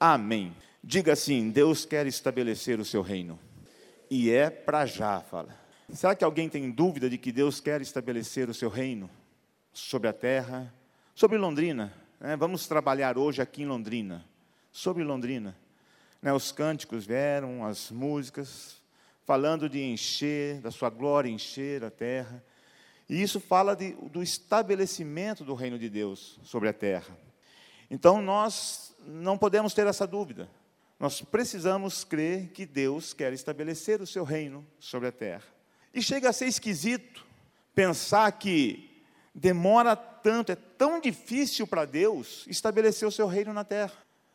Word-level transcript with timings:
Amém. 0.00 0.56
Diga 0.82 1.12
assim: 1.12 1.50
Deus 1.50 1.84
quer 1.84 2.06
estabelecer 2.06 2.80
o 2.80 2.84
seu 2.86 3.02
reino. 3.02 3.38
E 4.10 4.30
é 4.30 4.48
para 4.48 4.86
já, 4.86 5.20
fala. 5.20 5.54
Será 5.92 6.14
que 6.14 6.24
alguém 6.24 6.48
tem 6.48 6.70
dúvida 6.70 7.10
de 7.10 7.18
que 7.18 7.30
Deus 7.30 7.60
quer 7.60 7.82
estabelecer 7.82 8.48
o 8.48 8.54
seu 8.54 8.70
reino 8.70 9.10
sobre 9.72 10.08
a 10.08 10.12
terra, 10.12 10.72
sobre 11.14 11.36
Londrina? 11.36 11.92
Né? 12.18 12.34
Vamos 12.34 12.66
trabalhar 12.66 13.18
hoje 13.18 13.42
aqui 13.42 13.62
em 13.62 13.66
Londrina, 13.66 14.24
sobre 14.72 15.04
Londrina. 15.04 15.54
Né? 16.22 16.32
Os 16.32 16.50
cânticos 16.50 17.04
vieram, 17.04 17.64
as 17.64 17.90
músicas, 17.90 18.76
falando 19.26 19.68
de 19.68 19.82
encher, 19.82 20.60
da 20.60 20.70
sua 20.70 20.88
glória 20.88 21.28
encher 21.28 21.84
a 21.84 21.90
terra. 21.90 22.42
E 23.08 23.20
isso 23.20 23.38
fala 23.38 23.74
de, 23.74 23.92
do 24.10 24.22
estabelecimento 24.22 25.44
do 25.44 25.54
reino 25.54 25.78
de 25.78 25.90
Deus 25.90 26.38
sobre 26.42 26.68
a 26.68 26.72
terra. 26.72 27.16
Então 27.90 28.22
nós 28.22 28.94
não 29.06 29.36
podemos 29.36 29.74
ter 29.74 29.86
essa 29.86 30.06
dúvida. 30.06 30.48
Nós 30.98 31.22
precisamos 31.22 32.04
crer 32.04 32.48
que 32.48 32.66
Deus 32.66 33.12
quer 33.12 33.32
estabelecer 33.32 34.00
o 34.00 34.06
seu 34.06 34.22
reino 34.22 34.66
sobre 34.78 35.08
a 35.08 35.12
terra. 35.12 35.44
E 35.92 36.02
chega 36.02 36.28
a 36.28 36.32
ser 36.32 36.46
esquisito 36.46 37.26
pensar 37.74 38.30
que 38.32 39.02
demora 39.34 39.96
tanto, 39.96 40.52
é 40.52 40.56
tão 40.56 41.00
difícil 41.00 41.66
para 41.66 41.84
Deus 41.84 42.44
estabelecer 42.46 43.08
o 43.08 43.12
seu 43.12 43.26
reino 43.26 43.52
na 43.52 43.64
terra. 43.64 43.94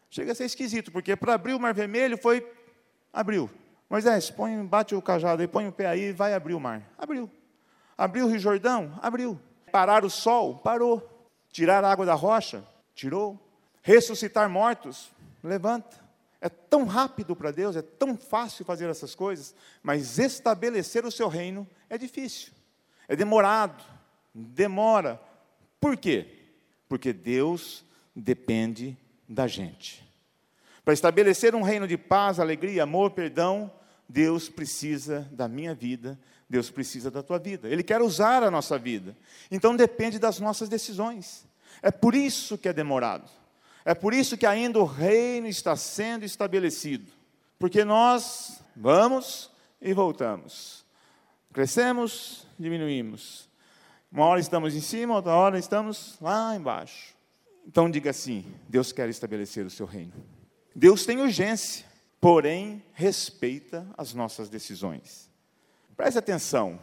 Chega 0.10 0.32
a 0.32 0.36
ser 0.36 0.46
esquisito, 0.46 0.92
porque 0.92 1.16
para 1.16 1.34
abrir 1.34 1.54
o 1.54 1.60
mar 1.60 1.74
vermelho 1.74 2.18
foi 2.18 2.46
abriu. 3.14 3.50
Moisés, 3.90 4.32
põe, 4.32 4.66
bate 4.66 4.96
o 4.96 5.02
cajado 5.02 5.42
aí, 5.42 5.48
põe 5.48 5.68
o 5.68 5.72
pé 5.72 5.86
aí, 5.86 6.12
vai 6.12 6.34
abrir 6.34 6.56
o 6.56 6.60
mar. 6.60 6.82
Abriu. 6.98 7.30
Abriu 7.98 8.26
o 8.26 8.30
Rio 8.30 8.40
Jordão? 8.40 8.98
Abriu. 9.02 9.40
Parar 9.72 10.04
o 10.04 10.10
sol? 10.10 10.56
Parou. 10.56 11.30
Tirar 11.52 11.84
a 11.84 11.92
água 11.92 12.06
da 12.06 12.16
rocha? 12.16 12.64
Tirou. 12.96 13.40
Ressuscitar 13.86 14.50
mortos? 14.50 15.12
Levanta. 15.44 16.04
É 16.42 16.50
tão 16.50 16.86
rápido 16.86 17.36
para 17.36 17.52
Deus, 17.52 17.76
é 17.76 17.84
tão 17.84 18.18
fácil 18.18 18.66
fazer 18.66 18.90
essas 18.90 19.14
coisas, 19.14 19.54
mas 19.84 20.18
estabelecer 20.18 21.06
o 21.06 21.12
seu 21.12 21.28
reino 21.28 21.68
é 21.88 21.96
difícil, 21.96 22.52
é 23.08 23.16
demorado, 23.16 23.84
demora. 24.34 25.22
Por 25.80 25.96
quê? 25.96 26.28
Porque 26.90 27.14
Deus 27.14 27.86
depende 28.16 28.98
da 29.30 29.48
gente. 29.48 30.04
Para 30.84 30.96
estabelecer 30.96 31.54
um 31.54 31.62
reino 31.62 31.88
de 31.88 31.98
paz, 31.98 32.40
alegria, 32.40 32.84
amor, 32.84 33.12
perdão, 33.12 33.72
Deus 34.10 34.50
precisa 34.50 35.30
da 35.32 35.48
minha 35.48 35.76
vida, 35.76 36.20
Deus 36.50 36.72
precisa 36.72 37.12
da 37.12 37.22
tua 37.22 37.38
vida. 37.38 37.70
Ele 37.70 37.84
quer 37.84 38.02
usar 38.02 38.42
a 38.42 38.50
nossa 38.50 38.80
vida. 38.80 39.16
Então 39.52 39.76
depende 39.76 40.18
das 40.18 40.40
nossas 40.40 40.70
decisões. 40.70 41.46
É 41.84 41.92
por 41.92 42.16
isso 42.16 42.58
que 42.58 42.68
é 42.68 42.74
demorado. 42.74 43.45
É 43.86 43.94
por 43.94 44.16
isso 44.16 44.36
que 44.36 44.48
ainda 44.48 44.80
o 44.80 44.84
reino 44.84 45.48
está 45.48 45.76
sendo 45.76 46.26
estabelecido. 46.26 47.12
Porque 47.60 47.86
nós 47.86 48.60
vamos 48.76 49.52
e 49.80 49.94
voltamos. 49.94 50.84
Crescemos, 51.54 52.48
diminuímos. 52.58 53.48
Uma 54.12 54.26
hora 54.26 54.40
estamos 54.40 54.74
em 54.74 54.82
cima, 54.82 55.16
outra 55.16 55.34
hora 55.34 55.60
estamos 55.60 56.18
lá 56.20 56.56
embaixo. 56.56 57.16
Então 57.66 57.90
diga 57.90 58.10
assim: 58.10 58.46
Deus 58.68 58.92
quer 58.92 59.08
estabelecer 59.08 59.66
o 59.66 59.70
seu 59.70 59.86
reino. 59.86 60.14
Deus 60.76 61.06
tem 61.06 61.22
urgência, 61.22 61.86
porém 62.20 62.84
respeita 62.94 63.88
as 63.98 64.14
nossas 64.14 64.50
decisões. 64.50 65.30
Preste 65.96 66.18
atenção: 66.18 66.80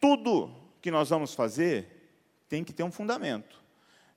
tudo 0.00 0.54
que 0.80 0.90
nós 0.90 1.08
vamos 1.08 1.34
fazer 1.34 2.12
tem 2.48 2.62
que 2.62 2.72
ter 2.72 2.82
um 2.82 2.92
fundamento. 2.92 3.57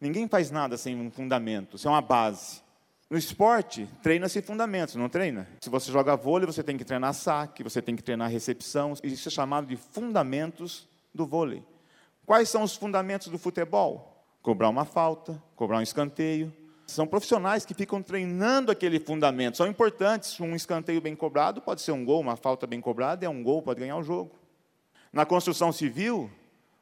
Ninguém 0.01 0.27
faz 0.27 0.49
nada 0.49 0.77
sem 0.77 0.99
um 0.99 1.11
fundamento, 1.11 1.77
sem 1.77 1.89
uma 1.89 2.01
base. 2.01 2.59
No 3.07 3.17
esporte, 3.17 3.87
treina-se 4.01 4.41
fundamentos, 4.41 4.95
não 4.95 5.07
treina? 5.07 5.47
Se 5.61 5.69
você 5.69 5.91
joga 5.91 6.15
vôlei, 6.15 6.47
você 6.47 6.63
tem 6.63 6.75
que 6.75 6.83
treinar 6.83 7.13
saque, 7.13 7.61
você 7.61 7.83
tem 7.83 7.95
que 7.95 8.01
treinar 8.01 8.31
recepção. 8.31 8.93
Isso 9.03 9.27
é 9.27 9.31
chamado 9.31 9.67
de 9.67 9.75
fundamentos 9.75 10.87
do 11.13 11.27
vôlei. 11.27 11.63
Quais 12.25 12.49
são 12.49 12.63
os 12.63 12.75
fundamentos 12.75 13.27
do 13.27 13.37
futebol? 13.37 14.25
Cobrar 14.41 14.69
uma 14.69 14.85
falta, 14.85 15.39
cobrar 15.55 15.77
um 15.77 15.81
escanteio. 15.83 16.51
São 16.87 17.05
profissionais 17.05 17.63
que 17.63 17.75
ficam 17.75 18.01
treinando 18.01 18.71
aquele 18.71 18.99
fundamento. 18.99 19.57
São 19.57 19.67
importantes. 19.67 20.39
Um 20.39 20.55
escanteio 20.55 20.99
bem 20.99 21.15
cobrado 21.15 21.61
pode 21.61 21.81
ser 21.81 21.91
um 21.91 22.03
gol, 22.03 22.21
uma 22.21 22.35
falta 22.35 22.65
bem 22.65 22.81
cobrada 22.81 23.23
é 23.23 23.29
um 23.29 23.43
gol, 23.43 23.61
pode 23.61 23.79
ganhar 23.79 23.97
o 23.97 24.03
jogo. 24.03 24.31
Na 25.13 25.27
construção 25.27 25.71
civil, 25.71 26.31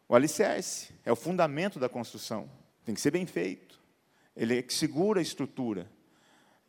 o 0.07 0.15
alicerce 0.15 0.93
é 1.03 1.11
o 1.11 1.17
fundamento 1.17 1.79
da 1.79 1.89
construção. 1.89 2.47
Tem 2.89 2.95
que 2.95 3.01
ser 3.01 3.11
bem 3.11 3.27
feito. 3.27 3.79
Ele 4.35 4.57
é 4.57 4.61
que 4.63 4.73
segura 4.73 5.19
a 5.19 5.21
estrutura. 5.21 5.87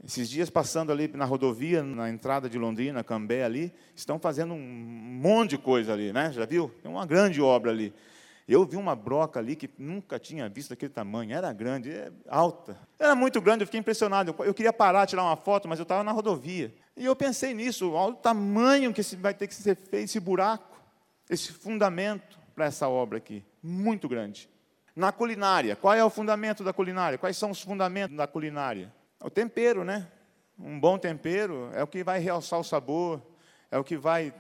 Esses 0.04 0.28
dias 0.28 0.50
passando 0.50 0.92
ali 0.92 1.08
na 1.08 1.24
rodovia, 1.24 1.82
na 1.82 2.10
entrada 2.10 2.46
de 2.46 2.58
Londrina, 2.58 3.02
Cambé 3.02 3.42
ali, 3.42 3.72
estão 3.96 4.18
fazendo 4.18 4.52
um 4.52 4.60
monte 4.60 5.52
de 5.52 5.58
coisa 5.58 5.94
ali, 5.94 6.12
né? 6.12 6.30
Já 6.30 6.44
viu? 6.44 6.70
Tem 6.82 6.90
uma 6.90 7.06
grande 7.06 7.40
obra 7.40 7.70
ali. 7.70 7.94
Eu 8.46 8.66
vi 8.66 8.76
uma 8.76 8.94
broca 8.94 9.40
ali 9.40 9.56
que 9.56 9.70
nunca 9.78 10.18
tinha 10.18 10.46
visto 10.46 10.74
aquele 10.74 10.92
tamanho, 10.92 11.32
era 11.32 11.50
grande, 11.54 11.90
é 11.90 12.12
alta. 12.28 12.78
Era 12.98 13.14
muito 13.14 13.40
grande, 13.40 13.62
eu 13.62 13.66
fiquei 13.66 13.80
impressionado. 13.80 14.34
Eu 14.40 14.52
queria 14.52 14.74
parar, 14.74 15.06
tirar 15.06 15.22
uma 15.22 15.36
foto, 15.36 15.66
mas 15.66 15.78
eu 15.78 15.84
estava 15.84 16.04
na 16.04 16.12
rodovia. 16.12 16.70
E 16.94 17.06
eu 17.06 17.16
pensei 17.16 17.54
nisso, 17.54 17.92
olha 17.92 18.12
o 18.12 18.16
tamanho 18.16 18.92
que 18.92 19.00
vai 19.16 19.32
ter 19.32 19.46
que 19.46 19.54
ser 19.54 19.74
feito, 19.74 20.04
esse 20.04 20.20
buraco, 20.20 20.78
esse 21.30 21.50
fundamento 21.50 22.38
para 22.54 22.66
essa 22.66 22.86
obra 22.90 23.16
aqui, 23.16 23.42
muito 23.62 24.06
grande. 24.06 24.50
Na 25.00 25.10
culinária, 25.10 25.74
qual 25.74 25.94
é 25.94 26.04
o 26.04 26.10
fundamento 26.10 26.62
da 26.62 26.74
culinária? 26.74 27.16
Quais 27.16 27.34
são 27.34 27.50
os 27.50 27.62
fundamentos 27.62 28.14
da 28.14 28.26
culinária? 28.26 28.92
O 29.18 29.30
tempero, 29.30 29.82
né? 29.82 30.06
Um 30.58 30.78
bom 30.78 30.98
tempero 30.98 31.70
é 31.72 31.82
o 31.82 31.86
que 31.86 32.04
vai 32.04 32.20
realçar 32.20 32.60
o 32.60 32.62
sabor, 32.62 33.18
é 33.70 33.78
o 33.78 33.82
que 33.82 33.96
vai. 33.96 34.30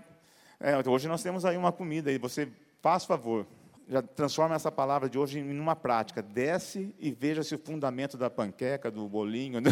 É, 0.60 0.76
hoje 0.86 1.08
nós 1.08 1.22
temos 1.22 1.46
aí 1.46 1.56
uma 1.56 1.72
comida, 1.72 2.12
e 2.12 2.18
você 2.18 2.46
faz 2.82 3.06
favor, 3.06 3.46
já 3.88 4.02
transforma 4.02 4.54
essa 4.54 4.70
palavra 4.70 5.08
de 5.08 5.16
hoje 5.16 5.38
em 5.38 5.58
uma 5.58 5.74
prática. 5.74 6.20
Desce 6.20 6.94
e 6.98 7.10
veja 7.10 7.42
se 7.42 7.54
o 7.54 7.58
fundamento 7.58 8.18
da 8.18 8.28
panqueca, 8.28 8.90
do 8.90 9.08
bolinho, 9.08 9.62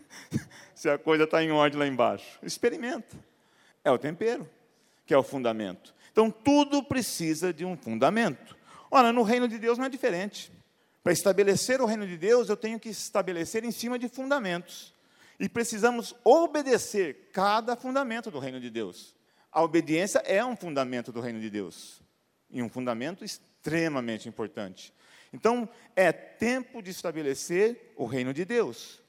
se 0.74 0.88
a 0.88 0.96
coisa 0.96 1.24
está 1.24 1.44
em 1.44 1.50
ordem 1.50 1.78
lá 1.78 1.86
embaixo. 1.86 2.38
Experimenta. 2.42 3.18
É 3.84 3.90
o 3.90 3.98
tempero, 3.98 4.48
que 5.04 5.12
é 5.12 5.18
o 5.18 5.22
fundamento. 5.22 5.94
Então, 6.10 6.30
tudo 6.30 6.82
precisa 6.82 7.52
de 7.52 7.66
um 7.66 7.76
fundamento. 7.76 8.55
Ora, 8.90 9.12
no 9.12 9.22
reino 9.22 9.48
de 9.48 9.58
Deus 9.58 9.78
não 9.78 9.84
é 9.84 9.88
diferente. 9.88 10.52
Para 11.02 11.12
estabelecer 11.12 11.80
o 11.80 11.86
reino 11.86 12.06
de 12.06 12.16
Deus, 12.16 12.48
eu 12.48 12.56
tenho 12.56 12.80
que 12.80 12.88
estabelecer 12.88 13.64
em 13.64 13.70
cima 13.70 13.98
de 13.98 14.08
fundamentos. 14.08 14.92
E 15.38 15.48
precisamos 15.48 16.14
obedecer 16.24 17.30
cada 17.32 17.76
fundamento 17.76 18.30
do 18.30 18.38
reino 18.38 18.60
de 18.60 18.70
Deus. 18.70 19.14
A 19.52 19.62
obediência 19.62 20.18
é 20.20 20.44
um 20.44 20.56
fundamento 20.56 21.12
do 21.12 21.20
reino 21.20 21.40
de 21.40 21.48
Deus. 21.48 22.00
E 22.50 22.62
um 22.62 22.68
fundamento 22.68 23.24
extremamente 23.24 24.28
importante. 24.28 24.92
Então, 25.32 25.68
é 25.94 26.12
tempo 26.12 26.82
de 26.82 26.90
estabelecer 26.90 27.92
o 27.96 28.06
reino 28.06 28.32
de 28.32 28.44
Deus. 28.44 29.02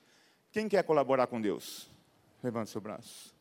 Quem 0.52 0.68
quer 0.68 0.84
colaborar 0.84 1.28
com 1.28 1.40
Deus? 1.40 1.90
Levante 2.44 2.70
seu 2.70 2.82
braço. 2.82 3.36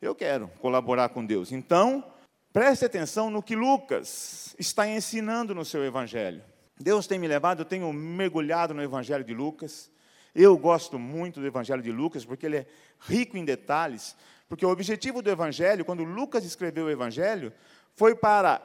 Eu 0.00 0.14
quero 0.14 0.48
colaborar 0.60 1.10
com 1.10 1.24
Deus. 1.24 1.52
Então, 1.52 2.04
Preste 2.52 2.84
atenção 2.84 3.30
no 3.30 3.42
que 3.42 3.54
Lucas 3.54 4.56
está 4.58 4.88
ensinando 4.88 5.54
no 5.54 5.64
seu 5.64 5.84
evangelho. 5.84 6.42
Deus 6.80 7.06
tem 7.06 7.16
me 7.16 7.28
levado, 7.28 7.60
eu 7.60 7.64
tenho 7.64 7.92
mergulhado 7.92 8.74
no 8.74 8.82
evangelho 8.82 9.22
de 9.22 9.32
Lucas. 9.32 9.88
Eu 10.34 10.58
gosto 10.58 10.98
muito 10.98 11.38
do 11.38 11.46
evangelho 11.46 11.80
de 11.80 11.92
Lucas 11.92 12.24
porque 12.24 12.46
ele 12.46 12.56
é 12.56 12.66
rico 13.02 13.36
em 13.36 13.44
detalhes, 13.44 14.16
porque 14.48 14.66
o 14.66 14.68
objetivo 14.68 15.22
do 15.22 15.30
evangelho, 15.30 15.84
quando 15.84 16.02
Lucas 16.02 16.44
escreveu 16.44 16.86
o 16.86 16.90
evangelho, 16.90 17.52
foi 17.94 18.16
para 18.16 18.60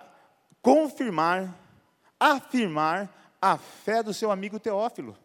confirmar, 0.63 1.55
afirmar 2.19 3.37
a 3.39 3.55
fé 3.55 4.01
do 4.01 4.15
seu 4.15 4.31
amigo 4.31 4.59
Teófilo. 4.59 5.15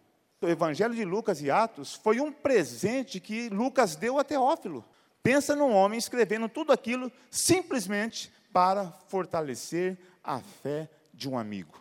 O 0.43 0.47
evangelho 0.47 0.95
de 0.95 1.05
Lucas 1.05 1.41
e 1.41 1.51
Atos 1.51 1.95
foi 1.95 2.21
um 2.21 2.31
presente 2.31 3.21
que 3.21 3.49
Lucas 3.49 3.97
deu 3.97 4.19
a 4.19 4.25
Teófilo. 4.25 4.85
Pensa 5.23 5.57
num 5.57 5.73
homem 5.73 5.99
escrevendo 5.99 6.47
tudo 6.47 6.73
aquilo 6.73 7.11
simplesmente 7.31 8.31
para 8.53 8.91
fortalecer 9.09 9.99
a 10.23 10.41
fé 10.41 10.89
de 11.13 11.29
um 11.29 11.39
amigo. 11.39 11.79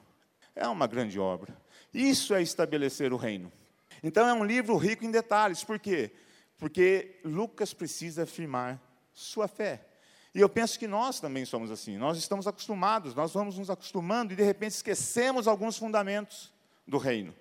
É 0.55 0.67
uma 0.67 0.87
grande 0.87 1.19
obra. 1.19 1.55
Isso 1.93 2.33
é 2.33 2.41
estabelecer 2.41 3.13
o 3.13 3.17
reino. 3.17 3.51
Então 4.03 4.27
é 4.27 4.33
um 4.33 4.43
livro 4.43 4.75
rico 4.77 5.03
em 5.03 5.11
detalhes. 5.11 5.63
Por 5.63 5.79
quê? 5.79 6.11
Porque 6.57 7.19
Lucas 7.23 7.73
precisa 7.73 8.23
afirmar 8.23 8.79
sua 9.13 9.47
fé. 9.47 9.85
E 10.33 10.39
eu 10.39 10.49
penso 10.49 10.77
que 10.77 10.87
nós 10.87 11.19
também 11.19 11.43
somos 11.45 11.71
assim. 11.71 11.97
Nós 11.97 12.17
estamos 12.17 12.47
acostumados, 12.47 13.15
nós 13.15 13.33
vamos 13.33 13.57
nos 13.57 13.69
acostumando 13.69 14.33
e 14.33 14.35
de 14.35 14.43
repente 14.43 14.73
esquecemos 14.73 15.47
alguns 15.47 15.77
fundamentos 15.77 16.53
do 16.87 16.97
reino. 16.97 17.33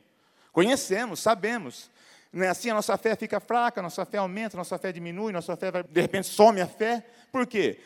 Conhecemos, 0.53 1.21
sabemos. 1.21 1.91
Não 2.33 2.45
é 2.45 2.49
assim, 2.49 2.71
a 2.71 2.75
nossa 2.75 2.97
fé 2.97 3.17
fica 3.17 3.41
fraca, 3.41 3.81
a 3.81 3.83
nossa 3.83 4.05
fé 4.05 4.19
aumenta, 4.19 4.57
a 4.57 4.59
nossa 4.59 4.79
fé 4.79 4.93
diminui, 4.93 5.31
a 5.31 5.35
nossa 5.35 5.57
fé 5.57 5.71
vai, 5.71 5.83
de 5.83 6.01
repente 6.01 6.27
some 6.27 6.61
a 6.61 6.67
fé. 6.67 7.05
Por 7.31 7.47
quê? 7.47 7.79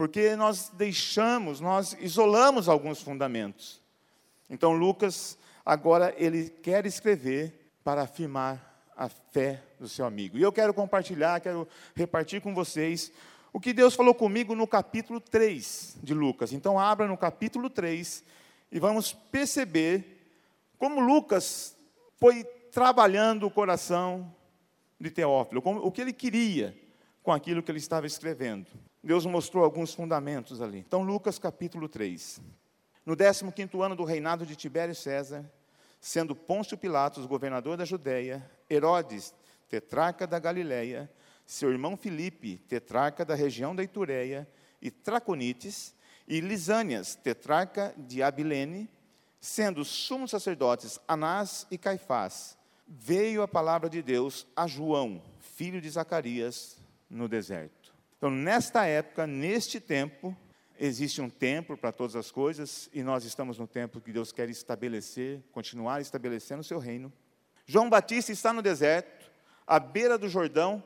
Porque 0.00 0.34
nós 0.34 0.70
deixamos, 0.70 1.60
nós 1.60 1.94
isolamos 2.00 2.70
alguns 2.70 3.02
fundamentos. 3.02 3.82
Então 4.48 4.72
Lucas 4.72 5.36
agora 5.62 6.14
ele 6.16 6.48
quer 6.48 6.86
escrever 6.86 7.70
para 7.84 8.00
afirmar 8.00 8.82
a 8.96 9.10
fé 9.10 9.62
do 9.78 9.86
seu 9.86 10.06
amigo. 10.06 10.38
E 10.38 10.42
eu 10.42 10.50
quero 10.50 10.72
compartilhar, 10.72 11.38
quero 11.42 11.68
repartir 11.94 12.40
com 12.40 12.54
vocês 12.54 13.12
o 13.52 13.60
que 13.60 13.74
Deus 13.74 13.94
falou 13.94 14.14
comigo 14.14 14.54
no 14.54 14.66
capítulo 14.66 15.20
3 15.20 15.98
de 16.02 16.14
Lucas. 16.14 16.54
Então, 16.54 16.78
abra 16.78 17.06
no 17.06 17.18
capítulo 17.18 17.68
3 17.68 18.24
e 18.72 18.80
vamos 18.80 19.12
perceber 19.12 20.32
como 20.78 20.98
Lucas 20.98 21.76
foi 22.16 22.42
trabalhando 22.72 23.46
o 23.46 23.50
coração 23.50 24.34
de 24.98 25.10
Teófilo, 25.10 25.60
como, 25.60 25.84
o 25.84 25.92
que 25.92 26.00
ele 26.00 26.14
queria 26.14 26.74
com 27.22 27.32
aquilo 27.32 27.62
que 27.62 27.70
ele 27.70 27.76
estava 27.76 28.06
escrevendo. 28.06 28.66
Deus 29.02 29.24
mostrou 29.24 29.64
alguns 29.64 29.94
fundamentos 29.94 30.60
ali. 30.60 30.78
Então, 30.78 31.02
Lucas 31.02 31.38
capítulo 31.38 31.88
3. 31.88 32.40
No 33.04 33.16
15 33.16 33.80
ano 33.82 33.96
do 33.96 34.04
reinado 34.04 34.44
de 34.44 34.54
Tibério 34.54 34.94
César, 34.94 35.50
sendo 36.00 36.36
Pôncio 36.36 36.76
Pilatos 36.76 37.26
governador 37.26 37.76
da 37.76 37.84
Judéia, 37.84 38.48
Herodes, 38.68 39.34
tetrarca 39.68 40.26
da 40.26 40.38
Galiléia, 40.38 41.10
seu 41.46 41.70
irmão 41.70 41.96
Filipe, 41.96 42.58
tetrarca 42.68 43.24
da 43.24 43.34
região 43.34 43.74
da 43.74 43.82
Itureia, 43.82 44.48
e 44.80 44.90
Traconites, 44.90 45.94
e 46.28 46.40
Lisânias, 46.40 47.14
tetrarca 47.14 47.94
de 47.96 48.22
Abilene, 48.22 48.88
sendo 49.40 49.84
sumos 49.84 50.30
sacerdotes 50.30 51.00
Anás 51.08 51.66
e 51.70 51.78
Caifás, 51.78 52.56
veio 52.86 53.42
a 53.42 53.48
palavra 53.48 53.88
de 53.88 54.02
Deus 54.02 54.46
a 54.54 54.66
João, 54.66 55.22
filho 55.38 55.80
de 55.80 55.88
Zacarias, 55.88 56.76
no 57.08 57.28
deserto. 57.28 57.79
Então, 58.20 58.30
nesta 58.30 58.84
época, 58.84 59.26
neste 59.26 59.80
tempo, 59.80 60.36
existe 60.78 61.22
um 61.22 61.30
tempo 61.30 61.74
para 61.74 61.90
todas 61.90 62.14
as 62.14 62.30
coisas 62.30 62.90
e 62.92 63.02
nós 63.02 63.24
estamos 63.24 63.58
no 63.58 63.66
tempo 63.66 63.98
que 63.98 64.12
Deus 64.12 64.30
quer 64.30 64.50
estabelecer, 64.50 65.42
continuar 65.52 66.02
estabelecendo 66.02 66.60
o 66.60 66.64
seu 66.64 66.78
reino. 66.78 67.10
João 67.64 67.88
Batista 67.88 68.30
está 68.30 68.52
no 68.52 68.60
deserto, 68.60 69.30
à 69.66 69.80
beira 69.80 70.18
do 70.18 70.28
Jordão, 70.28 70.84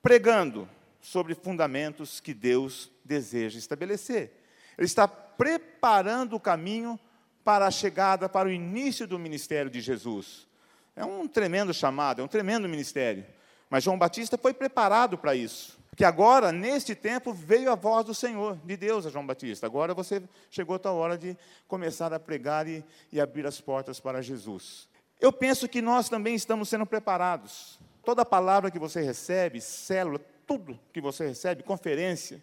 pregando 0.00 0.68
sobre 1.00 1.34
fundamentos 1.34 2.20
que 2.20 2.32
Deus 2.32 2.92
deseja 3.04 3.58
estabelecer. 3.58 4.32
Ele 4.78 4.86
está 4.86 5.08
preparando 5.08 6.36
o 6.36 6.40
caminho 6.40 6.96
para 7.42 7.66
a 7.66 7.72
chegada, 7.72 8.28
para 8.28 8.48
o 8.48 8.52
início 8.52 9.04
do 9.04 9.18
ministério 9.18 9.68
de 9.68 9.80
Jesus. 9.80 10.46
É 10.94 11.04
um 11.04 11.26
tremendo 11.26 11.74
chamado, 11.74 12.20
é 12.20 12.24
um 12.24 12.28
tremendo 12.28 12.68
ministério. 12.68 13.26
Mas 13.70 13.84
João 13.84 13.98
Batista 13.98 14.38
foi 14.38 14.54
preparado 14.54 15.18
para 15.18 15.34
isso. 15.34 15.78
Porque 15.90 16.04
agora, 16.04 16.52
neste 16.52 16.94
tempo, 16.94 17.32
veio 17.32 17.72
a 17.72 17.74
voz 17.74 18.06
do 18.06 18.14
Senhor, 18.14 18.56
de 18.64 18.76
Deus 18.76 19.04
a 19.04 19.10
João 19.10 19.26
Batista. 19.26 19.66
Agora 19.66 19.92
você 19.92 20.22
chegou 20.48 20.76
a 20.76 20.78
tua 20.78 20.92
hora 20.92 21.18
de 21.18 21.36
começar 21.66 22.12
a 22.12 22.20
pregar 22.20 22.68
e, 22.68 22.84
e 23.12 23.20
abrir 23.20 23.44
as 23.46 23.60
portas 23.60 23.98
para 23.98 24.22
Jesus. 24.22 24.88
Eu 25.20 25.32
penso 25.32 25.68
que 25.68 25.82
nós 25.82 26.08
também 26.08 26.36
estamos 26.36 26.68
sendo 26.68 26.86
preparados. 26.86 27.80
Toda 28.04 28.24
palavra 28.24 28.70
que 28.70 28.78
você 28.78 29.02
recebe, 29.02 29.60
célula, 29.60 30.20
tudo 30.46 30.78
que 30.92 31.00
você 31.00 31.26
recebe, 31.26 31.64
conferência, 31.64 32.40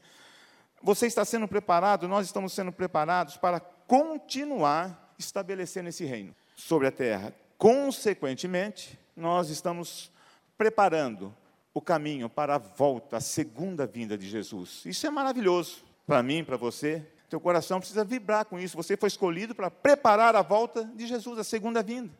você 0.84 1.08
está 1.08 1.24
sendo 1.24 1.48
preparado, 1.48 2.08
nós 2.08 2.26
estamos 2.26 2.54
sendo 2.54 2.72
preparados 2.72 3.38
para 3.38 3.60
continuar 3.60 5.16
estabelecendo 5.18 5.90
esse 5.90 6.04
reino 6.04 6.36
sobre 6.56 6.88
a 6.88 6.92
terra. 6.92 7.34
Consequentemente, 7.58 9.00
nós 9.16 9.50
estamos 9.50 10.12
preparando 10.58 11.36
o 11.74 11.82
caminho 11.82 12.30
para 12.30 12.56
a 12.56 12.58
volta, 12.58 13.18
a 13.18 13.22
segunda 13.22 13.86
vinda 13.86 14.18
de 14.18 14.28
Jesus. 14.28 14.84
Isso 14.86 15.06
é 15.06 15.10
maravilhoso 15.10 15.84
para 16.06 16.24
mim, 16.24 16.44
para 16.44 16.58
você. 16.58 17.06
Teu 17.30 17.40
coração 17.40 17.80
precisa 17.80 18.04
vibrar 18.04 18.46
com 18.46 18.60
isso. 18.60 18.78
Você 18.78 18.96
foi 18.96 19.08
escolhido 19.08 19.54
para 19.54 19.70
preparar 19.70 20.36
a 20.36 20.42
volta 20.42 20.84
de 20.96 21.06
Jesus, 21.08 21.40
a 21.40 21.44
segunda 21.44 21.84
vinda, 21.84 22.12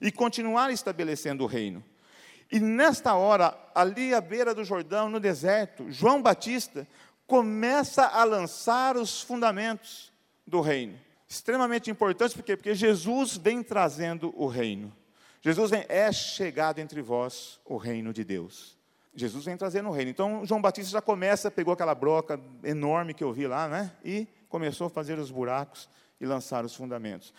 e 0.00 0.12
continuar 0.12 0.70
estabelecendo 0.70 1.44
o 1.44 1.46
reino. 1.46 1.82
E 2.52 2.60
nesta 2.60 3.14
hora, 3.14 3.56
ali 3.74 4.12
à 4.12 4.20
beira 4.20 4.54
do 4.54 4.64
Jordão, 4.64 5.08
no 5.08 5.20
deserto, 5.20 5.90
João 5.90 6.20
Batista 6.20 6.86
começa 7.26 8.06
a 8.06 8.24
lançar 8.24 8.96
os 8.96 9.22
fundamentos 9.22 10.12
do 10.46 10.60
reino 10.60 10.98
extremamente 11.30 11.88
importante, 11.88 12.34
por 12.34 12.42
quê? 12.42 12.56
Porque 12.56 12.74
Jesus 12.74 13.36
vem 13.36 13.62
trazendo 13.62 14.34
o 14.36 14.48
reino. 14.48 14.92
Jesus 15.40 15.70
vem, 15.70 15.84
é 15.88 16.12
chegado 16.12 16.78
entre 16.78 17.00
vós 17.00 17.60
o 17.64 17.76
reino 17.76 18.12
de 18.12 18.24
Deus. 18.24 18.78
Jesus 19.14 19.44
vem 19.44 19.56
trazendo 19.56 19.88
o 19.88 19.92
reino. 19.92 20.10
Então, 20.10 20.44
João 20.44 20.60
Batista 20.60 20.92
já 20.92 21.00
começa, 21.00 21.50
pegou 21.50 21.72
aquela 21.72 21.94
broca 21.94 22.40
enorme 22.62 23.14
que 23.14 23.24
eu 23.24 23.32
vi 23.32 23.46
lá, 23.46 23.68
né? 23.68 23.92
E 24.04 24.26
começou 24.48 24.86
a 24.86 24.90
fazer 24.90 25.18
os 25.18 25.30
buracos 25.30 25.88
e 26.20 26.26
lançar 26.26 26.64
os 26.64 26.74
fundamentos. 26.74 27.32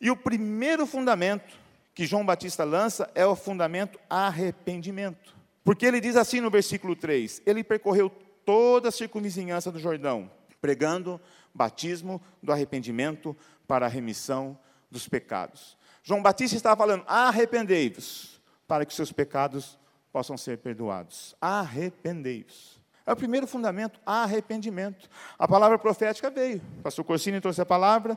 E 0.00 0.10
o 0.10 0.16
primeiro 0.16 0.86
fundamento 0.86 1.58
que 1.94 2.06
João 2.06 2.24
Batista 2.24 2.64
lança 2.64 3.10
é 3.14 3.26
o 3.26 3.34
fundamento 3.34 3.98
arrependimento. 4.08 5.36
Porque 5.64 5.84
ele 5.84 6.00
diz 6.00 6.16
assim 6.16 6.40
no 6.40 6.50
versículo 6.50 6.94
3: 6.94 7.42
Ele 7.44 7.64
percorreu 7.64 8.08
toda 8.44 8.88
a 8.88 8.92
circunvizinhança 8.92 9.70
do 9.70 9.78
Jordão, 9.78 10.30
pregando 10.60 11.20
batismo 11.52 12.22
do 12.42 12.52
arrependimento 12.52 13.36
para 13.66 13.86
a 13.86 13.88
remissão 13.88 14.58
dos 14.90 15.08
pecados. 15.08 15.77
João 16.08 16.22
Batista 16.22 16.56
estava 16.56 16.74
falando: 16.74 17.04
arrependei-vos, 17.06 18.40
para 18.66 18.86
que 18.86 18.94
seus 18.94 19.12
pecados 19.12 19.78
possam 20.10 20.38
ser 20.38 20.56
perdoados. 20.56 21.36
Arrependei-vos. 21.38 22.80
É 23.04 23.12
o 23.12 23.16
primeiro 23.16 23.46
fundamento, 23.46 24.00
arrependimento. 24.06 25.06
A 25.38 25.46
palavra 25.46 25.78
profética 25.78 26.30
veio. 26.30 26.62
O 26.78 26.82
pastor 26.82 27.04
Corsini 27.04 27.42
trouxe 27.42 27.60
a 27.60 27.66
palavra, 27.66 28.16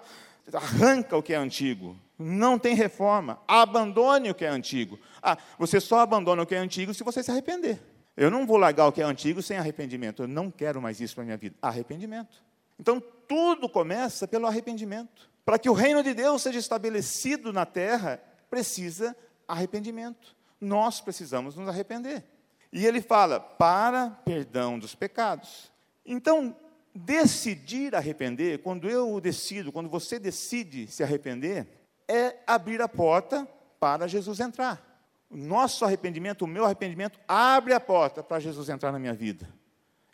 arranca 0.54 1.18
o 1.18 1.22
que 1.22 1.34
é 1.34 1.36
antigo. 1.36 1.98
Não 2.18 2.58
tem 2.58 2.76
reforma. 2.76 3.42
Abandone 3.46 4.30
o 4.30 4.36
que 4.36 4.46
é 4.46 4.50
antigo. 4.50 4.98
Ah, 5.22 5.38
você 5.60 5.82
só 5.82 6.00
abandona 6.00 6.44
o 6.44 6.46
que 6.46 6.56
é 6.56 6.60
antigo 6.60 6.94
se 6.94 7.04
você 7.04 7.22
se 7.22 7.30
arrepender. 7.30 7.78
Eu 8.16 8.32
não 8.32 8.48
vou 8.48 8.56
largar 8.56 8.88
o 8.88 8.94
que 8.94 9.02
é 9.02 9.06
antigo 9.06 9.42
sem 9.42 9.58
arrependimento. 9.58 10.24
Eu 10.24 10.30
não 10.30 10.50
quero 10.50 10.82
mais 10.82 11.02
isso 11.02 11.14
para 11.14 11.24
a 11.24 11.26
minha 11.26 11.38
vida. 11.38 11.58
Arrependimento. 11.62 12.42
Então, 12.80 13.04
tudo 13.28 13.68
começa 13.68 14.26
pelo 14.28 14.48
arrependimento. 14.48 15.31
Para 15.51 15.59
que 15.59 15.69
o 15.69 15.74
reino 15.74 16.01
de 16.01 16.13
Deus 16.13 16.44
seja 16.44 16.59
estabelecido 16.59 17.51
na 17.51 17.65
terra, 17.65 18.24
precisa 18.50 19.13
arrependimento. 19.45 20.33
Nós 20.62 21.01
precisamos 21.01 21.57
nos 21.57 21.68
arrepender. 21.68 22.24
E 22.71 22.86
ele 22.86 23.01
fala, 23.01 23.38
para 23.38 24.12
perdão 24.24 24.80
dos 24.80 24.95
pecados. 24.95 25.69
Então, 26.06 26.56
decidir 26.95 27.94
arrepender, 27.94 28.59
quando 28.59 28.89
eu 28.89 29.19
decido, 29.19 29.74
quando 29.74 29.89
você 29.89 30.18
decide 30.18 30.88
se 30.88 31.03
arrepender, 31.03 31.68
é 32.07 32.38
abrir 32.48 32.81
a 32.81 32.88
porta 32.88 33.45
para 33.77 34.07
Jesus 34.07 34.39
entrar. 34.39 34.81
O 35.30 35.36
nosso 35.36 35.83
arrependimento, 35.83 36.44
o 36.44 36.48
meu 36.48 36.63
arrependimento, 36.63 37.19
abre 37.27 37.74
a 37.74 37.80
porta 37.81 38.24
para 38.24 38.39
Jesus 38.39 38.69
entrar 38.69 38.94
na 38.94 39.00
minha 39.00 39.13
vida. 39.13 39.50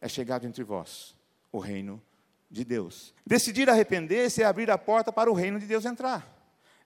É 0.01 0.07
chegado 0.07 0.47
entre 0.47 0.63
vós 0.63 1.15
o 1.51 1.59
reino 1.59 2.01
de 2.49 2.63
Deus. 2.63 3.13
Decidir 3.25 3.69
arrepender-se 3.69 4.41
é 4.41 4.45
abrir 4.45 4.71
a 4.71 4.77
porta 4.77 5.11
para 5.11 5.29
o 5.29 5.33
reino 5.33 5.59
de 5.59 5.65
Deus 5.65 5.85
entrar. 5.85 6.35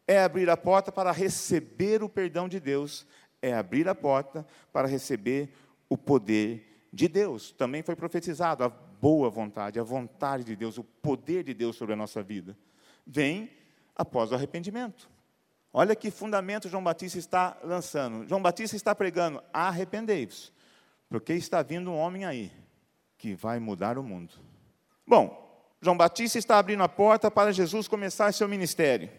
É 0.08 0.24
abrir 0.24 0.50
a 0.50 0.58
porta 0.58 0.91
para 0.91 1.12
receber 1.12 2.03
o 2.03 2.10
perdão 2.10 2.50
de 2.50 2.60
Deus. 2.60 3.06
É 3.41 3.53
abrir 3.53 3.88
a 3.88 3.96
porta 3.96 4.46
para 4.72 4.88
receber 4.88 5.50
o 5.89 5.98
poder 5.98 6.88
de 6.91 7.08
Deus. 7.08 7.51
Também 7.51 7.84
foi 7.84 7.96
profetizado 7.96 8.63
a 8.63 8.70
boa 8.70 9.30
vontade, 9.30 9.80
a 9.80 9.84
vontade 9.84 10.44
de 10.44 10.56
Deus, 10.56 10.77
o 10.77 10.84
poder 10.84 11.44
de 11.44 11.53
Deus 11.53 11.75
sobre 11.75 11.94
a 11.94 11.98
nossa 11.98 12.22
vida. 12.22 12.58
Vem 13.06 13.50
após 13.96 14.32
o 14.32 14.36
arrependimento. 14.36 15.10
Olha 15.74 15.96
que 15.96 16.12
fundamento 16.12 16.68
João 16.68 16.84
Batista 16.84 17.18
está 17.18 17.58
lançando. 17.63 18.27
João 18.27 18.41
Batista 18.41 18.75
está 18.75 18.94
pregando: 18.94 19.41
arrependei-vos, 19.53 20.51
porque 21.10 21.34
está 21.34 21.62
vindo 21.62 21.89
um 21.89 21.98
homem 21.98 22.25
aí 22.25 22.51
que 23.18 23.34
vai 23.36 23.60
mudar 23.60 23.98
o 23.98 24.03
mundo. 24.03 24.34
Bom, 25.08 25.50
João 25.82 25.98
Batista 25.98 26.38
está 26.38 26.60
abrindo 26.60 26.84
a 26.84 26.90
porta 26.90 27.32
para 27.32 27.52
Jesus 27.52 27.88
começar 27.88 28.32
seu 28.32 28.48
ministério. 28.48 29.10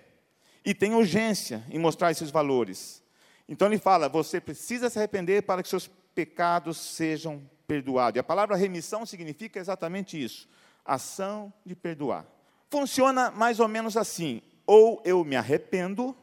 E 0.65 0.73
tem 0.73 0.95
urgência 0.95 1.65
em 1.69 1.79
mostrar 1.79 2.13
esses 2.13 2.31
valores. 2.31 3.03
Então 3.49 3.67
ele 3.67 3.79
fala: 3.79 4.09
você 4.09 4.41
precisa 4.41 4.89
se 4.89 4.97
arrepender 4.97 5.43
para 5.43 5.61
que 5.61 5.69
seus 5.69 5.91
pecados 6.15 6.77
sejam 6.77 7.43
perdoados. 7.67 8.17
E 8.17 8.21
a 8.21 8.25
palavra 8.25 8.55
remissão 8.55 9.05
significa 9.05 9.59
exatamente 9.59 10.23
isso: 10.23 10.49
ação 10.85 11.53
de 11.67 11.75
perdoar. 11.75 12.25
Funciona 12.71 13.33
mais 13.33 13.59
ou 13.59 13.67
menos 13.67 13.97
assim: 13.97 14.41
ou 14.65 15.03
eu 15.05 15.25
me 15.25 15.35
arrependo, 15.35 16.17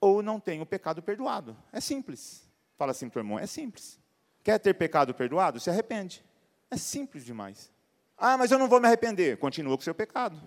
ou 0.00 0.22
não 0.22 0.40
tenho 0.40 0.64
pecado 0.64 1.02
perdoado. 1.02 1.54
É 1.70 1.80
simples. 1.80 2.48
Fala 2.78 2.92
assim 2.92 3.10
para 3.10 3.18
o 3.18 3.20
irmão: 3.20 3.38
é 3.38 3.46
simples. 3.46 3.98
Quer 4.42 4.58
ter 4.58 4.72
pecado 4.72 5.12
perdoado? 5.12 5.60
Se 5.60 5.68
arrepende. 5.68 6.24
É 6.70 6.78
simples 6.78 7.22
demais. 7.22 7.73
Ah, 8.16 8.36
mas 8.38 8.50
eu 8.50 8.58
não 8.58 8.68
vou 8.68 8.80
me 8.80 8.86
arrepender. 8.86 9.36
Continua 9.38 9.76
com 9.76 9.80
o 9.80 9.84
seu 9.84 9.94
pecado. 9.94 10.40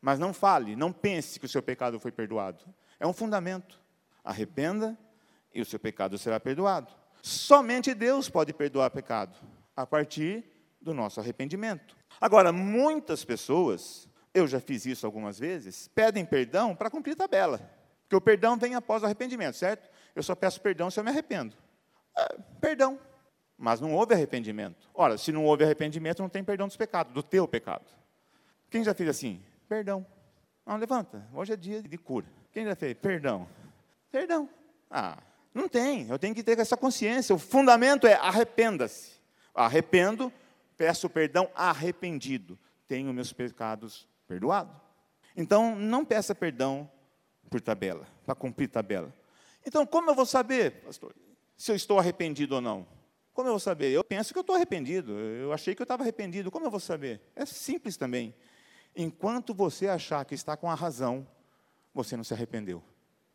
Mas 0.00 0.18
não 0.18 0.32
fale, 0.32 0.76
não 0.76 0.92
pense 0.92 1.40
que 1.40 1.46
o 1.46 1.48
seu 1.48 1.62
pecado 1.62 1.98
foi 1.98 2.12
perdoado. 2.12 2.64
É 3.00 3.06
um 3.06 3.12
fundamento. 3.12 3.80
Arrependa 4.22 4.96
e 5.54 5.60
o 5.60 5.64
seu 5.64 5.78
pecado 5.78 6.18
será 6.18 6.38
perdoado. 6.38 6.92
Somente 7.22 7.94
Deus 7.94 8.28
pode 8.28 8.52
perdoar 8.52 8.90
pecado 8.90 9.36
a 9.76 9.86
partir 9.86 10.44
do 10.80 10.94
nosso 10.94 11.20
arrependimento. 11.20 11.96
Agora, 12.20 12.52
muitas 12.52 13.24
pessoas, 13.24 14.08
eu 14.32 14.46
já 14.46 14.60
fiz 14.60 14.86
isso 14.86 15.06
algumas 15.06 15.38
vezes, 15.38 15.88
pedem 15.88 16.24
perdão 16.24 16.74
para 16.74 16.90
cumprir 16.90 17.16
tabela. 17.16 17.58
Porque 18.02 18.16
o 18.16 18.20
perdão 18.20 18.56
vem 18.56 18.74
após 18.74 19.02
o 19.02 19.06
arrependimento, 19.06 19.54
certo? 19.54 19.90
Eu 20.14 20.22
só 20.22 20.34
peço 20.34 20.60
perdão 20.60 20.90
se 20.90 20.98
eu 20.98 21.04
me 21.04 21.10
arrependo. 21.10 21.56
É, 22.16 22.38
perdão. 22.60 22.98
Mas 23.58 23.80
não 23.80 23.92
houve 23.92 24.14
arrependimento. 24.14 24.88
Ora, 24.94 25.18
se 25.18 25.32
não 25.32 25.44
houve 25.44 25.64
arrependimento, 25.64 26.22
não 26.22 26.28
tem 26.28 26.44
perdão 26.44 26.68
dos 26.68 26.76
pecados, 26.76 27.12
do 27.12 27.22
teu 27.22 27.48
pecado. 27.48 27.84
Quem 28.70 28.84
já 28.84 28.94
fez 28.94 29.08
assim? 29.08 29.42
Perdão. 29.68 30.06
Não, 30.64 30.76
levanta. 30.76 31.26
Hoje 31.34 31.54
é 31.54 31.56
dia 31.56 31.82
de 31.82 31.98
cura. 31.98 32.26
Quem 32.52 32.64
já 32.64 32.76
fez? 32.76 32.94
Perdão. 32.94 33.48
Perdão. 34.12 34.48
Ah, 34.88 35.18
não 35.52 35.68
tem. 35.68 36.08
Eu 36.08 36.18
tenho 36.18 36.34
que 36.34 36.42
ter 36.42 36.58
essa 36.58 36.76
consciência. 36.76 37.34
O 37.34 37.38
fundamento 37.38 38.06
é 38.06 38.14
arrependa-se. 38.14 39.18
Arrependo, 39.52 40.32
peço 40.76 41.10
perdão 41.10 41.50
arrependido. 41.54 42.56
Tenho 42.86 43.12
meus 43.12 43.32
pecados 43.32 44.08
perdoados. 44.28 44.74
Então, 45.36 45.74
não 45.74 46.04
peça 46.04 46.34
perdão 46.34 46.88
por 47.50 47.60
tabela, 47.60 48.06
para 48.24 48.34
cumprir 48.34 48.68
tabela. 48.68 49.12
Então, 49.66 49.84
como 49.84 50.10
eu 50.10 50.14
vou 50.14 50.26
saber, 50.26 50.82
pastor, 50.84 51.14
se 51.56 51.72
eu 51.72 51.76
estou 51.76 51.98
arrependido 51.98 52.54
ou 52.54 52.60
não? 52.60 52.86
Como 53.38 53.46
eu 53.46 53.52
vou 53.52 53.60
saber? 53.60 53.92
Eu 53.92 54.02
penso 54.02 54.32
que 54.32 54.38
eu 54.40 54.40
estou 54.40 54.56
arrependido. 54.56 55.12
Eu 55.12 55.52
achei 55.52 55.72
que 55.72 55.80
eu 55.80 55.84
estava 55.84 56.02
arrependido. 56.02 56.50
Como 56.50 56.66
eu 56.66 56.70
vou 56.72 56.80
saber? 56.80 57.20
É 57.36 57.46
simples 57.46 57.96
também. 57.96 58.34
Enquanto 58.96 59.54
você 59.54 59.86
achar 59.86 60.24
que 60.24 60.34
está 60.34 60.56
com 60.56 60.68
a 60.68 60.74
razão, 60.74 61.24
você 61.94 62.16
não 62.16 62.24
se 62.24 62.34
arrependeu. 62.34 62.82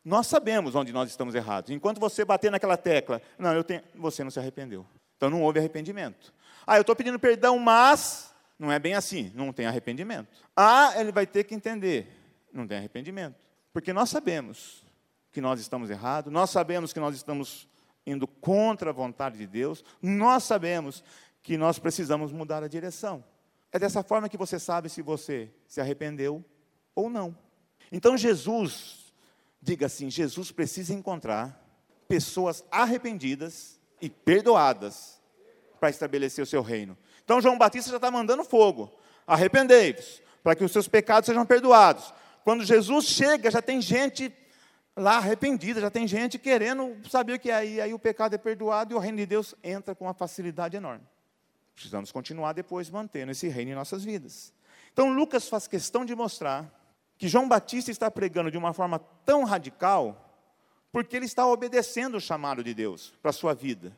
Nós 0.03 0.27
sabemos 0.27 0.75
onde 0.75 0.91
nós 0.91 1.09
estamos 1.09 1.35
errados. 1.35 1.71
Enquanto 1.71 2.01
você 2.01 2.25
bater 2.25 2.51
naquela 2.51 2.75
tecla, 2.75 3.21
não, 3.39 3.53
eu 3.53 3.63
tenho, 3.63 3.81
você 3.95 4.25
não 4.25 4.29
se 4.29 4.37
arrependeu. 4.37 4.85
Então 5.15 5.29
não 5.29 5.41
houve 5.41 5.59
arrependimento. 5.59 6.33
Ah, 6.67 6.75
eu 6.75 6.81
estou 6.81 6.97
pedindo 6.97 7.17
perdão, 7.17 7.57
mas 7.57 8.35
não 8.59 8.69
é 8.69 8.79
bem 8.79 8.95
assim, 8.95 9.31
não 9.33 9.53
tem 9.53 9.67
arrependimento. 9.67 10.27
Ah, 10.53 10.95
ele 10.97 11.13
vai 11.13 11.25
ter 11.25 11.45
que 11.45 11.55
entender, 11.55 12.09
não 12.51 12.67
tem 12.67 12.77
arrependimento. 12.77 13.37
Porque 13.71 13.93
nós 13.93 14.09
sabemos 14.09 14.83
que 15.31 15.39
nós 15.39 15.61
estamos 15.61 15.89
errados, 15.89 16.29
nós 16.29 16.49
sabemos 16.49 16.91
que 16.91 16.99
nós 16.99 17.15
estamos 17.15 17.71
indo 18.05 18.27
contra 18.27 18.89
a 18.89 18.93
vontade 18.93 19.37
de 19.37 19.47
Deus, 19.47 19.83
nós 20.01 20.43
sabemos 20.43 21.03
que 21.41 21.57
nós 21.57 21.79
precisamos 21.79 22.31
mudar 22.31 22.63
a 22.63 22.67
direção. 22.67 23.23
É 23.71 23.79
dessa 23.79 24.03
forma 24.03 24.29
que 24.29 24.37
você 24.37 24.59
sabe 24.59 24.89
se 24.89 25.01
você 25.01 25.49
se 25.67 25.81
arrependeu 25.81 26.43
ou 26.95 27.09
não. 27.09 27.35
Então 27.91 28.17
Jesus, 28.17 29.13
diga 29.61 29.87
assim: 29.87 30.09
Jesus 30.09 30.51
precisa 30.51 30.93
encontrar 30.93 31.59
pessoas 32.07 32.63
arrependidas 32.69 33.79
e 34.01 34.09
perdoadas 34.09 35.21
para 35.79 35.89
estabelecer 35.89 36.43
o 36.43 36.47
seu 36.47 36.61
reino. 36.61 36.97
Então 37.23 37.41
João 37.41 37.57
Batista 37.57 37.89
já 37.89 37.97
está 37.97 38.11
mandando 38.11 38.43
fogo. 38.43 38.91
Arrependei-vos, 39.25 40.21
para 40.43 40.55
que 40.55 40.63
os 40.63 40.71
seus 40.71 40.87
pecados 40.87 41.25
sejam 41.25 41.45
perdoados. 41.45 42.13
Quando 42.43 42.63
Jesus 42.63 43.05
chega, 43.05 43.49
já 43.49 43.61
tem 43.61 43.81
gente 43.81 44.29
lá 44.95 45.17
arrependida, 45.17 45.81
já 45.81 45.89
tem 45.89 46.07
gente 46.07 46.37
querendo 46.37 46.95
saber 47.09 47.33
o 47.33 47.39
que 47.39 47.49
é 47.49 47.55
aí, 47.55 47.81
aí 47.81 47.93
o 47.93 47.99
pecado 47.99 48.35
é 48.35 48.37
perdoado 48.37 48.93
e 48.93 48.95
o 48.95 48.99
reino 48.99 49.17
de 49.17 49.25
Deus 49.25 49.55
entra 49.63 49.95
com 49.95 50.05
uma 50.05 50.13
facilidade 50.13 50.77
enorme. 50.77 51.05
Precisamos 51.73 52.11
continuar 52.11 52.53
depois 52.53 52.89
mantendo 52.89 53.31
esse 53.31 53.47
reino 53.47 53.71
em 53.71 53.75
nossas 53.75 54.03
vidas. 54.03 54.53
Então 54.91 55.11
Lucas 55.11 55.47
faz 55.47 55.67
questão 55.67 56.05
de 56.05 56.15
mostrar 56.15 56.71
que 57.17 57.27
João 57.27 57.47
Batista 57.47 57.89
está 57.89 58.11
pregando 58.11 58.51
de 58.51 58.57
uma 58.57 58.73
forma 58.73 58.99
tão 59.25 59.43
radical, 59.43 60.29
porque 60.91 61.15
ele 61.15 61.25
está 61.25 61.47
obedecendo 61.47 62.17
o 62.17 62.21
chamado 62.21 62.63
de 62.63 62.73
Deus 62.73 63.13
para 63.21 63.29
a 63.29 63.33
sua 63.33 63.55
vida. 63.55 63.97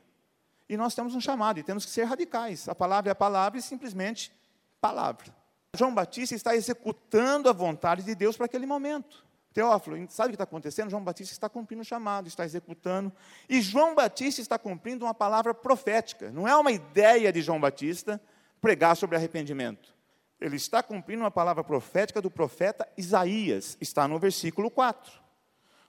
E 0.69 0.77
nós 0.77 0.95
temos 0.95 1.13
um 1.13 1.21
chamado 1.21 1.59
e 1.59 1.63
temos 1.63 1.85
que 1.85 1.91
ser 1.91 2.05
radicais. 2.05 2.69
A 2.69 2.73
palavra 2.73 3.09
é 3.09 3.13
a 3.13 3.15
palavra 3.15 3.59
e 3.59 3.61
simplesmente 3.61 4.31
palavra. 4.79 5.35
João 5.75 5.93
Batista 5.93 6.33
está 6.33 6.55
executando 6.55 7.49
a 7.49 7.53
vontade 7.53 8.03
de 8.03 8.15
Deus 8.15 8.37
para 8.37 8.45
aquele 8.45 8.65
momento. 8.65 9.25
Teófilo, 9.55 9.95
sabe 10.09 10.27
o 10.27 10.31
que 10.31 10.35
está 10.35 10.43
acontecendo? 10.43 10.89
João 10.89 11.01
Batista 11.01 11.31
está 11.31 11.47
cumprindo 11.47 11.81
o 11.81 11.85
chamado, 11.85 12.27
está 12.27 12.43
executando. 12.43 13.09
E 13.47 13.62
João 13.62 13.95
Batista 13.95 14.41
está 14.41 14.59
cumprindo 14.59 15.05
uma 15.05 15.13
palavra 15.13 15.53
profética. 15.53 16.29
Não 16.29 16.45
é 16.45 16.53
uma 16.57 16.74
ideia 16.74 17.31
de 17.31 17.41
João 17.41 17.57
Batista 17.57 18.21
pregar 18.59 18.97
sobre 18.97 19.15
arrependimento. 19.15 19.95
Ele 20.41 20.57
está 20.57 20.83
cumprindo 20.83 21.24
uma 21.24 21.31
palavra 21.31 21.63
profética 21.63 22.21
do 22.21 22.29
profeta 22.29 22.85
Isaías, 22.97 23.77
está 23.79 24.09
no 24.09 24.19
versículo 24.19 24.69
4. 24.69 25.13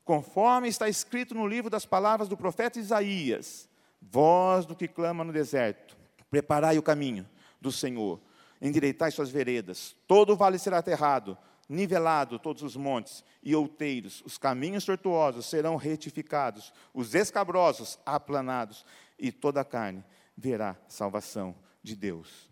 Conforme 0.05 0.69
está 0.69 0.89
escrito 0.89 1.35
no 1.35 1.45
livro 1.45 1.69
das 1.69 1.85
palavras 1.85 2.29
do 2.29 2.37
profeta 2.37 2.79
Isaías: 2.79 3.69
Voz 4.01 4.65
do 4.65 4.77
que 4.77 4.87
clama 4.87 5.25
no 5.25 5.33
deserto, 5.33 5.97
preparai 6.31 6.79
o 6.79 6.83
caminho 6.85 7.29
do 7.61 7.73
Senhor, 7.73 8.21
endireitai 8.63 9.11
suas 9.11 9.29
veredas, 9.29 9.97
todo 10.07 10.37
vale 10.37 10.57
será 10.57 10.79
aterrado 10.79 11.37
nivelado 11.69 12.39
todos 12.39 12.63
os 12.63 12.77
montes 12.77 13.25
e 13.43 13.55
outeiros, 13.55 14.23
os 14.25 14.39
caminhos 14.39 14.85
tortuosos 14.85 15.47
serão 15.47 15.77
retificados, 15.77 16.73
os 16.95 17.15
escabrosos 17.15 17.99
aplanados, 18.05 18.85
e 19.19 19.33
toda 19.33 19.61
a 19.61 19.65
carne 19.65 20.05
verá 20.37 20.77
salvação 20.89 21.55
de 21.83 21.97
Deus. 21.97 22.51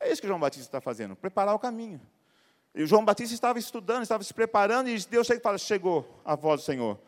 É 0.00 0.10
isso 0.10 0.20
que 0.20 0.28
João 0.28 0.40
Batista 0.40 0.64
está 0.64 0.80
fazendo, 0.80 1.16
preparar 1.16 1.54
o 1.54 1.58
caminho. 1.58 2.00
E 2.74 2.86
João 2.86 3.04
Batista 3.04 3.34
estava 3.34 3.58
estudando, 3.58 4.02
estava 4.02 4.22
se 4.22 4.32
preparando, 4.32 4.88
e 4.88 4.98
Deus 5.06 5.26
chega 5.26 5.40
e 5.40 5.42
fala: 5.42 5.58
Chegou 5.58 6.20
a 6.24 6.34
voz 6.36 6.60
do 6.60 6.64
Senhor. 6.64 6.98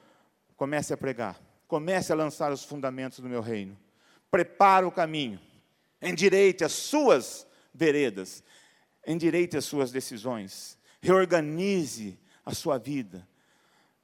Comece 0.56 0.92
a 0.92 0.96
pregar, 0.96 1.40
comece 1.66 2.12
a 2.12 2.16
lançar 2.16 2.52
os 2.52 2.64
fundamentos 2.64 3.20
do 3.20 3.28
meu 3.28 3.40
reino. 3.40 3.78
Prepara 4.30 4.86
o 4.86 4.92
caminho, 4.92 5.40
endireite 6.02 6.64
as 6.64 6.72
suas 6.72 7.46
veredas, 7.72 8.42
endireite 9.06 9.56
as 9.56 9.64
suas 9.64 9.90
decisões, 9.90 10.78
reorganize 11.00 12.18
a 12.44 12.54
sua 12.54 12.78
vida, 12.78 13.26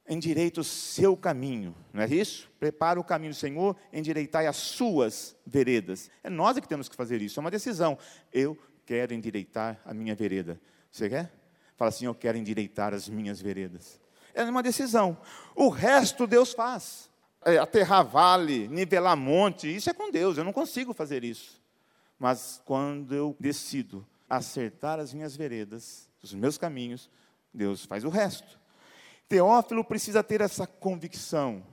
endireite 0.07 0.59
o 0.59 0.63
seu 0.63 1.17
caminho, 1.17 1.75
não 1.93 2.01
é 2.01 2.07
isso? 2.07 2.49
Prepara 2.59 2.99
o 2.99 3.03
caminho 3.03 3.33
do 3.33 3.35
Senhor, 3.35 3.75
endireitai 3.91 4.47
as 4.47 4.55
suas 4.55 5.35
veredas. 5.45 6.09
É 6.23 6.29
nós 6.29 6.57
que 6.59 6.67
temos 6.67 6.87
que 6.87 6.95
fazer 6.95 7.21
isso, 7.21 7.39
é 7.39 7.41
uma 7.41 7.51
decisão. 7.51 7.97
Eu 8.31 8.57
quero 8.85 9.13
endireitar 9.13 9.79
a 9.85 9.93
minha 9.93 10.15
vereda. 10.15 10.59
Você 10.91 11.09
quer? 11.09 11.31
Fala 11.75 11.89
assim, 11.89 12.05
eu 12.05 12.15
quero 12.15 12.37
endireitar 12.37 12.93
as 12.93 13.07
minhas 13.09 13.41
veredas. 13.41 13.99
É 14.33 14.43
uma 14.43 14.63
decisão. 14.63 15.17
O 15.55 15.69
resto 15.69 16.25
Deus 16.25 16.53
faz. 16.53 17.09
É, 17.45 17.57
aterrar 17.57 18.05
vale, 18.05 18.67
nivelar 18.67 19.15
monte, 19.15 19.73
isso 19.73 19.89
é 19.89 19.93
com 19.93 20.11
Deus, 20.11 20.37
eu 20.37 20.43
não 20.43 20.51
consigo 20.51 20.93
fazer 20.93 21.23
isso. 21.23 21.61
Mas 22.17 22.61
quando 22.65 23.13
eu 23.13 23.35
decido 23.39 24.05
acertar 24.29 24.99
as 24.99 25.13
minhas 25.13 25.35
veredas, 25.35 26.06
os 26.21 26.33
meus 26.33 26.57
caminhos, 26.57 27.09
Deus 27.53 27.85
faz 27.85 28.03
o 28.03 28.09
resto. 28.09 28.59
Teófilo 29.27 29.83
precisa 29.83 30.23
ter 30.23 30.41
essa 30.41 30.65
convicção 30.65 31.63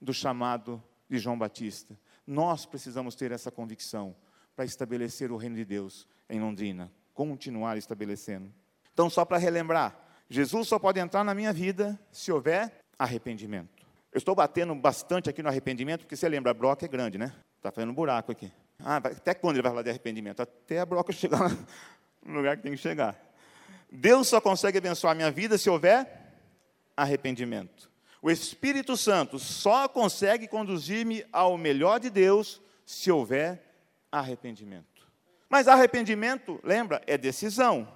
do 0.00 0.12
chamado 0.12 0.82
de 1.08 1.18
João 1.18 1.38
Batista. 1.38 1.96
Nós 2.26 2.66
precisamos 2.66 3.14
ter 3.14 3.32
essa 3.32 3.50
convicção 3.50 4.14
para 4.54 4.64
estabelecer 4.64 5.30
o 5.30 5.36
reino 5.36 5.56
de 5.56 5.64
Deus 5.64 6.06
em 6.28 6.40
Londrina, 6.40 6.92
continuar 7.14 7.76
estabelecendo. 7.76 8.52
Então, 8.92 9.08
só 9.08 9.24
para 9.24 9.38
relembrar, 9.38 9.96
Jesus 10.28 10.68
só 10.68 10.78
pode 10.78 10.98
entrar 10.98 11.24
na 11.24 11.34
minha 11.34 11.52
vida 11.52 11.98
se 12.10 12.30
houver 12.32 12.72
arrependimento. 12.98 13.86
Eu 14.12 14.18
estou 14.18 14.34
batendo 14.34 14.74
bastante 14.74 15.30
aqui 15.30 15.42
no 15.42 15.48
arrependimento, 15.48 16.00
porque 16.00 16.16
você 16.16 16.28
lembra, 16.28 16.50
a 16.50 16.54
broca 16.54 16.84
é 16.84 16.88
grande, 16.88 17.16
né? 17.16 17.32
Está 17.56 17.70
fazendo 17.70 17.90
um 17.90 17.94
buraco 17.94 18.32
aqui. 18.32 18.50
Ah, 18.80 18.96
até 18.96 19.34
quando 19.34 19.56
ele 19.56 19.62
vai 19.62 19.70
falar 19.70 19.82
de 19.82 19.90
arrependimento? 19.90 20.40
Até 20.40 20.80
a 20.80 20.86
broca 20.86 21.12
chegar 21.14 21.50
no 22.24 22.34
lugar 22.34 22.56
que 22.56 22.62
tem 22.62 22.72
que 22.72 22.78
chegar. 22.78 23.27
Deus 23.90 24.28
só 24.28 24.40
consegue 24.40 24.78
abençoar 24.78 25.12
a 25.12 25.14
minha 25.14 25.30
vida 25.30 25.56
se 25.56 25.70
houver 25.70 26.32
arrependimento. 26.96 27.90
O 28.20 28.30
Espírito 28.30 28.96
Santo 28.96 29.38
só 29.38 29.88
consegue 29.88 30.48
conduzir-me 30.48 31.24
ao 31.32 31.56
melhor 31.56 32.00
de 32.00 32.10
Deus 32.10 32.60
se 32.84 33.10
houver 33.10 33.62
arrependimento. 34.10 35.06
Mas 35.48 35.68
arrependimento, 35.68 36.60
lembra, 36.62 37.00
é 37.06 37.16
decisão. 37.16 37.88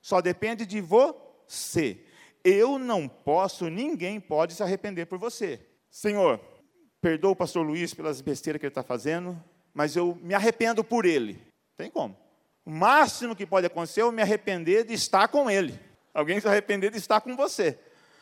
Só 0.00 0.20
depende 0.20 0.66
de 0.66 0.80
você. 0.80 2.04
Eu 2.44 2.78
não 2.78 3.08
posso, 3.08 3.68
ninguém 3.68 4.20
pode 4.20 4.54
se 4.54 4.62
arrepender 4.62 5.06
por 5.06 5.18
você. 5.18 5.60
Senhor, 5.90 6.40
perdoa 7.00 7.32
o 7.32 7.36
pastor 7.36 7.64
Luiz 7.64 7.94
pelas 7.94 8.20
besteiras 8.20 8.60
que 8.60 8.66
ele 8.66 8.70
está 8.70 8.82
fazendo, 8.82 9.42
mas 9.72 9.96
eu 9.96 10.18
me 10.22 10.34
arrependo 10.34 10.84
por 10.84 11.04
ele. 11.04 11.40
Tem 11.76 11.90
como? 11.90 12.16
O 12.64 12.70
máximo 12.70 13.34
que 13.34 13.44
pode 13.44 13.66
acontecer 13.66 14.00
é 14.00 14.02
eu 14.04 14.12
me 14.12 14.22
arrepender 14.22 14.84
de 14.84 14.94
estar 14.94 15.28
com 15.28 15.50
ele. 15.50 15.78
Alguém 16.14 16.40
se 16.40 16.46
arrepender 16.46 16.90
de 16.90 16.98
estar 16.98 17.20
com 17.20 17.36
você. 17.36 17.78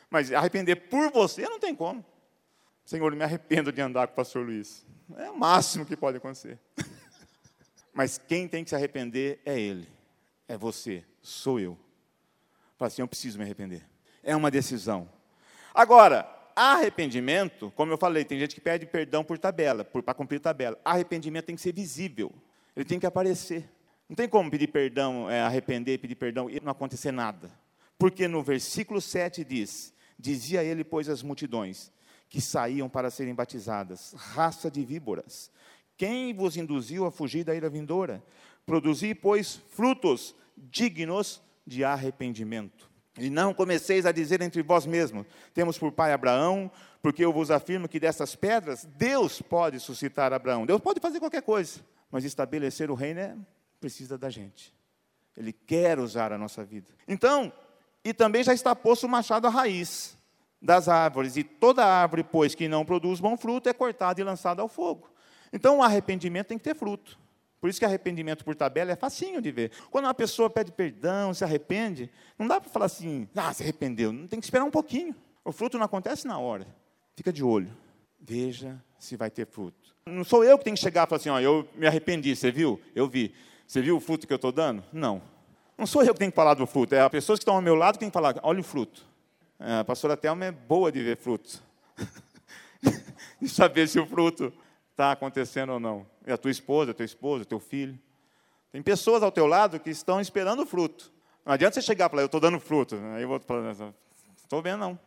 Mas 0.08 0.32
arrepender 0.32 0.76
por 0.88 1.10
você 1.10 1.42
não 1.42 1.58
tem 1.58 1.74
como. 1.74 2.04
Senhor, 2.84 3.14
me 3.14 3.22
arrependo 3.22 3.70
de 3.70 3.80
andar 3.80 4.08
com 4.08 4.14
o 4.14 4.16
pastor 4.16 4.44
Luiz. 4.44 4.84
É 5.16 5.30
o 5.30 5.38
máximo 5.38 5.84
que 5.84 5.96
pode 5.96 6.16
acontecer. 6.16 6.58
Mas 7.92 8.18
quem 8.18 8.48
tem 8.48 8.64
que 8.64 8.70
se 8.70 8.76
arrepender 8.76 9.40
é 9.44 9.58
ele. 9.58 9.88
É 10.48 10.56
você, 10.56 11.04
sou 11.20 11.60
eu. 11.60 11.78
Fala 12.76 12.88
assim, 12.88 13.02
eu 13.02 13.08
preciso 13.08 13.38
me 13.38 13.44
arrepender. 13.44 13.86
É 14.22 14.34
uma 14.34 14.50
decisão. 14.50 15.08
Agora, 15.74 16.28
arrependimento, 16.56 17.72
como 17.76 17.92
eu 17.92 17.98
falei, 17.98 18.24
tem 18.24 18.38
gente 18.38 18.54
que 18.54 18.60
pede 18.60 18.86
perdão 18.86 19.22
por 19.22 19.38
tabela, 19.38 19.84
para 19.84 20.14
cumprir 20.14 20.40
tabela. 20.40 20.78
Arrependimento 20.84 21.46
tem 21.46 21.56
que 21.56 21.62
ser 21.62 21.72
visível. 21.72 22.32
Ele 22.74 22.84
tem 22.84 22.98
que 22.98 23.06
aparecer. 23.06 23.68
Não 24.10 24.16
tem 24.16 24.28
como 24.28 24.50
pedir 24.50 24.66
perdão, 24.66 25.30
é, 25.30 25.40
arrepender, 25.40 26.00
pedir 26.00 26.16
perdão 26.16 26.50
e 26.50 26.58
não 26.58 26.72
acontecer 26.72 27.12
nada. 27.12 27.48
Porque 27.96 28.26
no 28.26 28.42
versículo 28.42 29.00
7 29.00 29.44
diz: 29.44 29.94
Dizia 30.18 30.64
ele, 30.64 30.82
pois, 30.82 31.08
às 31.08 31.22
multidões 31.22 31.92
que 32.28 32.40
saíam 32.40 32.88
para 32.88 33.08
serem 33.08 33.32
batizadas, 33.32 34.12
raça 34.16 34.68
de 34.68 34.84
víboras, 34.84 35.48
Quem 35.96 36.34
vos 36.34 36.56
induziu 36.56 37.06
a 37.06 37.12
fugir 37.12 37.44
da 37.44 37.54
ira 37.54 37.70
vindoura? 37.70 38.20
Produzi, 38.66 39.14
pois, 39.14 39.62
frutos 39.70 40.34
dignos 40.56 41.40
de 41.64 41.84
arrependimento. 41.84 42.90
E 43.16 43.30
não 43.30 43.54
comeceis 43.54 44.06
a 44.06 44.10
dizer 44.10 44.42
entre 44.42 44.60
vós 44.60 44.86
mesmos: 44.86 45.24
temos 45.54 45.78
por 45.78 45.92
pai 45.92 46.12
Abraão, 46.12 46.68
porque 47.00 47.24
eu 47.24 47.32
vos 47.32 47.48
afirmo 47.48 47.88
que 47.88 48.00
dessas 48.00 48.34
pedras 48.34 48.84
Deus 48.96 49.40
pode 49.40 49.78
suscitar 49.78 50.32
Abraão. 50.32 50.66
Deus 50.66 50.80
pode 50.80 50.98
fazer 50.98 51.20
qualquer 51.20 51.42
coisa, 51.42 51.78
mas 52.10 52.24
estabelecer 52.24 52.90
o 52.90 52.94
reino 52.94 53.20
é, 53.20 53.36
precisa 53.80 54.18
da 54.18 54.30
gente. 54.30 54.72
Ele 55.36 55.52
quer 55.52 55.98
usar 55.98 56.32
a 56.32 56.38
nossa 56.38 56.64
vida. 56.64 56.92
Então, 57.08 57.52
e 58.04 58.12
também 58.12 58.44
já 58.44 58.52
está 58.52 58.76
posto 58.76 59.06
o 59.06 59.08
machado 59.08 59.46
à 59.46 59.50
raiz 59.50 60.16
das 60.62 60.88
árvores, 60.88 61.38
e 61.38 61.42
toda 61.42 61.84
árvore, 61.84 62.22
pois, 62.22 62.54
que 62.54 62.68
não 62.68 62.84
produz 62.84 63.18
bom 63.18 63.36
fruto, 63.36 63.68
é 63.68 63.72
cortada 63.72 64.20
e 64.20 64.24
lançada 64.24 64.60
ao 64.60 64.68
fogo. 64.68 65.10
Então, 65.50 65.78
o 65.78 65.82
arrependimento 65.82 66.48
tem 66.48 66.58
que 66.58 66.64
ter 66.64 66.76
fruto. 66.76 67.18
Por 67.60 67.68
isso 67.68 67.78
que 67.78 67.84
arrependimento 67.84 68.44
por 68.44 68.54
tabela 68.54 68.90
é 68.90 68.96
facinho 68.96 69.40
de 69.40 69.50
ver. 69.50 69.70
Quando 69.90 70.06
uma 70.06 70.14
pessoa 70.14 70.48
pede 70.48 70.72
perdão, 70.72 71.34
se 71.34 71.44
arrepende, 71.44 72.10
não 72.38 72.46
dá 72.46 72.60
para 72.60 72.70
falar 72.70 72.86
assim, 72.86 73.28
ah, 73.34 73.52
se 73.52 73.62
arrependeu. 73.62 74.12
Não 74.12 74.26
tem 74.26 74.40
que 74.40 74.46
esperar 74.46 74.64
um 74.64 74.70
pouquinho. 74.70 75.14
O 75.44 75.52
fruto 75.52 75.76
não 75.76 75.84
acontece 75.84 76.26
na 76.26 76.38
hora. 76.38 76.66
Fica 77.14 77.32
de 77.32 77.44
olho. 77.44 77.76
Veja 78.18 78.82
se 78.98 79.16
vai 79.16 79.30
ter 79.30 79.46
fruto. 79.46 79.94
Não 80.06 80.24
sou 80.24 80.42
eu 80.42 80.56
que 80.56 80.64
tenho 80.64 80.76
que 80.76 80.82
chegar 80.82 81.06
e 81.06 81.08
falar 81.08 81.20
assim, 81.20 81.28
ó, 81.28 81.38
eu 81.38 81.68
me 81.74 81.86
arrependi, 81.86 82.34
você 82.34 82.50
viu? 82.50 82.80
Eu 82.94 83.06
vi. 83.06 83.34
Você 83.70 83.80
viu 83.80 83.96
o 83.96 84.00
fruto 84.00 84.26
que 84.26 84.32
eu 84.32 84.36
estou 84.36 84.50
dando? 84.50 84.82
Não. 84.92 85.22
Não 85.78 85.86
sou 85.86 86.02
eu 86.02 86.12
que 86.12 86.18
tenho 86.18 86.32
que 86.32 86.34
falar 86.34 86.54
do 86.54 86.66
fruto, 86.66 86.92
é 86.92 87.02
as 87.02 87.08
pessoas 87.08 87.38
que 87.38 87.44
estão 87.44 87.54
ao 87.54 87.62
meu 87.62 87.76
lado 87.76 87.94
que 87.94 88.00
têm 88.00 88.08
que 88.08 88.12
falar, 88.12 88.34
olha 88.42 88.58
o 88.58 88.64
fruto. 88.64 89.06
É, 89.60 89.78
a 89.78 89.84
pastora 89.84 90.16
Thelma 90.16 90.46
é 90.46 90.50
boa 90.50 90.90
de 90.90 91.00
ver 91.00 91.16
frutos. 91.16 91.62
e 93.40 93.48
saber 93.48 93.86
se 93.86 94.00
o 94.00 94.04
fruto 94.04 94.52
está 94.90 95.12
acontecendo 95.12 95.70
ou 95.72 95.78
não. 95.78 96.04
E 96.26 96.32
a 96.32 96.36
tua 96.36 96.50
esposa, 96.50 96.92
teu 96.92 97.06
esposo, 97.06 97.44
teu 97.44 97.60
filho. 97.60 97.96
Tem 98.72 98.82
pessoas 98.82 99.22
ao 99.22 99.30
teu 99.30 99.46
lado 99.46 99.78
que 99.78 99.90
estão 99.90 100.20
esperando 100.20 100.64
o 100.64 100.66
fruto. 100.66 101.12
Não 101.46 101.52
adianta 101.52 101.74
você 101.74 101.82
chegar 101.82 102.06
e 102.06 102.10
falar, 102.10 102.22
eu 102.22 102.26
estou 102.26 102.40
dando 102.40 102.58
fruto. 102.58 102.96
Aí 103.14 103.24
o 103.24 103.30
outro 103.30 103.46
fala, 103.46 103.94
estou 104.36 104.60
vendo 104.60 104.80
não. 104.80 104.98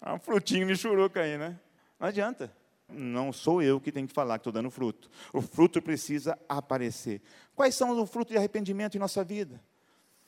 Há 0.00 0.14
um 0.14 0.20
frutinho 0.20 0.68
me 0.68 0.76
churuca 0.76 1.20
aí, 1.20 1.36
né? 1.36 1.58
Não 1.98 2.06
adianta. 2.06 2.48
Não 2.88 3.32
sou 3.32 3.62
eu 3.62 3.80
que 3.80 3.92
tenho 3.92 4.08
que 4.08 4.14
falar 4.14 4.38
que 4.38 4.40
estou 4.40 4.52
dando 4.52 4.70
fruto. 4.70 5.10
O 5.32 5.42
fruto 5.42 5.80
precisa 5.82 6.38
aparecer. 6.48 7.20
Quais 7.54 7.74
são 7.74 7.90
os 7.90 8.10
frutos 8.10 8.32
de 8.32 8.38
arrependimento 8.38 8.96
em 8.96 8.98
nossa 8.98 9.22
vida? 9.22 9.60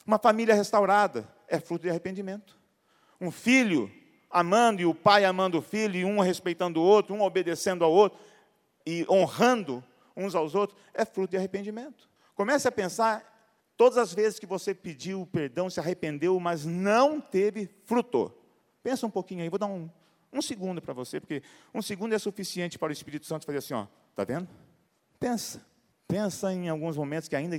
Uma 0.07 0.19
família 0.19 0.55
restaurada 0.55 1.27
é 1.49 1.59
fruto 1.59 1.83
de 1.83 1.91
arrependimento. 1.91 2.59
Um 3.21 3.31
filho 3.31 3.91
amando 4.31 4.81
e 4.81 4.87
o 4.87 4.95
pai 4.95 5.25
amando 5.25 5.59
o 5.59 5.63
filho, 5.63 5.97
e 5.97 6.05
um 6.05 6.21
respeitando 6.21 6.81
o 6.81 6.85
outro, 6.85 7.15
um 7.15 7.23
obedecendo 7.23 7.85
ao 7.85 7.93
outro, 7.93 8.19
e 8.87 9.05
honrando 9.11 9.83
uns 10.17 10.35
aos 10.35 10.55
outros, 10.55 10.79
é 10.95 11.05
fruto 11.05 11.33
de 11.33 11.37
arrependimento. 11.37 12.09
Comece 12.35 12.69
a 12.69 12.73
pensar 12.73 13.27
todas 13.77 13.99
as 13.99 14.15
vezes 14.15 14.39
que 14.39 14.47
você 14.47 14.75
pediu 14.75 15.27
perdão, 15.27 15.69
se 15.69 15.81
arrependeu, 15.81 16.39
mas 16.39 16.65
não 16.65 17.21
teve 17.21 17.69
fruto. 17.87 18.33
Pensa 18.83 19.07
um 19.07 19.11
pouquinho 19.11 19.43
aí, 19.43 19.49
vou 19.49 19.59
dar 19.59 19.67
um, 19.67 19.91
um 20.33 20.41
segundo 20.41 20.81
para 20.81 20.95
você, 20.95 21.21
porque 21.21 21.43
um 21.75 21.83
segundo 21.83 22.15
é 22.15 22.19
suficiente 22.19 22.79
para 22.79 22.91
o 22.91 22.93
Espírito 22.93 23.27
Santo 23.27 23.47
fazer 23.47 23.59
assim, 23.59 23.75
ó, 23.75 23.87
tá 24.15 24.25
vendo? 24.25 24.49
Pensa, 25.19 25.65
pensa 26.07 26.53
em 26.53 26.69
alguns 26.69 26.97
momentos 26.97 27.29
que 27.29 27.37
ainda 27.37 27.57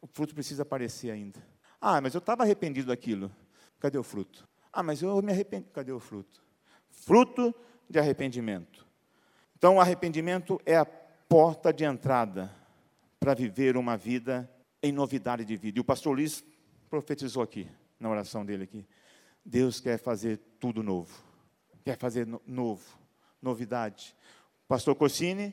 o 0.00 0.06
fruto 0.06 0.34
precisa 0.34 0.62
aparecer 0.62 1.10
ainda. 1.10 1.40
Ah, 1.80 2.00
mas 2.00 2.14
eu 2.14 2.18
estava 2.18 2.42
arrependido 2.42 2.88
daquilo. 2.88 3.30
Cadê 3.78 3.98
o 3.98 4.02
fruto? 4.02 4.48
Ah, 4.72 4.82
mas 4.82 5.02
eu 5.02 5.20
me 5.20 5.32
arrependi. 5.32 5.66
Cadê 5.72 5.92
o 5.92 6.00
fruto? 6.00 6.42
Fruto 6.88 7.54
de 7.88 7.98
arrependimento. 7.98 8.86
Então, 9.56 9.76
o 9.76 9.80
arrependimento 9.80 10.60
é 10.64 10.76
a 10.76 10.84
porta 10.84 11.72
de 11.72 11.84
entrada 11.84 12.50
para 13.20 13.34
viver 13.34 13.76
uma 13.76 13.96
vida 13.96 14.50
em 14.82 14.92
novidade 14.92 15.44
de 15.44 15.56
vida. 15.56 15.78
E 15.78 15.80
o 15.80 15.84
pastor 15.84 16.14
Luiz 16.14 16.44
profetizou 16.90 17.42
aqui, 17.42 17.68
na 17.98 18.08
oração 18.08 18.44
dele 18.44 18.64
aqui. 18.64 18.86
Deus 19.44 19.80
quer 19.80 19.98
fazer 19.98 20.38
tudo 20.58 20.82
novo. 20.82 21.12
Quer 21.84 21.98
fazer 21.98 22.26
no, 22.26 22.40
novo, 22.46 22.84
novidade. 23.42 24.14
Pastor 24.66 24.94
Cossini 24.94 25.52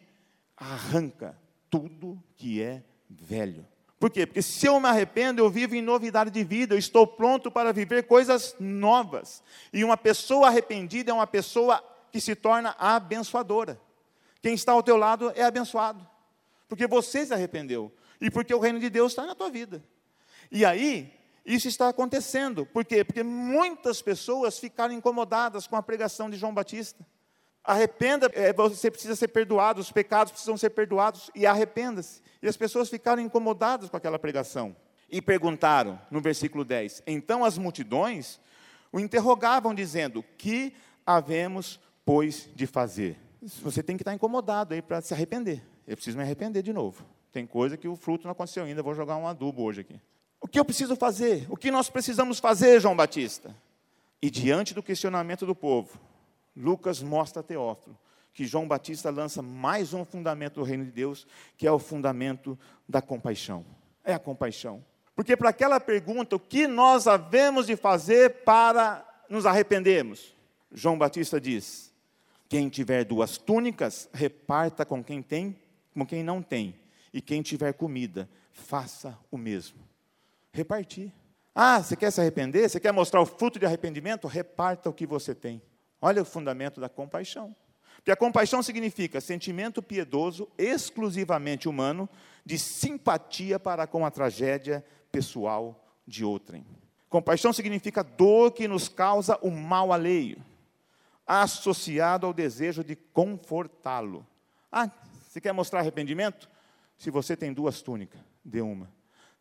arranca 0.55 1.37
tudo 1.69 2.21
que 2.37 2.61
é 2.61 2.83
velho. 3.09 3.67
Por 3.99 4.09
quê? 4.09 4.25
Porque 4.25 4.41
se 4.41 4.65
eu 4.65 4.79
me 4.79 4.87
arrependo, 4.87 5.41
eu 5.41 5.49
vivo 5.49 5.75
em 5.75 5.81
novidade 5.81 6.31
de 6.31 6.43
vida, 6.43 6.73
eu 6.73 6.79
estou 6.79 7.05
pronto 7.05 7.51
para 7.51 7.71
viver 7.71 8.07
coisas 8.07 8.55
novas. 8.59 9.43
E 9.71 9.83
uma 9.83 9.95
pessoa 9.95 10.47
arrependida 10.47 11.11
é 11.11 11.13
uma 11.13 11.27
pessoa 11.27 11.83
que 12.11 12.19
se 12.19 12.35
torna 12.35 12.75
abençoadora. 12.79 13.79
Quem 14.41 14.55
está 14.55 14.71
ao 14.71 14.81
teu 14.81 14.97
lado 14.97 15.31
é 15.35 15.43
abençoado. 15.43 16.07
Porque 16.67 16.87
você 16.87 17.25
se 17.25 17.33
arrependeu. 17.33 17.91
E 18.19 18.31
porque 18.31 18.53
o 18.53 18.59
reino 18.59 18.79
de 18.79 18.89
Deus 18.89 19.11
está 19.11 19.25
na 19.25 19.35
tua 19.35 19.49
vida. 19.49 19.83
E 20.51 20.65
aí, 20.65 21.13
isso 21.45 21.67
está 21.67 21.89
acontecendo. 21.89 22.65
Por 22.65 22.85
quê? 22.85 23.03
Porque 23.03 23.23
muitas 23.23 24.01
pessoas 24.01 24.59
ficaram 24.59 24.93
incomodadas 24.93 25.67
com 25.67 25.75
a 25.75 25.81
pregação 25.81 26.29
de 26.29 26.37
João 26.37 26.53
Batista. 26.53 27.05
Arrependa, 27.63 28.29
é, 28.33 28.51
você 28.53 28.89
precisa 28.89 29.15
ser 29.15 29.27
perdoado, 29.27 29.79
os 29.79 29.91
pecados 29.91 30.31
precisam 30.31 30.57
ser 30.57 30.71
perdoados, 30.71 31.29
e 31.35 31.45
arrependa-se. 31.45 32.21
E 32.41 32.47
as 32.47 32.57
pessoas 32.57 32.89
ficaram 32.89 33.21
incomodadas 33.21 33.89
com 33.89 33.97
aquela 33.97 34.17
pregação. 34.17 34.75
E 35.09 35.21
perguntaram, 35.21 35.99
no 36.09 36.21
versículo 36.21 36.63
10: 36.63 37.03
Então 37.05 37.45
as 37.45 37.57
multidões 37.57 38.39
o 38.91 38.99
interrogavam, 38.99 39.73
dizendo: 39.73 40.23
Que 40.37 40.73
havemos, 41.05 41.79
pois, 42.05 42.49
de 42.55 42.65
fazer? 42.67 43.17
você 43.41 43.81
tem 43.81 43.97
que 43.97 44.03
estar 44.03 44.13
incomodado 44.13 44.73
aí 44.73 44.81
para 44.81 45.01
se 45.01 45.13
arrepender. 45.13 45.63
Eu 45.87 45.95
preciso 45.95 46.15
me 46.15 46.23
arrepender 46.23 46.61
de 46.61 46.71
novo. 46.71 47.03
Tem 47.31 47.47
coisa 47.47 47.75
que 47.75 47.87
o 47.87 47.95
fruto 47.95 48.25
não 48.25 48.31
aconteceu 48.31 48.63
ainda, 48.63 48.83
vou 48.83 48.93
jogar 48.93 49.17
um 49.17 49.27
adubo 49.27 49.63
hoje 49.63 49.81
aqui. 49.81 49.99
O 50.41 50.47
que 50.47 50.59
eu 50.59 50.65
preciso 50.65 50.95
fazer? 50.95 51.45
O 51.49 51.55
que 51.55 51.71
nós 51.71 51.89
precisamos 51.89 52.39
fazer, 52.39 52.81
João 52.81 52.95
Batista? 52.95 53.55
E 54.21 54.29
diante 54.29 54.73
do 54.73 54.83
questionamento 54.83 55.45
do 55.45 55.55
povo, 55.55 55.99
Lucas 56.55 57.01
mostra 57.01 57.39
a 57.39 57.43
Teófilo 57.43 57.97
que 58.33 58.45
João 58.45 58.67
Batista 58.67 59.09
lança 59.09 59.41
mais 59.41 59.93
um 59.93 60.05
fundamento 60.05 60.55
do 60.55 60.63
reino 60.63 60.85
de 60.85 60.91
Deus, 60.91 61.27
que 61.57 61.67
é 61.67 61.71
o 61.71 61.79
fundamento 61.79 62.57
da 62.87 63.01
compaixão. 63.01 63.65
É 64.03 64.13
a 64.13 64.19
compaixão. 64.19 64.83
Porque 65.15 65.35
para 65.35 65.49
aquela 65.49 65.79
pergunta, 65.79 66.35
o 66.35 66.39
que 66.39 66.67
nós 66.67 67.07
havemos 67.07 67.67
de 67.67 67.75
fazer 67.75 68.43
para 68.43 69.05
nos 69.29 69.45
arrependermos? 69.45 70.33
João 70.71 70.97
Batista 70.97 71.39
diz: 71.39 71.93
quem 72.47 72.69
tiver 72.69 73.03
duas 73.03 73.37
túnicas, 73.37 74.09
reparta 74.13 74.85
com 74.85 75.03
quem 75.03 75.21
tem, 75.21 75.59
com 75.93 76.05
quem 76.05 76.23
não 76.23 76.41
tem. 76.41 76.75
E 77.13 77.21
quem 77.21 77.41
tiver 77.41 77.73
comida, 77.73 78.29
faça 78.53 79.17
o 79.29 79.37
mesmo. 79.37 79.77
Repartir. 80.53 81.11
Ah, 81.53 81.81
você 81.81 81.95
quer 81.95 82.11
se 82.11 82.21
arrepender? 82.21 82.69
Você 82.69 82.79
quer 82.79 82.91
mostrar 82.91 83.21
o 83.21 83.25
fruto 83.25 83.59
de 83.59 83.65
arrependimento? 83.65 84.27
Reparta 84.27 84.89
o 84.89 84.93
que 84.93 85.05
você 85.05 85.35
tem. 85.35 85.61
Olha 86.01 86.21
o 86.21 86.25
fundamento 86.25 86.79
da 86.79 86.89
compaixão. 86.89 87.55
Porque 87.95 88.11
a 88.11 88.15
compaixão 88.15 88.63
significa 88.63 89.21
sentimento 89.21 89.81
piedoso, 89.81 90.49
exclusivamente 90.57 91.69
humano, 91.69 92.09
de 92.45 92.57
simpatia 92.57 93.59
para 93.59 93.85
com 93.85 94.05
a 94.05 94.11
tragédia 94.11 94.83
pessoal 95.11 95.85
de 96.07 96.25
outrem. 96.25 96.65
Compaixão 97.09 97.53
significa 97.53 98.03
dor 98.03 98.51
que 98.51 98.67
nos 98.67 98.87
causa 98.87 99.37
o 99.41 99.51
mal 99.51 99.91
alheio 99.91 100.43
associado 101.27 102.25
ao 102.25 102.33
desejo 102.33 102.83
de 102.83 102.95
confortá-lo. 102.95 104.27
Ah, 104.69 104.89
você 105.29 105.39
quer 105.39 105.53
mostrar 105.53 105.79
arrependimento? 105.79 106.49
Se 106.97 107.09
você 107.09 107.37
tem 107.37 107.53
duas 107.53 107.81
túnicas, 107.81 108.19
dê 108.43 108.59
uma. 108.61 108.89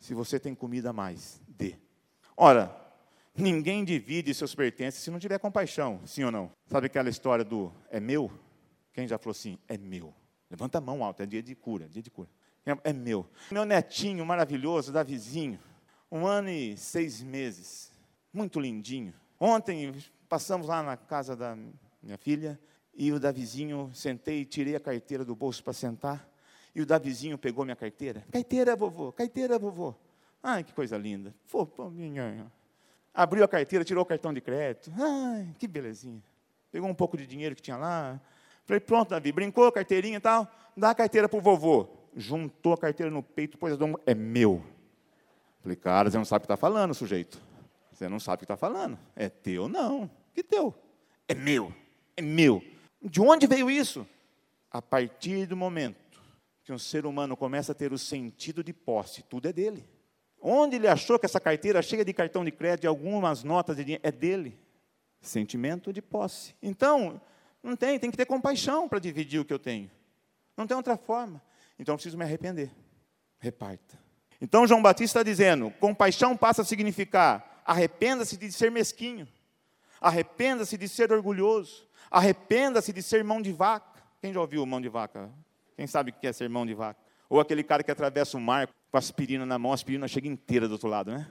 Se 0.01 0.15
você 0.15 0.41
tem 0.41 0.55
comida 0.55 0.91
a 0.91 0.93
mais, 0.93 1.41
dê. 1.47 1.77
Ora, 2.37 2.75
ninguém 3.37 3.85
divide 3.85 4.35
seus 4.35 4.55
pertences 4.55 5.01
se 5.01 5.11
não 5.11 5.21
tiver 5.21 5.39
compaixão, 5.39 6.01
sim 6.05 6.25
ou 6.25 6.33
não? 6.33 6.51
Sabe 6.67 6.87
aquela 6.87 7.09
história 7.09 7.45
do 7.45 7.73
é 7.91 8.01
meu? 8.01 8.29
Quem 8.93 9.07
já 9.07 9.17
falou 9.17 9.31
assim? 9.31 9.57
É 9.69 9.79
meu. 9.79 10.13
Levanta 10.51 10.79
a 10.79 10.81
mão 10.81 11.05
alta, 11.05 11.23
é 11.23 11.27
dia 11.27 11.43
de 11.43 11.55
cura, 11.55 11.89
dia 11.89 12.03
de 12.03 12.11
cura. 12.11 12.29
É, 12.67 12.91
é 12.91 12.93
meu. 12.93 13.25
Meu 13.53 13.65
netinho 13.65 14.27
maravilhoso, 14.27 14.91
da 14.91 15.05
vizinho, 15.05 15.61
um 16.11 16.27
ano 16.27 16.49
e 16.49 16.77
seis 16.77 17.23
meses, 17.23 17.93
muito 18.33 18.59
lindinho. 18.59 19.15
Ontem 19.39 19.95
Passamos 20.31 20.69
lá 20.69 20.81
na 20.81 20.97
casa 20.97 21.35
da 21.35 21.59
minha 22.01 22.17
filha 22.17 22.57
e 22.95 23.11
o 23.11 23.19
Davizinho, 23.19 23.91
sentei, 23.93 24.45
tirei 24.45 24.77
a 24.77 24.81
carteira 24.81 25.25
do 25.25 25.35
bolso 25.35 25.61
para 25.65 25.73
sentar. 25.73 26.30
E 26.81 26.83
o 26.83 26.87
Davizinho 26.87 27.37
pegou 27.37 27.63
minha 27.63 27.77
carteira. 27.77 28.25
Carteira, 28.33 28.75
vovô, 28.75 29.13
carteira, 29.13 29.59
vovô. 29.59 29.95
Ai, 30.43 30.65
que 30.65 30.73
coisa 30.73 30.97
linda. 30.97 31.35
Abriu 33.13 33.45
a 33.45 33.49
carteira, 33.49 33.85
tirou 33.85 34.03
o 34.03 34.07
cartão 34.07 34.33
de 34.33 34.41
crédito. 34.41 34.91
Ai, 34.99 35.55
que 35.59 35.69
belezinha. 35.69 36.23
Pegou 36.73 36.89
um 36.89 36.95
pouco 36.95 37.19
de 37.19 37.27
dinheiro 37.27 37.55
que 37.55 37.61
tinha 37.61 37.77
lá. 37.77 38.19
Falei, 38.65 38.81
pronto, 38.81 39.11
Davi, 39.11 39.31
brincou 39.31 39.71
carteirinha 39.71 40.17
e 40.17 40.21
tal. 40.21 40.51
Dá 40.75 40.89
a 40.89 40.95
carteira 40.95 41.29
para 41.29 41.39
o 41.39 41.43
vovô. 41.43 41.87
Juntou 42.17 42.73
a 42.73 42.79
carteira 42.79 43.13
no 43.13 43.23
peito, 43.23 43.59
pôs 43.59 43.75
a 43.75 43.77
é 44.07 44.15
meu. 44.15 44.65
Falei, 45.61 45.77
cara, 45.77 46.11
você 46.11 46.17
não 46.17 46.25
sabe 46.25 46.39
o 46.39 46.41
que 46.41 46.47
está 46.47 46.57
falando, 46.57 46.95
sujeito. 46.95 47.39
Você 47.93 48.09
não 48.09 48.19
sabe 48.19 48.37
o 48.37 48.39
que 48.39 48.45
está 48.45 48.57
falando. 48.57 48.99
É 49.15 49.29
teu, 49.29 49.69
não. 49.69 50.11
Que 50.33 50.43
teu? 50.43 50.75
É 51.29 51.35
meu, 51.35 51.75
é 52.17 52.23
meu. 52.23 52.65
De 53.03 53.21
onde 53.21 53.47
veio 53.47 53.71
isso? 53.71 54.07
A 54.71 54.81
partir 54.81 55.45
do 55.45 55.59
momento 55.59 56.10
que 56.71 56.75
um 56.75 56.79
ser 56.79 57.05
humano 57.05 57.37
começa 57.37 57.73
a 57.73 57.75
ter 57.75 57.93
o 57.93 57.99
sentido 57.99 58.63
de 58.63 58.73
posse, 58.73 59.25
tudo 59.25 59.49
é 59.49 59.53
dele. 59.53 59.85
Onde 60.41 60.77
ele 60.77 60.87
achou 60.87 61.19
que 61.19 61.27
essa 61.27 61.41
carteira 61.41 61.83
cheia 61.83 62.05
de 62.05 62.13
cartão 62.13 62.45
de 62.45 62.53
crédito 62.53 62.85
e 62.85 62.87
algumas 62.87 63.43
notas 63.43 63.77
de 63.77 63.83
dinheiro 63.83 64.07
é 64.07 64.13
dele? 64.13 64.57
Sentimento 65.21 65.93
de 65.93 66.01
posse. 66.01 66.55
Então, 66.63 67.21
não 67.61 67.75
tem, 67.75 67.99
tem 67.99 68.09
que 68.09 68.17
ter 68.17 68.25
compaixão 68.25 68.89
para 68.89 69.01
dividir 69.01 69.41
o 69.41 69.45
que 69.45 69.53
eu 69.53 69.59
tenho. 69.59 69.91
Não 70.57 70.65
tem 70.65 70.77
outra 70.77 70.97
forma. 70.97 71.43
Então 71.77 71.93
eu 71.93 71.97
preciso 71.97 72.17
me 72.17 72.23
arrepender. 72.23 72.71
Reparta. 73.41 73.99
Então 74.41 74.65
João 74.65 74.81
Batista 74.81 75.19
está 75.19 75.23
dizendo: 75.25 75.73
compaixão 75.81 76.37
passa 76.37 76.63
a 76.63 76.65
significar 76.65 77.63
arrependa-se 77.65 78.37
de 78.37 78.53
ser 78.53 78.71
mesquinho, 78.71 79.27
arrependa-se 80.01 80.79
de 80.79 80.89
ser 80.89 81.13
orgulhoso, 81.13 81.87
arrependa-se 82.09 82.93
de 82.93 83.03
ser 83.03 83.25
mão 83.25 83.43
de 83.43 83.53
vaca. 83.53 84.01
Quem 84.21 84.33
já 84.33 84.41
ouviu 84.41 84.65
mão 84.65 84.81
de 84.81 84.89
vaca? 84.89 85.31
Quem 85.81 85.87
sabe 85.87 86.11
o 86.11 86.13
que 86.13 86.27
é 86.27 86.33
ser 86.35 86.47
mão 86.47 86.67
de 86.67 86.75
vaca? 86.75 87.01
Ou 87.27 87.41
aquele 87.41 87.65
cara 87.65 87.83
que 87.83 87.91
atravessa 87.91 88.37
o 88.37 88.41
mar 88.41 88.69
com 88.91 88.99
aspirina 88.99 89.47
na 89.47 89.59
mão, 89.59 89.73
aspirina 89.73 90.07
chega 90.07 90.29
inteira 90.29 90.69
do 90.69 90.73
outro 90.73 90.91
lado, 90.91 91.11
né? 91.11 91.27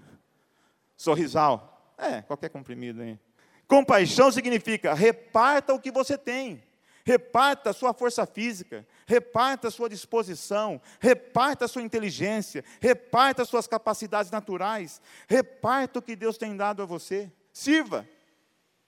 Sorrisal. 0.98 1.94
É, 1.96 2.24
qualquer 2.24 2.50
comprimido 2.50 3.00
aí. 3.00 3.20
Compaixão 3.68 4.32
significa 4.32 4.96
reparta 4.96 5.72
o 5.72 5.80
que 5.80 5.92
você 5.92 6.18
tem. 6.18 6.64
Reparta 7.06 7.70
a 7.70 7.74
sua 7.74 7.94
força 7.94 8.26
física, 8.26 8.88
reparta 9.06 9.68
a 9.68 9.72
sua 9.72 9.88
disposição, 9.88 10.82
reparta 11.00 11.66
a 11.66 11.68
sua 11.68 11.84
inteligência, 11.84 12.66
reparta 12.82 13.44
as 13.44 13.50
suas 13.50 13.68
capacidades 13.68 14.32
naturais, 14.32 15.00
reparta 15.28 16.00
o 16.00 16.02
que 16.02 16.16
Deus 16.16 16.40
tem 16.40 16.58
dado 16.58 16.82
a 16.82 16.88
você. 16.88 17.32
Sirva, 17.54 18.10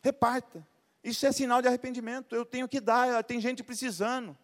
reparta. 0.02 0.68
Isso 1.04 1.24
é 1.28 1.32
sinal 1.32 1.62
de 1.62 1.68
arrependimento. 1.68 2.36
Eu 2.36 2.46
tenho 2.46 2.68
que 2.68 2.82
dar, 2.82 3.24
tem 3.24 3.40
gente 3.40 3.64
precisando. 3.64 4.36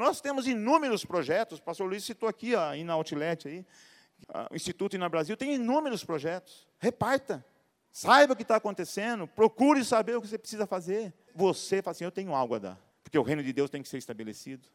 Nós 0.00 0.18
temos 0.18 0.46
inúmeros 0.46 1.04
projetos, 1.04 1.58
o 1.58 1.62
pastor 1.62 1.86
Luiz 1.86 2.02
citou 2.02 2.26
aqui, 2.26 2.54
ó, 2.54 2.74
na 2.74 2.94
Outlet, 2.94 3.46
aí, 3.46 3.66
o 4.50 4.56
Instituto 4.56 4.96
na 4.96 5.10
Brasil, 5.10 5.36
tem 5.36 5.54
inúmeros 5.54 6.02
projetos. 6.02 6.66
Reparta. 6.78 7.44
Saiba 7.92 8.32
o 8.32 8.36
que 8.36 8.40
está 8.40 8.56
acontecendo, 8.56 9.26
procure 9.26 9.84
saber 9.84 10.16
o 10.16 10.22
que 10.22 10.26
você 10.26 10.38
precisa 10.38 10.66
fazer. 10.66 11.12
Você 11.34 11.82
fala 11.82 11.92
assim: 11.92 12.04
eu 12.04 12.10
tenho 12.10 12.34
algo 12.34 12.54
a 12.54 12.58
dar, 12.58 12.80
porque 13.04 13.18
o 13.18 13.22
reino 13.22 13.42
de 13.42 13.52
Deus 13.52 13.68
tem 13.68 13.82
que 13.82 13.90
ser 13.90 13.98
estabelecido. 13.98 14.66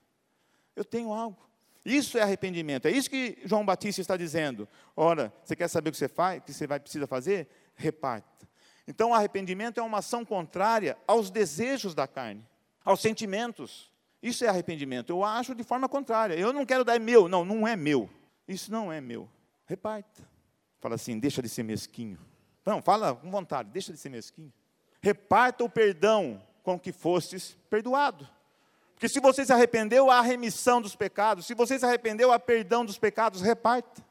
Eu 0.75 0.85
tenho 0.85 1.11
algo. 1.11 1.37
Isso 1.83 2.19
é 2.19 2.21
arrependimento. 2.21 2.87
É 2.87 2.91
isso 2.91 3.09
que 3.09 3.39
João 3.45 3.65
Batista 3.65 4.01
está 4.01 4.15
dizendo. 4.15 4.69
Ora, 4.95 5.33
você 5.43 5.55
quer 5.55 5.67
saber 5.67 5.89
o 5.89 5.91
que 5.91 5.97
você 5.97 6.07
faz, 6.07 6.37
o 6.37 6.41
que 6.43 6.53
você 6.53 6.67
vai 6.67 6.79
precisa 6.79 7.07
fazer? 7.07 7.47
Reparta. 7.73 8.47
Então, 8.87 9.11
arrependimento 9.11 9.79
é 9.79 9.83
uma 9.83 9.97
ação 9.97 10.23
contrária 10.23 10.95
aos 11.07 11.31
desejos 11.31 11.95
da 11.95 12.07
carne, 12.07 12.45
aos 12.83 12.99
sentimentos. 12.99 13.94
Isso 14.25 14.43
é 14.43 14.47
arrependimento. 14.47 15.11
Eu 15.11 15.23
acho 15.23 15.53
de 15.53 15.63
forma 15.63 15.87
contrária. 15.87 16.33
Eu 16.33 16.51
não 16.51 16.65
quero 16.65 16.83
dar 16.83 16.95
é 16.95 16.99
meu. 16.99 17.29
Não, 17.29 17.45
não 17.45 17.67
é 17.67 17.75
meu. 17.75 18.09
Isso 18.47 18.71
não 18.71 18.91
é 18.91 18.99
meu. 18.99 19.29
Reparta. 19.67 20.27
Fala 20.79 20.95
assim, 20.95 21.19
deixa 21.19 21.43
de 21.43 21.47
ser 21.47 21.61
mesquinho. 21.61 22.17
Não, 22.65 22.81
fala 22.81 23.13
com 23.13 23.29
vontade, 23.29 23.69
deixa 23.69 23.93
de 23.93 23.99
ser 23.99 24.09
mesquinho. 24.09 24.51
Reparta 24.99 25.63
o 25.63 25.69
perdão 25.69 26.41
com 26.63 26.79
que 26.79 26.91
fostes 26.91 27.55
perdoado. 27.69 28.27
Porque 28.95 29.07
se 29.07 29.19
você 29.19 29.45
se 29.45 29.53
arrependeu, 29.53 30.09
há 30.09 30.21
remissão 30.21 30.81
dos 30.81 30.95
pecados. 30.95 31.45
Se 31.45 31.53
você 31.53 31.77
se 31.77 31.85
arrependeu, 31.85 32.31
há 32.31 32.39
perdão 32.39 32.83
dos 32.83 32.97
pecados, 32.97 33.41
reparta. 33.41 34.03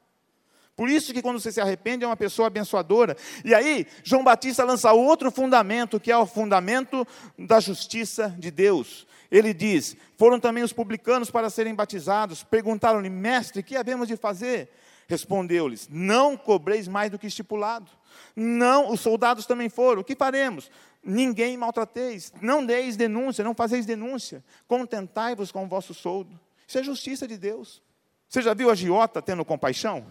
Por 0.75 0.89
isso 0.89 1.13
que 1.13 1.21
quando 1.21 1.39
você 1.39 1.51
se 1.51 1.61
arrepende 1.61 2.03
é 2.03 2.07
uma 2.07 2.17
pessoa 2.17 2.47
abençoadora. 2.47 3.15
E 3.45 3.55
aí, 3.55 3.87
João 4.03 4.23
Batista 4.23 4.63
lança 4.63 4.91
outro 4.91 5.31
fundamento, 5.31 5.99
que 5.99 6.11
é 6.11 6.17
o 6.17 6.25
fundamento 6.25 7.07
da 7.39 7.59
justiça 7.61 8.35
de 8.37 8.51
Deus. 8.51 9.07
Ele 9.31 9.53
diz: 9.53 9.95
Foram 10.17 10.39
também 10.39 10.63
os 10.63 10.73
publicanos 10.73 11.31
para 11.31 11.49
serem 11.49 11.73
batizados. 11.73 12.43
Perguntaram-lhe, 12.43 13.09
mestre, 13.09 13.63
que 13.63 13.77
havemos 13.77 14.07
de 14.07 14.17
fazer? 14.17 14.69
Respondeu-lhes: 15.07 15.87
Não 15.89 16.35
cobreis 16.35 16.87
mais 16.87 17.09
do 17.09 17.17
que 17.17 17.27
estipulado. 17.27 17.89
Não, 18.35 18.91
os 18.91 18.99
soldados 18.99 19.45
também 19.45 19.69
foram. 19.69 20.01
O 20.01 20.03
que 20.03 20.15
faremos? 20.15 20.69
Ninguém 21.01 21.55
maltrateis. 21.55 22.33
Não 22.41 22.65
deis 22.65 22.97
denúncia, 22.97 23.43
não 23.43 23.55
fazeis 23.55 23.85
denúncia. 23.85 24.43
Contentai-vos 24.67 25.51
com 25.51 25.63
o 25.63 25.67
vosso 25.67 25.93
soldo. 25.93 26.37
Isso 26.67 26.79
é 26.79 26.83
justiça 26.83 27.27
de 27.27 27.37
Deus. 27.37 27.81
Você 28.27 28.41
já 28.41 28.53
viu 28.53 28.69
a 28.69 28.75
giota 28.75 29.21
tendo 29.21 29.45
compaixão? 29.45 30.05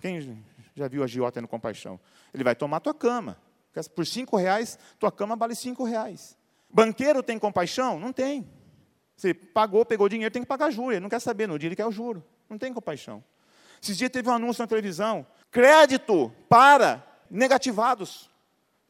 Quem 0.00 0.44
já 0.74 0.88
viu 0.88 1.02
a 1.02 1.06
giota 1.06 1.40
tendo 1.40 1.48
compaixão? 1.48 1.98
Ele 2.32 2.44
vai 2.44 2.54
tomar 2.54 2.80
tua 2.80 2.94
cama. 2.94 3.38
Por 3.94 4.06
cinco 4.06 4.36
reais, 4.36 4.78
tua 4.98 5.12
cama 5.12 5.36
vale 5.36 5.54
cinco 5.54 5.84
reais. 5.84 6.36
Banqueiro 6.70 7.22
tem 7.22 7.38
compaixão? 7.38 7.98
Não 7.98 8.12
tem. 8.12 8.48
Você 9.16 9.34
pagou, 9.34 9.84
pegou 9.84 10.08
dinheiro, 10.08 10.32
tem 10.32 10.42
que 10.42 10.48
pagar 10.48 10.70
juro. 10.70 10.92
Ele 10.92 11.00
não 11.00 11.08
quer 11.08 11.20
saber, 11.20 11.46
no 11.46 11.58
dia 11.58 11.68
ele 11.68 11.76
quer 11.76 11.86
o 11.86 11.92
juro. 11.92 12.24
Não 12.48 12.58
tem 12.58 12.72
compaixão. 12.72 13.22
Esses 13.82 13.96
dias 13.96 14.10
teve 14.10 14.28
um 14.28 14.32
anúncio 14.32 14.62
na 14.62 14.66
televisão: 14.66 15.26
crédito 15.50 16.32
para 16.48 17.04
negativados. 17.30 18.30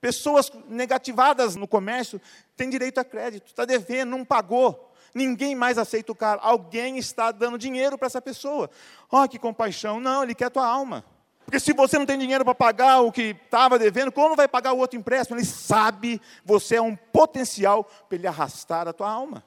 Pessoas 0.01 0.51
negativadas 0.69 1.57
no 1.57 1.67
comércio 1.67 2.21
têm 2.57 2.71
direito 2.71 2.99
a 2.99 3.05
crédito, 3.05 3.47
está 3.47 3.65
devendo, 3.65 4.11
não 4.11 4.25
pagou. 4.25 4.88
Ninguém 5.15 5.55
mais 5.55 5.79
aceita 5.79 6.13
o 6.13 6.15
cara. 6.15 6.41
Alguém 6.41 6.99
está 6.99 7.31
dando 7.31 7.59
dinheiro 7.59 7.97
para 7.97 8.07
essa 8.07 8.21
pessoa. 8.21 8.71
Oh, 9.11 9.27
que 9.29 9.39
compaixão. 9.39 10.01
Não, 10.01 10.23
ele 10.23 10.35
quer 10.35 10.51
tua 10.51 10.67
alma. 10.67 11.05
Porque 11.45 11.59
se 11.59 11.73
você 11.73 11.99
não 11.99 12.05
tem 12.05 12.19
dinheiro 12.19 12.45
para 12.45 12.55
pagar 12.55 13.01
o 13.01 13.11
que 13.11 13.35
estava 13.43 13.79
devendo, 13.79 14.13
como 14.13 14.37
vai 14.37 14.47
pagar 14.47 14.75
o 14.75 14.79
outro 14.79 14.99
empréstimo? 14.99 15.39
Ele 15.39 15.47
sabe, 15.47 16.21
você 16.45 16.77
é 16.77 16.83
um 16.83 16.95
potencial 16.95 17.85
para 17.85 18.19
ele 18.19 18.27
arrastar 18.27 18.87
a 18.87 18.93
tua 18.93 19.11
alma. 19.11 19.43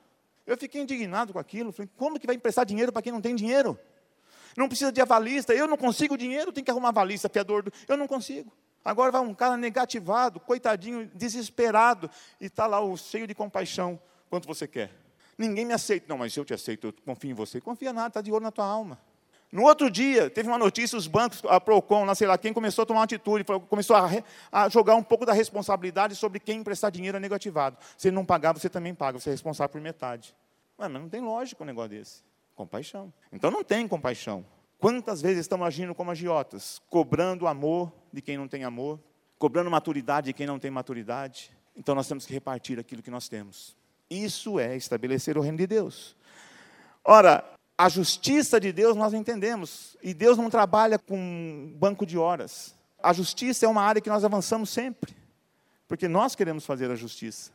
Eu 0.47 0.57
fiquei 0.57 0.81
indignado 0.81 1.31
com 1.31 1.37
aquilo. 1.37 1.71
Falei, 1.71 1.89
como 1.95 2.19
que 2.19 2.25
vai 2.25 2.35
emprestar 2.35 2.65
dinheiro 2.65 2.91
para 2.91 3.03
quem 3.03 3.11
não 3.11 3.21
tem 3.21 3.35
dinheiro? 3.35 3.77
Não 4.57 4.67
precisa 4.67 4.91
de 4.91 4.99
avalista. 4.99 5.53
Eu 5.53 5.67
não 5.67 5.77
consigo 5.77 6.17
dinheiro, 6.17 6.51
tem 6.51 6.63
que 6.63 6.71
arrumar 6.71 6.89
avalista, 6.89 7.29
fiador. 7.29 7.63
Do... 7.63 7.71
Eu 7.87 7.95
não 7.95 8.07
consigo. 8.07 8.51
Agora 8.83 9.11
vai 9.11 9.21
um 9.21 9.33
cara 9.35 9.55
negativado, 9.55 10.39
coitadinho, 10.39 11.05
desesperado, 11.13 12.09
e 12.39 12.47
está 12.47 12.65
lá 12.65 12.81
o 12.81 12.97
cheio 12.97 13.27
de 13.27 13.35
compaixão. 13.35 13.99
Quanto 14.27 14.47
você 14.47 14.67
quer? 14.67 14.91
Ninguém 15.41 15.65
me 15.65 15.73
aceita. 15.73 16.05
Não, 16.07 16.19
mas 16.19 16.37
eu 16.37 16.45
te 16.45 16.53
aceito, 16.53 16.87
eu 16.87 16.93
confio 17.03 17.31
em 17.31 17.33
você. 17.33 17.59
Confia 17.59 17.91
nada, 17.91 18.09
está 18.09 18.21
de 18.21 18.31
olho 18.31 18.43
na 18.43 18.51
tua 18.51 18.65
alma. 18.65 18.99
No 19.51 19.63
outro 19.63 19.89
dia, 19.89 20.29
teve 20.29 20.47
uma 20.47 20.57
notícia, 20.57 20.97
os 20.97 21.07
bancos, 21.07 21.41
a 21.45 21.59
Procon, 21.59 22.05
não 22.05 22.15
sei 22.15 22.25
lá 22.25 22.37
quem, 22.37 22.53
começou 22.53 22.83
a 22.83 22.85
tomar 22.85 22.99
uma 22.99 23.03
atitude, 23.03 23.43
começou 23.67 23.95
a, 23.97 24.09
a, 24.49 24.69
jogar 24.69 24.95
um 24.95 25.03
pouco 25.03 25.25
da 25.25 25.33
responsabilidade 25.33 26.15
sobre 26.15 26.39
quem 26.39 26.59
emprestar 26.59 26.89
dinheiro 26.89 27.17
é 27.17 27.19
negativado. 27.19 27.75
Se 27.97 28.07
ele 28.07 28.15
não 28.15 28.23
pagar, 28.23 28.53
você 28.53 28.69
também 28.69 28.95
paga, 28.95 29.19
você 29.19 29.29
é 29.29 29.33
responsável 29.33 29.69
por 29.69 29.81
metade. 29.81 30.33
Mas 30.77 30.89
não 30.89 31.09
tem 31.09 31.19
lógica 31.19 31.63
um 31.63 31.65
negócio 31.65 31.89
desse. 31.89 32.23
Compaixão. 32.55 33.11
Então 33.33 33.51
não 33.51 33.63
tem 33.63 33.85
compaixão. 33.87 34.45
Quantas 34.77 35.21
vezes 35.21 35.39
estamos 35.39 35.67
agindo 35.67 35.93
como 35.93 36.11
agiotas, 36.11 36.81
cobrando 36.89 37.45
amor 37.45 37.91
de 38.13 38.21
quem 38.21 38.37
não 38.37 38.47
tem 38.47 38.63
amor, 38.63 38.99
cobrando 39.37 39.69
maturidade 39.69 40.27
de 40.27 40.33
quem 40.33 40.47
não 40.47 40.59
tem 40.59 40.71
maturidade? 40.71 41.51
Então 41.75 41.93
nós 41.93 42.07
temos 42.07 42.25
que 42.25 42.33
repartir 42.33 42.79
aquilo 42.79 43.01
que 43.01 43.11
nós 43.11 43.27
temos. 43.27 43.75
Isso 44.11 44.59
é 44.59 44.75
estabelecer 44.75 45.37
o 45.37 45.41
reino 45.41 45.57
de 45.57 45.65
Deus. 45.65 46.17
Ora, 47.01 47.45
a 47.77 47.87
justiça 47.87 48.59
de 48.59 48.73
Deus 48.73 48.97
nós 48.97 49.13
entendemos, 49.13 49.95
e 50.03 50.13
Deus 50.13 50.37
não 50.37 50.49
trabalha 50.49 50.99
com 50.99 51.73
banco 51.77 52.05
de 52.05 52.17
horas. 52.17 52.75
A 53.01 53.13
justiça 53.13 53.65
é 53.65 53.69
uma 53.69 53.81
área 53.81 54.01
que 54.01 54.09
nós 54.09 54.25
avançamos 54.25 54.69
sempre, 54.69 55.15
porque 55.87 56.09
nós 56.09 56.35
queremos 56.35 56.65
fazer 56.65 56.91
a 56.91 56.95
justiça. 56.95 57.51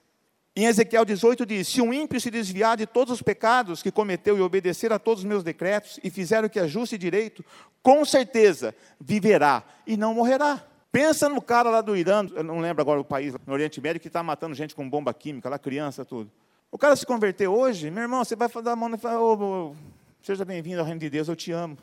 Em 0.57 0.65
Ezequiel 0.65 1.05
18 1.05 1.45
diz: 1.45 1.69
Se 1.69 1.83
um 1.83 1.93
ímpio 1.93 2.19
se 2.19 2.31
desviar 2.31 2.79
de 2.79 2.87
todos 2.87 3.13
os 3.13 3.21
pecados 3.21 3.83
que 3.83 3.93
cometeu 3.93 4.39
e 4.39 4.41
obedecer 4.41 4.91
a 4.95 4.99
todos 4.99 5.23
os 5.23 5.29
meus 5.29 5.45
decretos 5.45 6.01
e 6.03 6.09
fizer 6.09 6.43
o 6.43 6.49
que 6.49 6.59
é 6.59 6.67
justo 6.67 6.95
e 6.95 6.99
direito, 6.99 7.45
com 7.83 8.03
certeza 8.03 8.75
viverá 8.99 9.63
e 9.87 9.95
não 9.95 10.15
morrerá. 10.15 10.65
Pensa 10.91 11.29
no 11.29 11.43
cara 11.43 11.69
lá 11.69 11.83
do 11.83 11.95
Irã, 11.95 12.27
eu 12.35 12.43
não 12.43 12.61
lembro 12.61 12.81
agora 12.81 12.99
o 12.99 13.05
país, 13.05 13.35
no 13.47 13.53
Oriente 13.53 13.79
Médio, 13.79 14.01
que 14.01 14.09
está 14.09 14.23
matando 14.23 14.55
gente 14.55 14.75
com 14.75 14.89
bomba 14.89 15.13
química, 15.13 15.51
lá 15.51 15.59
criança, 15.59 16.03
tudo. 16.03 16.33
O 16.77 16.79
cara 16.79 16.95
se 16.95 17.07
converteu 17.07 17.55
hoje, 17.55 17.91
meu 17.91 18.03
irmão, 18.03 18.23
você 18.23 18.37
vai 18.37 18.51
dar 18.63 18.73
a 18.73 18.77
mão 18.77 18.95
e 18.95 18.99
falar, 18.99 19.19
oh, 19.19 19.75
seja 20.23 20.45
bem-vindo 20.45 20.79
ao 20.79 20.85
reino 20.85 21.01
de 21.01 21.09
Deus, 21.09 21.27
eu 21.27 21.35
te 21.35 21.51
amo. 21.51 21.79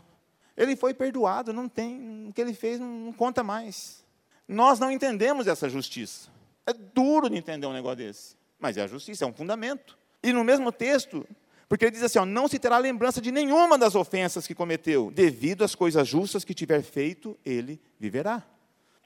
Ele 0.56 0.76
foi 0.76 0.94
perdoado, 0.94 1.52
não 1.52 1.68
tem, 1.68 2.28
o 2.30 2.32
que 2.32 2.40
ele 2.40 2.54
fez 2.54 2.80
não 2.80 3.12
conta 3.12 3.42
mais. 3.42 4.04
Nós 4.48 4.78
não 4.78 4.92
entendemos 4.92 5.48
essa 5.48 5.68
justiça. 5.68 6.30
É 6.64 6.74
duro 6.74 7.28
de 7.28 7.36
entender 7.36 7.66
um 7.66 7.74
negócio 7.74 7.98
desse. 8.06 8.36
Mas 8.60 8.78
é 8.78 8.84
a 8.84 8.88
justiça, 8.88 9.26
é 9.26 9.28
um 9.28 9.34
fundamento. 9.34 9.98
E 10.22 10.32
no 10.32 10.44
mesmo 10.44 10.72
texto, 10.72 11.26
porque 11.68 11.86
ele 11.86 11.92
diz 11.94 12.04
assim: 12.04 12.20
ó, 12.20 12.26
não 12.26 12.48
se 12.48 12.60
terá 12.60 12.78
lembrança 12.78 13.20
de 13.20 13.32
nenhuma 13.32 13.80
das 13.80 13.96
ofensas 13.96 14.46
que 14.46 14.54
cometeu, 14.54 15.10
devido 15.10 15.64
às 15.64 15.74
coisas 15.74 16.08
justas 16.08 16.46
que 16.46 16.54
tiver 16.54 16.84
feito, 16.84 17.36
ele 17.44 17.82
viverá. 18.00 18.44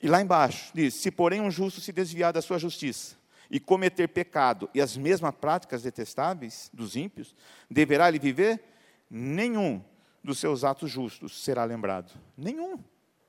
E 0.04 0.10
lá 0.10 0.22
embaixo 0.22 0.70
diz: 0.74 0.96
se 0.96 1.10
porém 1.12 1.40
um 1.40 1.50
justo 1.50 1.80
se 1.80 1.94
desviar 1.94 2.34
da 2.34 2.42
sua 2.42 2.60
justiça 2.60 3.17
e 3.50 3.60
cometer 3.60 4.08
pecado 4.08 4.70
e 4.74 4.82
as 4.82 4.98
mesmas 4.98 5.34
práticas 5.36 5.84
detestáveis 5.84 6.70
dos 6.74 6.96
ímpios, 6.96 7.36
deverá 7.70 8.08
ele 8.08 8.20
viver? 8.20 8.62
Nenhum 9.10 9.82
dos 10.24 10.40
seus 10.40 10.64
atos 10.64 10.92
justos 10.92 11.44
será 11.44 11.64
lembrado. 11.64 12.12
Nenhum. 12.38 12.78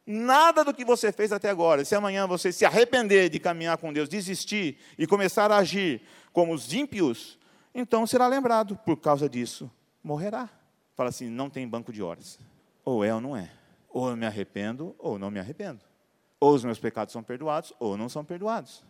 Nada 0.05 0.65
do 0.65 0.73
que 0.73 0.85
você 0.85 1.13
fez 1.13 1.33
até 1.33 1.51
agora. 1.51 1.85
Se 1.85 1.95
amanhã 1.95 2.27
você 2.27 2.51
se 2.51 2.65
arrepender 2.65 3.29
de 3.29 3.39
caminhar 3.39 3.77
com 3.77 3.93
Deus, 3.93 4.09
desistir 4.09 4.79
e 4.97 5.07
começar 5.07 5.53
a 5.53 5.59
agir 5.59 6.01
como 6.33 6.55
os 6.55 6.73
ímpios, 6.73 7.39
então 7.75 8.07
será 8.07 8.27
lembrado. 8.27 8.75
Por 8.85 8.97
causa 8.97 9.29
disso, 9.29 9.71
morrerá. 10.03 10.49
fala 10.97 11.11
assim: 11.11 11.29
não 11.29 11.51
tem 11.51 11.69
banco 11.69 11.93
de 11.93 12.03
horas. 12.03 12.39
Ou 12.85 13.05
é 13.05 13.15
ou 13.15 13.21
não 13.21 13.37
é. 13.37 13.51
Ou 13.91 14.09
eu 14.09 14.17
me 14.17 14.25
arrependo, 14.25 14.97
ou 14.99 15.19
não 15.19 15.31
me 15.31 15.39
arrependo. 15.39 15.81
Ou 16.41 16.55
os 16.55 16.65
meus 16.65 16.79
pecados 16.79 17.13
são 17.13 17.23
perdoados, 17.23 17.73
ou 17.79 17.97
não 17.97 18.09
são 18.09 18.25
perdoados. 18.25 18.83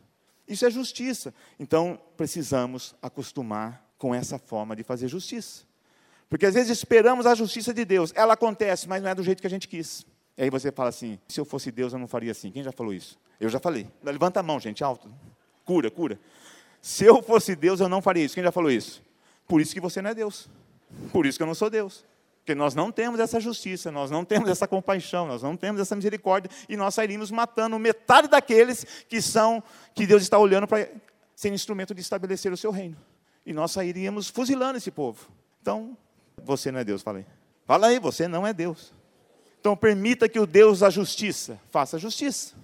Isso 0.48 0.64
é 0.64 0.70
justiça. 0.70 1.34
Então, 1.58 2.00
precisamos 2.16 2.94
acostumar 3.02 3.84
com 3.98 4.14
essa 4.14 4.38
forma 4.38 4.74
de 4.74 4.82
fazer 4.82 5.08
justiça. 5.08 5.64
Porque 6.28 6.46
às 6.46 6.54
vezes 6.54 6.70
esperamos 6.70 7.26
a 7.26 7.34
justiça 7.34 7.72
de 7.74 7.84
Deus. 7.84 8.12
Ela 8.14 8.34
acontece, 8.34 8.88
mas 8.88 9.02
não 9.02 9.10
é 9.10 9.14
do 9.14 9.22
jeito 9.22 9.40
que 9.40 9.46
a 9.46 9.50
gente 9.50 9.66
quis. 9.66 10.06
E 10.36 10.42
aí 10.44 10.50
você 10.50 10.70
fala 10.70 10.88
assim: 10.88 11.18
se 11.26 11.40
eu 11.40 11.44
fosse 11.44 11.70
Deus, 11.70 11.92
eu 11.92 11.98
não 11.98 12.06
faria 12.06 12.32
assim. 12.32 12.50
Quem 12.50 12.62
já 12.62 12.72
falou 12.72 12.92
isso? 12.92 13.18
Eu 13.40 13.48
já 13.48 13.58
falei. 13.58 13.86
Levanta 14.02 14.40
a 14.40 14.42
mão, 14.42 14.58
gente, 14.60 14.84
alto. 14.84 15.12
Cura, 15.64 15.90
cura. 15.90 16.18
Se 16.80 17.04
eu 17.04 17.22
fosse 17.22 17.56
Deus, 17.56 17.80
eu 17.80 17.88
não 17.88 18.00
faria 18.00 18.24
isso. 18.24 18.34
Quem 18.34 18.44
já 18.44 18.52
falou 18.52 18.70
isso? 18.70 19.02
Por 19.46 19.60
isso 19.60 19.74
que 19.74 19.80
você 19.80 20.00
não 20.00 20.10
é 20.10 20.14
Deus. 20.14 20.48
Por 21.12 21.26
isso 21.26 21.38
que 21.38 21.42
eu 21.42 21.46
não 21.46 21.54
sou 21.54 21.68
Deus. 21.68 22.04
Porque 22.48 22.54
nós 22.54 22.74
não 22.74 22.90
temos 22.90 23.20
essa 23.20 23.38
justiça, 23.38 23.92
nós 23.92 24.10
não 24.10 24.24
temos 24.24 24.48
essa 24.48 24.66
compaixão, 24.66 25.26
nós 25.26 25.42
não 25.42 25.54
temos 25.54 25.82
essa 25.82 25.94
misericórdia, 25.94 26.50
e 26.66 26.78
nós 26.78 26.94
sairíamos 26.94 27.30
matando 27.30 27.78
metade 27.78 28.26
daqueles 28.26 28.86
que 29.06 29.20
são, 29.20 29.62
que 29.94 30.06
Deus 30.06 30.22
está 30.22 30.38
olhando 30.38 30.66
para 30.66 30.88
ser 31.36 31.52
instrumento 31.52 31.94
de 31.94 32.00
estabelecer 32.00 32.50
o 32.50 32.56
seu 32.56 32.70
reino. 32.70 32.96
E 33.44 33.52
nós 33.52 33.72
sairíamos 33.72 34.30
fuzilando 34.30 34.78
esse 34.78 34.90
povo. 34.90 35.28
Então, 35.60 35.94
você 36.42 36.72
não 36.72 36.80
é 36.80 36.84
Deus, 36.84 37.02
fala 37.02 37.18
aí. 37.18 37.26
Fala 37.66 37.88
aí, 37.88 37.98
você 37.98 38.26
não 38.26 38.46
é 38.46 38.54
Deus. 38.54 38.94
Então 39.60 39.76
permita 39.76 40.26
que 40.26 40.40
o 40.40 40.46
Deus 40.46 40.78
da 40.78 40.88
justiça 40.88 41.60
faça 41.68 41.98
justiça. 41.98 42.54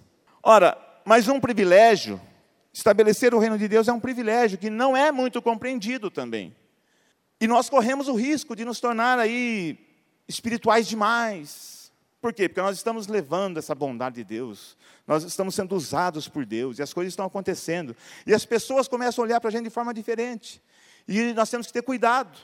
Ora, 0.42 0.78
mas 1.04 1.28
um 1.28 1.38
privilégio, 1.38 2.18
estabelecer 2.72 3.34
o 3.34 3.38
reino 3.38 3.58
de 3.58 3.68
Deus 3.68 3.86
é 3.86 3.92
um 3.92 4.00
privilégio 4.00 4.56
que 4.56 4.70
não 4.70 4.96
é 4.96 5.12
muito 5.12 5.42
compreendido 5.42 6.10
também. 6.10 6.56
E 7.44 7.46
nós 7.46 7.68
corremos 7.68 8.08
o 8.08 8.14
risco 8.14 8.56
de 8.56 8.64
nos 8.64 8.80
tornar 8.80 9.18
aí 9.18 9.78
espirituais 10.26 10.88
demais. 10.88 11.92
Por 12.18 12.32
quê? 12.32 12.48
Porque 12.48 12.62
nós 12.62 12.74
estamos 12.74 13.06
levando 13.06 13.58
essa 13.58 13.74
bondade 13.74 14.16
de 14.16 14.24
Deus, 14.24 14.78
nós 15.06 15.24
estamos 15.24 15.54
sendo 15.54 15.76
usados 15.76 16.26
por 16.26 16.46
Deus, 16.46 16.78
e 16.78 16.82
as 16.82 16.94
coisas 16.94 17.12
estão 17.12 17.26
acontecendo. 17.26 17.94
E 18.26 18.32
as 18.32 18.46
pessoas 18.46 18.88
começam 18.88 19.22
a 19.22 19.26
olhar 19.26 19.40
para 19.42 19.48
a 19.48 19.52
gente 19.52 19.64
de 19.64 19.68
forma 19.68 19.92
diferente. 19.92 20.58
E 21.06 21.34
nós 21.34 21.50
temos 21.50 21.66
que 21.66 21.72
ter 21.74 21.82
cuidado. 21.82 22.34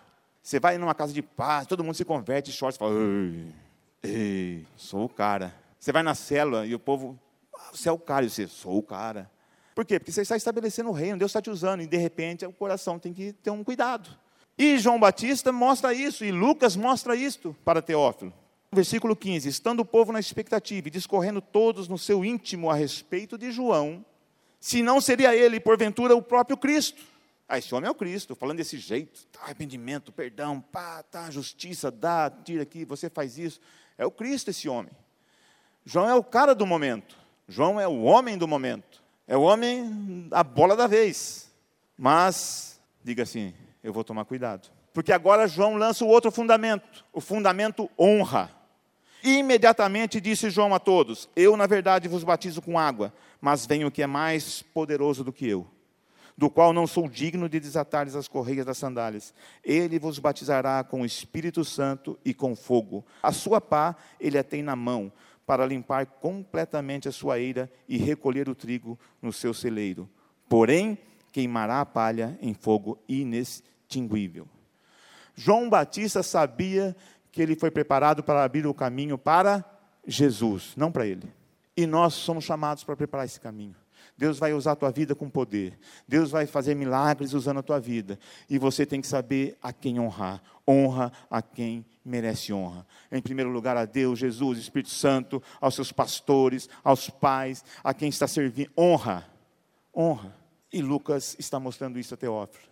Você 0.43 0.61
vai 0.61 0.77
numa 0.77 0.95
casa 0.95 1.15
de 1.15 1.23
paz, 1.23 1.67
todo 1.67 1.83
mundo 1.83 1.95
se 1.95 2.05
converte, 2.05 2.55
chora, 2.55 2.75
e 2.75 2.79
fala, 2.79 2.93
ei, 2.93 3.55
ei, 4.03 4.67
sou 4.77 5.07
o 5.07 5.09
cara. 5.09 5.55
Você 5.79 5.93
vai 5.93 6.03
na 6.03 6.15
célula 6.15 6.67
e 6.67 6.75
o 6.75 6.79
povo, 6.79 7.19
ah, 7.57 7.71
você 7.73 7.89
é 7.89 7.93
o 7.93 7.99
cara, 7.99 8.27
e 8.27 8.29
você, 8.29 8.47
sou 8.47 8.77
o 8.77 8.83
cara. 8.83 9.31
Por 9.75 9.87
quê? 9.87 9.99
Porque 9.99 10.13
você 10.13 10.21
está 10.21 10.37
estabelecendo 10.37 10.91
o 10.91 10.93
reino, 10.93 11.17
Deus 11.17 11.31
está 11.31 11.41
te 11.41 11.49
usando, 11.49 11.81
e 11.81 11.87
de 11.87 11.97
repente 11.97 12.45
o 12.45 12.53
coração 12.53 12.99
tem 12.99 13.15
que 13.15 13.33
ter 13.33 13.49
um 13.49 13.65
cuidado. 13.65 14.11
E 14.63 14.77
João 14.77 15.01
Batista 15.01 15.51
mostra 15.51 15.95
isso, 15.95 16.23
e 16.23 16.31
Lucas 16.31 16.77
mostra 16.77 17.17
isto 17.17 17.57
para 17.65 17.81
Teófilo. 17.81 18.31
Versículo 18.71 19.17
15: 19.17 19.49
Estando 19.49 19.81
o 19.81 19.87
povo 19.87 20.13
na 20.13 20.21
expectativa 20.21 20.87
e 20.87 20.91
discorrendo 20.91 21.41
todos 21.41 21.89
no 21.89 21.97
seu 21.97 22.23
íntimo 22.23 22.69
a 22.69 22.75
respeito 22.75 23.39
de 23.39 23.51
João, 23.51 24.05
se 24.61 24.83
não 24.83 25.01
seria 25.01 25.35
ele, 25.35 25.59
porventura, 25.59 26.15
o 26.15 26.21
próprio 26.21 26.59
Cristo. 26.59 27.01
Ah, 27.49 27.57
esse 27.57 27.75
homem 27.75 27.89
é 27.89 27.91
o 27.91 27.95
Cristo, 27.95 28.37
falando 28.37 28.59
desse 28.59 28.77
jeito, 28.77 29.27
tá, 29.33 29.45
arrependimento, 29.45 30.13
perdão, 30.13 30.61
pá, 30.61 31.03
tá, 31.05 31.31
justiça, 31.31 31.91
dá, 31.91 32.31
tira 32.31 32.65
aqui, 32.65 32.85
você 32.85 33.09
faz 33.09 33.39
isso. 33.39 33.63
É 33.97 34.05
o 34.05 34.11
Cristo 34.11 34.51
esse 34.51 34.69
homem. 34.69 34.93
João 35.87 36.07
é 36.07 36.15
o 36.15 36.23
cara 36.23 36.55
do 36.55 36.67
momento. 36.67 37.17
João 37.49 37.81
é 37.81 37.89
o 37.89 38.03
homem 38.03 38.37
do 38.37 38.47
momento. 38.47 39.03
É 39.27 39.39
o 39.39 39.41
homem 39.41 40.29
a 40.31 40.45
bola 40.45 40.77
da 40.77 40.87
vez. 40.87 41.51
Mas, 41.97 42.79
diga 43.03 43.23
assim, 43.23 43.55
eu 43.83 43.93
vou 43.93 44.05
tomar 44.05 44.25
cuidado. 44.25 44.71
Porque 44.93 45.13
agora 45.13 45.47
João 45.47 45.77
lança 45.77 46.05
o 46.05 46.09
outro 46.09 46.31
fundamento, 46.31 47.05
o 47.13 47.21
fundamento 47.21 47.89
honra. 47.99 48.51
Imediatamente 49.23 50.21
disse 50.21 50.51
João 50.51 50.75
a 50.75 50.79
todos: 50.79 51.29
Eu, 51.37 51.57
na 51.57 51.67
verdade, 51.67 52.09
vos 52.09 52.25
batizo 52.25 52.63
com 52.63 52.79
água, 52.79 53.13
mas 53.41 53.67
venho 53.67 53.89
o 53.89 53.91
que 53.91 54.03
é 54.03 54.07
mais 54.07 54.63
poderoso 54.63 55.23
do 55.23 55.33
que 55.33 55.47
eu, 55.47 55.67
do 56.37 56.51
qual 56.51 56.73
não 56.73 56.87
sou 56.87 57.09
digno 57.09 57.49
de 57.49 57.61
desatar 57.61 58.07
as 58.07 58.27
correias 58.27 58.67
das 58.67 58.79
sandálias. 58.79 59.35
Ele 59.63 59.99
vos 59.99 60.19
batizará 60.19 60.83
com 60.83 61.03
o 61.03 61.07
Espírito 61.07 61.65
Santo 61.65 62.19
e 62.25 62.33
com 62.33 62.57
fogo. 62.57 63.05
A 63.23 63.31
sua 63.31 63.61
pá 63.61 63.95
ele 64.19 64.39
a 64.39 64.43
tem 64.43 64.63
na 64.63 64.75
mão, 64.75 65.13
para 65.47 65.67
limpar 65.67 66.07
completamente 66.07 67.09
a 67.09 67.13
sua 67.13 67.39
eira 67.39 67.71
e 67.89 67.99
recolher 67.99 68.49
o 68.49 68.55
trigo 68.55 68.99
no 69.21 69.33
seu 69.33 69.53
celeiro. 69.53 70.09
Porém, 70.49 70.97
queimará 71.33 71.81
a 71.81 71.87
palha 71.87 72.39
em 72.41 72.55
fogo 72.55 72.99
inextinguível. 73.91 74.47
João 75.35 75.69
Batista 75.69 76.23
sabia 76.23 76.95
que 77.33 77.43
ele 77.43 77.57
foi 77.57 77.71
preparado 77.71 78.23
para 78.23 78.45
abrir 78.45 78.67
o 78.67 78.75
caminho 78.75 79.19
para 79.19 79.65
Jesus, 80.07 80.73
não 80.77 80.93
para 80.93 81.07
ele. 81.07 81.33
E 81.77 81.87
nós 81.87 82.15
somos 82.15 82.45
chamados 82.45 82.85
para 82.85 82.97
preparar 82.97 83.27
esse 83.27 83.41
caminho. 83.41 83.77
Deus 84.17 84.39
vai 84.39 84.53
usar 84.53 84.73
a 84.73 84.77
tua 84.77 84.91
vida 84.91 85.15
com 85.15 85.31
poder. 85.31 85.79
Deus 86.07 86.31
vai 86.31 86.47
fazer 86.47 86.75
milagres 86.75 87.33
usando 87.33 87.59
a 87.59 87.63
tua 87.63 87.81
vida. 87.81 88.19
E 88.49 88.59
você 88.59 88.85
tem 88.85 89.01
que 89.01 89.07
saber 89.07 89.57
a 89.63 89.73
quem 89.73 89.99
honrar. 89.99 90.43
Honra 90.69 91.11
a 91.31 91.41
quem 91.41 91.87
merece 92.05 92.53
honra. 92.53 92.87
Em 93.11 93.23
primeiro 93.23 93.51
lugar, 93.51 93.77
a 93.77 93.87
Deus, 93.87 94.19
Jesus, 94.19 94.59
Espírito 94.59 94.91
Santo, 94.91 95.43
aos 95.61 95.75
seus 95.75 95.91
pastores, 95.91 96.69
aos 96.85 97.09
pais, 97.09 97.65
a 97.83 97.95
quem 97.95 98.09
está 98.09 98.27
servindo. 98.27 98.71
Honra. 98.77 99.27
Honra. 99.95 100.37
E 100.73 100.83
Lucas 100.83 101.35
está 101.39 101.59
mostrando 101.59 101.99
isso 101.99 102.13
a 102.13 102.17
Teófilo. 102.17 102.70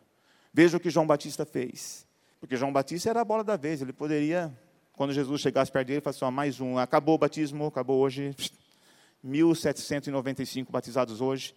Veja 0.59 0.77
o 0.77 0.81
que 0.81 0.91
João 0.91 1.07
Batista 1.07 1.47
fez. 1.47 2.05
Porque 2.41 2.57
João 2.57 2.73
Batista 2.73 3.09
era 3.09 3.21
a 3.21 3.25
bola 3.25 3.45
da 3.45 3.57
vez. 3.57 3.81
Ele 3.81 3.93
poderia, 3.93 4.53
quando 4.93 5.13
Jesus 5.13 5.41
chegasse 5.41 5.71
perto 5.71 5.87
dele, 5.87 6.01
falar 6.01 6.17
assim: 6.17 6.35
mais 6.35 6.61
um, 6.61 6.77
acabou 6.79 7.15
o 7.15 7.19
batismo, 7.19 7.67
acabou 7.67 8.01
hoje. 8.01 8.35
1795 9.23 10.73
batizados 10.73 11.21
hoje. 11.21 11.55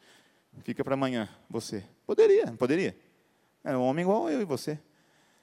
Fica 0.59 0.83
para 0.83 0.93
amanhã, 0.93 1.27
você. 1.49 1.83
Poderia, 2.05 2.51
poderia. 2.51 2.95
É 3.63 3.75
um 3.75 3.81
homem 3.81 4.03
igual 4.03 4.29
eu 4.29 4.39
e 4.39 4.45
você. 4.45 4.77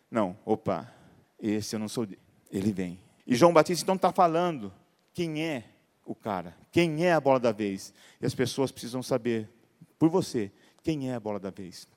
Não, 0.08 0.38
opa, 0.44 0.88
esse 1.36 1.74
eu 1.74 1.80
não 1.80 1.88
sou. 1.88 2.06
Ele 2.52 2.72
vem. 2.72 3.00
E 3.26 3.34
João 3.34 3.52
Batista 3.52 3.82
então 3.82 3.96
está 3.96 4.12
falando 4.12 4.72
quem 5.12 5.42
é 5.42 5.64
o 6.04 6.14
cara, 6.14 6.56
quem 6.70 7.04
é 7.04 7.12
a 7.12 7.20
bola 7.20 7.40
da 7.40 7.50
vez. 7.50 7.92
E 8.20 8.24
as 8.24 8.36
pessoas 8.36 8.70
precisam 8.70 9.02
saber, 9.02 9.50
por 9.98 10.08
você, 10.08 10.52
quem 10.80 11.10
é 11.10 11.16
a 11.16 11.20
bola 11.20 11.40
da 11.40 11.50
vez? 11.50 11.88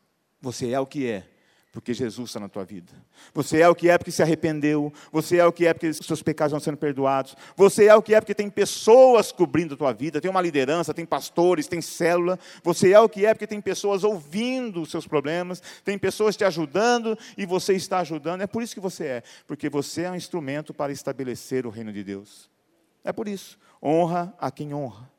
Você 0.42 0.72
é 0.72 0.80
o 0.80 0.88
que 0.88 1.06
é, 1.06 1.30
porque 1.72 1.94
Jesus 1.94 2.30
está 2.30 2.40
na 2.40 2.50
tua 2.50 2.66
vida. 2.66 2.92
Você 3.34 3.62
é 3.62 3.70
o 3.70 3.74
que 3.74 3.90
é 3.90 3.98
porque 3.98 4.12
se 4.12 4.22
arrependeu. 4.22 4.92
Você 5.12 5.38
é 5.38 5.46
o 5.46 5.54
que 5.54 5.66
é 5.66 5.74
porque 5.74 5.94
seus 5.94 6.22
pecados 6.22 6.52
estão 6.52 6.60
sendo 6.60 6.78
perdoados. 6.78 7.36
Você 7.56 7.86
é 7.86 7.96
o 7.96 8.02
que 8.02 8.14
é 8.14 8.20
porque 8.20 8.36
tem 8.36 8.50
pessoas 8.50 9.32
cobrindo 9.32 9.76
a 9.76 9.78
tua 9.78 9.94
vida. 9.94 10.20
Tem 10.20 10.30
uma 10.30 10.42
liderança, 10.42 10.94
tem 10.94 11.06
pastores, 11.06 11.68
tem 11.68 11.82
célula. 11.82 12.38
Você 12.62 12.92
é 12.92 13.00
o 13.00 13.08
que 13.08 13.26
é 13.26 13.34
porque 13.34 13.48
tem 13.48 13.62
pessoas 13.62 14.04
ouvindo 14.04 14.82
os 14.82 14.92
seus 14.92 15.08
problemas. 15.08 15.64
Tem 15.86 15.98
pessoas 15.98 16.36
te 16.36 16.44
ajudando 16.44 17.18
e 17.38 17.46
você 17.46 17.74
está 17.74 18.00
ajudando. 18.00 18.42
É 18.42 18.48
por 18.48 18.62
isso 18.62 18.74
que 18.74 18.82
você 18.82 19.06
é, 19.06 19.24
porque 19.48 19.70
você 19.70 20.02
é 20.04 20.12
um 20.12 20.16
instrumento 20.16 20.74
para 20.74 20.92
estabelecer 20.92 21.66
o 21.66 21.70
reino 21.70 21.94
de 21.94 22.04
Deus. 22.04 22.50
É 23.02 23.14
por 23.14 23.30
isso. 23.30 23.58
Honra 23.82 24.34
a 24.40 24.52
quem 24.52 24.74
honra. 24.74 25.10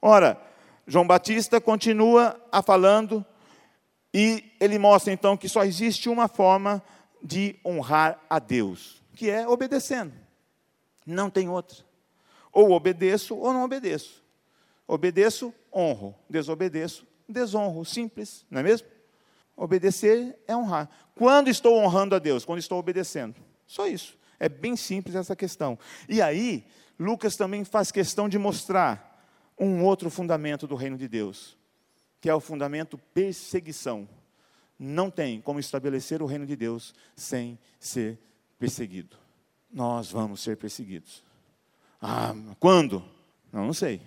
Ora, 0.00 0.40
João 0.86 1.06
Batista 1.06 1.60
continua 1.60 2.40
a 2.50 2.62
falando 2.62 3.24
e 4.12 4.52
ele 4.60 4.78
mostra 4.78 5.12
então 5.12 5.36
que 5.36 5.48
só 5.48 5.64
existe 5.64 6.08
uma 6.08 6.28
forma 6.28 6.82
de 7.22 7.56
honrar 7.64 8.20
a 8.28 8.38
Deus, 8.38 9.02
que 9.14 9.30
é 9.30 9.46
obedecendo. 9.46 10.12
Não 11.06 11.30
tem 11.30 11.48
outra. 11.48 11.78
Ou 12.52 12.72
obedeço 12.72 13.36
ou 13.36 13.52
não 13.52 13.64
obedeço. 13.64 14.22
Obedeço, 14.86 15.54
honro. 15.74 16.14
Desobedeço, 16.28 17.06
desonro. 17.28 17.84
Simples, 17.84 18.44
não 18.50 18.60
é 18.60 18.62
mesmo? 18.62 18.88
Obedecer 19.56 20.38
é 20.46 20.56
honrar. 20.56 20.90
Quando 21.14 21.48
estou 21.48 21.78
honrando 21.78 22.14
a 22.14 22.18
Deus? 22.18 22.44
Quando 22.44 22.58
estou 22.58 22.78
obedecendo. 22.78 23.36
Só 23.66 23.86
isso. 23.86 24.18
É 24.38 24.48
bem 24.48 24.76
simples 24.76 25.14
essa 25.14 25.36
questão. 25.36 25.78
E 26.08 26.20
aí, 26.20 26.66
Lucas 26.98 27.36
também 27.36 27.64
faz 27.64 27.90
questão 27.90 28.28
de 28.28 28.38
mostrar 28.38 29.24
um 29.58 29.84
outro 29.84 30.10
fundamento 30.10 30.66
do 30.66 30.74
reino 30.74 30.96
de 30.96 31.06
Deus, 31.06 31.56
que 32.22 32.30
é 32.30 32.34
o 32.34 32.40
fundamento 32.40 32.96
perseguição. 33.12 34.08
Não 34.78 35.10
tem 35.10 35.40
como 35.40 35.58
estabelecer 35.58 36.22
o 36.22 36.26
reino 36.26 36.46
de 36.46 36.54
Deus 36.54 36.94
sem 37.16 37.58
ser 37.80 38.16
perseguido. 38.60 39.16
Nós 39.72 40.12
vamos 40.12 40.40
ser 40.40 40.56
perseguidos. 40.56 41.24
Ah, 42.00 42.32
quando? 42.60 43.04
Não, 43.52 43.66
não 43.66 43.74
sei. 43.74 44.00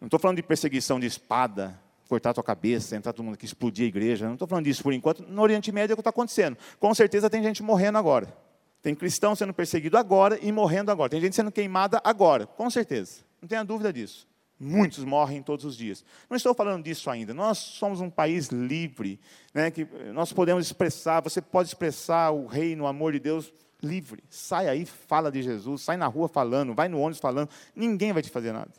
Não 0.00 0.06
estou 0.06 0.20
falando 0.20 0.36
de 0.36 0.44
perseguição 0.44 1.00
de 1.00 1.06
espada, 1.06 1.76
cortar 2.08 2.32
tua 2.32 2.44
cabeça, 2.44 2.94
entrar 2.94 3.12
todo 3.12 3.24
mundo 3.24 3.34
aqui, 3.34 3.46
explodir 3.46 3.84
a 3.84 3.88
igreja. 3.88 4.26
Não 4.26 4.34
estou 4.34 4.46
falando 4.46 4.66
disso 4.66 4.84
por 4.84 4.92
enquanto. 4.92 5.24
No 5.24 5.42
Oriente 5.42 5.72
Médio 5.72 5.92
é 5.92 5.94
o 5.94 5.96
que 5.96 6.02
está 6.02 6.10
acontecendo. 6.10 6.56
Com 6.78 6.94
certeza 6.94 7.28
tem 7.28 7.42
gente 7.42 7.64
morrendo 7.64 7.98
agora. 7.98 8.32
Tem 8.80 8.94
cristão 8.94 9.34
sendo 9.34 9.52
perseguido 9.52 9.98
agora 9.98 10.38
e 10.40 10.52
morrendo 10.52 10.92
agora. 10.92 11.10
Tem 11.10 11.20
gente 11.20 11.34
sendo 11.34 11.50
queimada 11.50 12.00
agora, 12.04 12.46
com 12.46 12.70
certeza. 12.70 13.24
Não 13.42 13.48
tenha 13.48 13.64
dúvida 13.64 13.92
disso. 13.92 14.28
Muitos 14.58 15.04
morrem 15.04 15.42
todos 15.42 15.64
os 15.64 15.76
dias. 15.76 16.04
Não 16.30 16.36
estou 16.36 16.54
falando 16.54 16.82
disso 16.82 17.10
ainda. 17.10 17.34
Nós 17.34 17.58
somos 17.58 18.00
um 18.00 18.08
país 18.08 18.48
livre, 18.48 19.20
né, 19.52 19.70
que 19.70 19.86
nós 20.14 20.32
podemos 20.32 20.64
expressar, 20.64 21.20
você 21.20 21.42
pode 21.42 21.68
expressar 21.68 22.30
o 22.30 22.46
reino, 22.46 22.84
o 22.84 22.86
amor 22.86 23.12
de 23.12 23.20
Deus 23.20 23.52
livre. 23.82 24.24
Sai 24.28 24.68
aí, 24.68 24.86
fala 24.86 25.30
de 25.30 25.42
Jesus, 25.42 25.82
sai 25.82 25.96
na 25.96 26.06
rua 26.06 26.28
falando, 26.28 26.74
vai 26.74 26.88
no 26.88 26.98
ônibus 26.98 27.20
falando, 27.20 27.50
ninguém 27.74 28.12
vai 28.12 28.22
te 28.22 28.30
fazer 28.30 28.52
nada. 28.52 28.72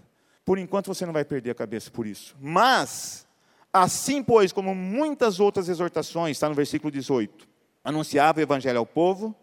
Por 0.43 0.57
enquanto 0.57 0.87
você 0.87 1.05
não 1.05 1.13
vai 1.13 1.25
perder 1.25 1.51
a 1.51 1.55
cabeça 1.55 1.91
por 1.91 2.07
isso. 2.07 2.35
Mas, 2.39 3.27
assim, 3.71 4.23
pois, 4.23 4.51
como 4.51 4.73
muitas 4.73 5.39
outras 5.39 5.69
exortações, 5.69 6.37
está 6.37 6.49
no 6.49 6.55
versículo 6.55 6.89
18, 6.91 7.47
anunciava 7.83 8.39
o 8.39 8.41
evangelho 8.41 8.79
ao 8.79 8.85
povo, 8.85 9.35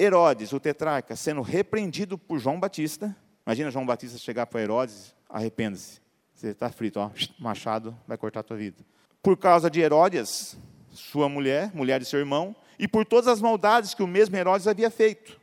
Herodes, 0.00 0.52
o 0.52 0.60
tetrarca, 0.60 1.14
sendo 1.14 1.42
repreendido 1.42 2.16
por 2.16 2.38
João 2.38 2.58
Batista. 2.58 3.14
Imagina 3.46 3.70
João 3.70 3.86
Batista 3.86 4.18
chegar 4.18 4.46
para 4.46 4.62
Herodes, 4.62 5.14
arrependa-se. 5.32 6.00
Você 6.34 6.48
está 6.48 6.70
frito, 6.70 7.00
ó, 7.00 7.10
machado 7.38 7.96
vai 8.06 8.18
cortar 8.18 8.40
a 8.40 8.42
tua 8.42 8.56
vida. 8.56 8.84
Por 9.22 9.36
causa 9.36 9.70
de 9.70 9.80
Herodes, 9.80 10.58
sua 10.90 11.28
mulher, 11.28 11.74
mulher 11.74 11.98
de 11.98 12.06
seu 12.06 12.18
irmão, 12.18 12.54
e 12.78 12.86
por 12.86 13.06
todas 13.06 13.28
as 13.28 13.40
maldades 13.40 13.94
que 13.94 14.02
o 14.02 14.06
mesmo 14.06 14.36
Herodes 14.36 14.66
havia 14.66 14.90
feito. 14.90 15.40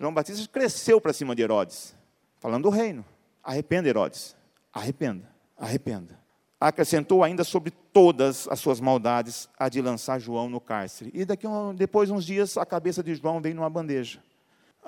João 0.00 0.14
Batista 0.14 0.48
cresceu 0.48 1.00
para 1.00 1.12
cima 1.12 1.34
de 1.34 1.42
Herodes, 1.42 1.94
falando 2.38 2.64
do 2.64 2.70
reino. 2.70 3.04
Arrependa, 3.42 3.88
Herodes. 3.88 4.36
Arrependa, 4.72 5.28
arrependa. 5.58 6.18
Acrescentou 6.60 7.24
ainda 7.24 7.42
sobre 7.42 7.72
todas 7.92 8.46
as 8.48 8.60
suas 8.60 8.80
maldades 8.80 9.48
a 9.58 9.68
de 9.68 9.82
lançar 9.82 10.20
João 10.20 10.48
no 10.48 10.60
cárcere. 10.60 11.10
E 11.12 11.24
daqui 11.24 11.46
depois 11.74 12.08
uns 12.08 12.24
dias 12.24 12.56
a 12.56 12.64
cabeça 12.64 13.02
de 13.02 13.14
João 13.16 13.40
veio 13.40 13.56
numa 13.56 13.68
bandeja. 13.68 14.22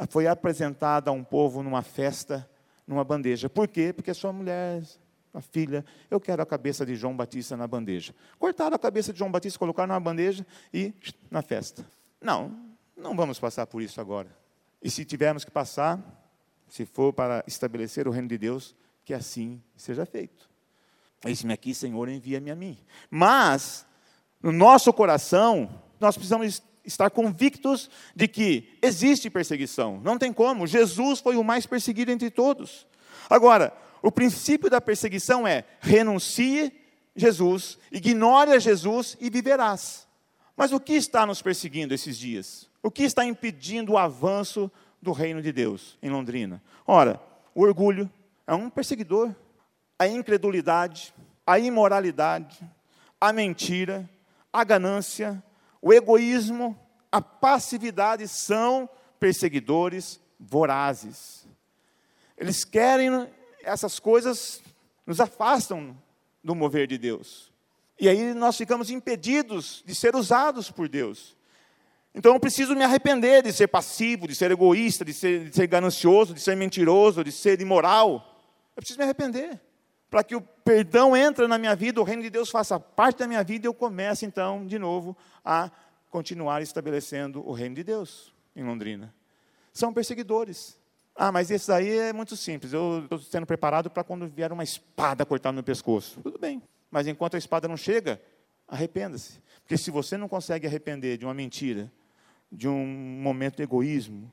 Foi 0.09 0.29
apresentada 0.29 1.11
a 1.11 1.13
um 1.13 1.25
povo 1.25 1.63
numa 1.63 1.83
festa, 1.83 2.49
numa 2.87 3.05
bandeja. 3.05 3.49
Por 3.49 3.69
quê? 3.69 3.93
Porque 3.93 4.13
sua 4.15 4.33
mulher 4.33 4.83
a 5.35 5.41
filha, 5.41 5.85
eu 6.09 6.21
quero 6.21 6.41
a 6.43 6.47
cabeça 6.47 6.87
de 6.87 6.95
João 6.95 7.17
Batista 7.17 7.57
na 7.57 7.67
bandeja. 7.67 8.15
Cortaram 8.39 8.77
a 8.77 8.79
cabeça 8.79 9.13
de 9.13 9.19
João 9.19 9.33
Batista, 9.33 9.59
colocaram 9.59 9.93
na 9.93 9.99
bandeja 9.99 10.47
e 10.73 10.95
na 11.29 11.43
festa. 11.43 11.85
Não, 12.21 12.57
não 12.97 13.17
vamos 13.17 13.41
passar 13.41 13.67
por 13.67 13.83
isso 13.83 14.01
agora. 14.01 14.29
E 14.81 14.89
se 14.89 15.05
tivermos 15.05 15.45
que 15.45 15.51
passar, 15.51 15.99
se 16.69 16.87
for 16.87 17.13
para 17.13 17.43
estabelecer 17.49 18.07
o 18.07 18.13
reino 18.13 18.29
de 18.29 18.39
Deus, 18.39 18.77
que 19.05 19.13
assim 19.13 19.61
seja 19.77 20.07
feito. 20.07 20.49
Eis-me 21.25 21.53
aqui, 21.53 21.75
Senhor, 21.75 22.09
envia-me 22.09 22.51
a 22.51 22.55
mim. 22.55 22.79
Mas, 23.11 23.85
no 24.41 24.53
nosso 24.53 24.93
coração, 24.93 25.83
nós 25.99 26.17
precisamos 26.17 26.63
estar 26.85 27.11
convictos 27.11 27.91
de 28.15 28.29
que 28.29 28.69
existe 28.83 29.31
perseguição. 29.31 30.01
Não 30.03 30.19
tem 30.19 30.33
como. 30.33 30.67
Jesus 30.67 31.21
foi 31.21 31.37
o 31.37 31.45
mais 31.45 31.67
perseguido 31.67 32.11
entre 32.11 32.31
todos. 32.31 32.87
Agora, 33.29 33.73
o 34.03 34.13
princípio 34.13 34.69
da 34.69 34.81
perseguição 34.81 35.47
é 35.47 35.65
renuncie 35.81 36.73
Jesus, 37.17 37.79
ignore 37.93 38.53
a 38.53 38.59
Jesus 38.59 39.17
e 39.21 39.31
viverás. 39.31 40.07
Mas 40.57 40.73
o 40.73 40.81
que 40.81 40.95
está 40.95 41.25
nos 41.25 41.41
perseguindo 41.41 41.95
esses 41.95 42.19
dias? 42.19 42.69
O 42.83 42.91
que 42.91 43.03
está 43.05 43.25
impedindo 43.25 43.93
o 43.93 43.99
avanço 43.99 44.71
do 45.01 45.13
reino 45.13 45.41
de 45.41 45.53
Deus 45.53 45.97
em 46.03 46.11
Londrina? 46.11 46.63
Ora, 46.87 47.21
o 47.55 47.63
orgulho 47.63 48.11
é 48.47 48.55
um 48.55 48.69
perseguidor, 48.69 49.35
a 49.99 50.07
incredulidade, 50.07 51.15
a 51.47 51.59
imoralidade, 51.59 52.61
a 53.21 53.33
mentira, 53.33 54.09
a 54.53 54.65
ganância, 54.65 55.43
o 55.85 55.93
egoísmo, 55.93 56.75
a 57.13 57.21
passividade 57.21 58.27
são 58.27 58.89
perseguidores 59.21 60.19
vorazes. 60.41 61.47
Eles 62.39 62.65
querem 62.65 63.29
essas 63.63 64.01
coisas 64.01 64.63
nos 65.07 65.21
afastam 65.21 65.95
do 66.43 66.55
mover 66.55 66.87
de 66.87 66.97
Deus. 66.97 67.53
E 68.01 68.09
aí 68.09 68.33
nós 68.33 68.57
ficamos 68.57 68.89
impedidos 68.89 69.85
de 69.85 69.95
ser 69.95 70.17
usados 70.17 70.71
por 70.71 70.89
Deus. 70.89 71.37
Então 72.15 72.33
eu 72.33 72.41
preciso 72.41 72.75
me 72.75 72.83
arrepender 72.83 73.43
de 73.43 73.53
ser 73.53 73.67
passivo, 73.67 74.27
de 74.27 74.35
ser 74.35 74.51
egoísta, 74.51 75.05
de 75.05 75.13
ser, 75.13 75.51
de 75.51 75.55
ser 75.55 75.67
ganancioso, 75.67 76.33
de 76.33 76.41
ser 76.41 76.57
mentiroso, 76.57 77.23
de 77.23 77.31
ser 77.31 77.61
imoral. 77.61 78.41
Eu 78.75 78.81
preciso 78.81 78.99
me 78.99 79.05
arrepender. 79.05 79.61
Para 80.15 80.23
que 80.23 80.37
o 80.37 80.41
perdão 80.41 81.17
entre 81.17 81.49
na 81.49 81.59
minha 81.59 81.75
vida, 81.75 82.01
o 82.01 82.05
reino 82.05 82.23
de 82.23 82.31
Deus 82.31 82.49
faça 82.49 82.79
parte 82.79 83.19
da 83.19 83.27
minha 83.27 83.43
vida 83.43 83.67
eu 83.67 83.75
comece 83.75 84.25
então, 84.25 84.65
de 84.65 84.79
novo, 84.79 85.17
a 85.45 85.73
continuar 86.09 86.63
estabelecendo 86.63 87.45
o 87.45 87.53
reino 87.53 87.75
de 87.75 87.83
Deus 87.83 88.33
em 88.55 88.63
Londrina. 88.63 89.13
São 89.73 89.93
perseguidores. 89.93 90.79
Ah, 91.17 91.33
mas 91.33 91.51
esse 91.51 91.73
aí 91.73 91.99
é 91.99 92.13
muito 92.13 92.37
simples. 92.37 92.73
Eu 92.73 93.01
estou 93.03 93.19
sendo 93.19 93.45
preparado 93.45 93.91
para 93.91 94.05
quando 94.05 94.29
vier 94.29 94.53
uma 94.53 94.63
espada 94.63 95.27
cortar 95.27 95.51
no 95.51 95.55
meu 95.55 95.65
pescoço. 95.65 96.21
Tudo 96.23 96.39
bem. 96.39 96.63
Mas 96.93 97.09
enquanto 97.09 97.35
a 97.35 97.39
espada 97.39 97.67
não 97.67 97.77
chega, 97.77 98.23
arrependa-se. 98.69 99.43
Porque 99.63 99.77
se 99.77 99.91
você 99.91 100.17
não 100.17 100.29
consegue 100.29 100.65
arrepender 100.65 101.19
de 101.19 101.25
uma 101.25 101.35
mentira, 101.35 101.91
de 102.53 102.69
um 102.69 102.87
momento 102.87 103.57
de 103.57 103.65
egoísmo, 103.65 104.31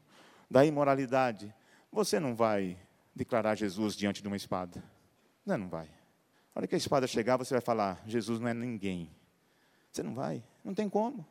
da 0.48 0.64
imoralidade, 0.64 1.52
você 1.92 2.20
não 2.20 2.36
vai 2.36 2.78
declarar 3.16 3.56
Jesus 3.56 3.96
diante 3.96 4.22
de 4.22 4.28
uma 4.28 4.38
espada. 4.38 4.91
Não, 5.46 5.58
não 5.58 5.70
vai. 5.70 5.88
A 6.54 6.60
hora 6.60 6.68
que 6.68 6.76
a 6.76 6.78
espada 6.78 7.08
chegar, 7.08 7.38
você 7.38 7.54
vai 7.54 7.62
falar: 7.62 8.02
Jesus 8.06 8.40
não 8.40 8.48
é 8.48 8.54
ninguém. 8.54 9.10
Você 9.92 10.04
não 10.04 10.14
vai. 10.14 10.44
Não 10.64 10.74
tem 10.74 10.90
como. 10.90 11.26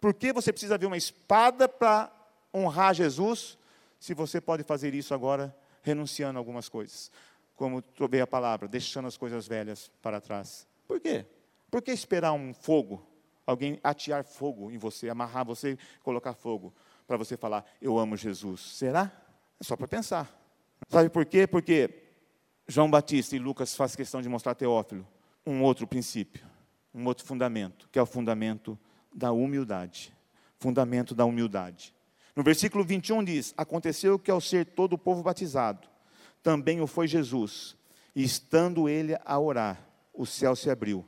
Por 0.00 0.14
que 0.14 0.32
você 0.32 0.52
precisa 0.52 0.78
ver 0.78 0.86
uma 0.86 0.96
espada 0.96 1.68
para 1.68 2.10
honrar 2.54 2.94
Jesus 2.94 3.58
se 3.98 4.14
você 4.14 4.40
pode 4.40 4.62
fazer 4.64 4.94
isso 4.94 5.12
agora, 5.12 5.54
renunciando 5.82 6.38
a 6.38 6.40
algumas 6.40 6.68
coisas, 6.68 7.12
como 7.54 7.82
trovei 7.82 8.20
a 8.20 8.26
palavra, 8.26 8.66
deixando 8.66 9.06
as 9.06 9.16
coisas 9.16 9.46
velhas 9.46 9.90
para 10.00 10.20
trás. 10.20 10.66
Por 10.88 10.98
quê? 10.98 11.26
Por 11.70 11.82
que 11.82 11.90
esperar 11.92 12.32
um 12.32 12.54
fogo, 12.54 13.06
alguém 13.46 13.78
atear 13.84 14.24
fogo 14.24 14.70
em 14.70 14.78
você, 14.78 15.10
amarrar 15.10 15.44
você, 15.44 15.78
colocar 16.02 16.34
fogo, 16.34 16.72
para 17.06 17.18
você 17.18 17.36
falar, 17.36 17.64
eu 17.80 17.98
amo 17.98 18.16
Jesus? 18.16 18.60
Será? 18.60 19.12
É 19.60 19.64
só 19.64 19.76
para 19.76 19.86
pensar. 19.86 20.34
Sabe 20.88 21.10
por 21.10 21.26
quê? 21.26 21.46
Porque 21.46 22.09
João 22.70 22.88
Batista 22.88 23.34
e 23.34 23.38
Lucas 23.40 23.74
faz 23.74 23.96
questão 23.96 24.22
de 24.22 24.28
mostrar 24.28 24.52
a 24.52 24.54
Teófilo 24.54 25.04
um 25.44 25.60
outro 25.60 25.88
princípio, 25.88 26.46
um 26.94 27.04
outro 27.04 27.26
fundamento, 27.26 27.88
que 27.90 27.98
é 27.98 28.02
o 28.02 28.06
fundamento 28.06 28.78
da 29.12 29.32
humildade. 29.32 30.14
Fundamento 30.56 31.12
da 31.12 31.24
humildade. 31.24 31.92
No 32.36 32.44
versículo 32.44 32.84
21 32.84 33.24
diz: 33.24 33.52
Aconteceu 33.56 34.20
que 34.20 34.30
ao 34.30 34.40
ser 34.40 34.66
todo 34.66 34.92
o 34.92 34.98
povo 34.98 35.20
batizado, 35.20 35.88
também 36.44 36.80
o 36.80 36.86
foi 36.86 37.08
Jesus, 37.08 37.76
e 38.14 38.22
estando 38.22 38.88
ele 38.88 39.18
a 39.24 39.36
orar, 39.36 39.84
o 40.14 40.24
céu 40.24 40.54
se 40.54 40.70
abriu, 40.70 41.04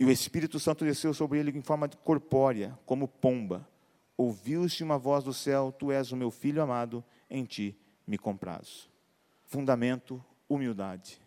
e 0.00 0.04
o 0.04 0.10
Espírito 0.10 0.58
Santo 0.58 0.84
desceu 0.84 1.14
sobre 1.14 1.38
ele 1.38 1.56
em 1.56 1.62
forma 1.62 1.88
corpórea, 1.88 2.76
como 2.84 3.06
pomba. 3.06 3.68
Ouviu-se 4.16 4.82
uma 4.82 4.98
voz 4.98 5.22
do 5.22 5.32
céu: 5.32 5.70
Tu 5.70 5.92
és 5.92 6.10
o 6.10 6.16
meu 6.16 6.32
filho 6.32 6.60
amado, 6.60 7.04
em 7.30 7.44
ti 7.44 7.78
me 8.04 8.18
comprazo. 8.18 8.90
Fundamento, 9.44 10.24
humildade. 10.54 11.20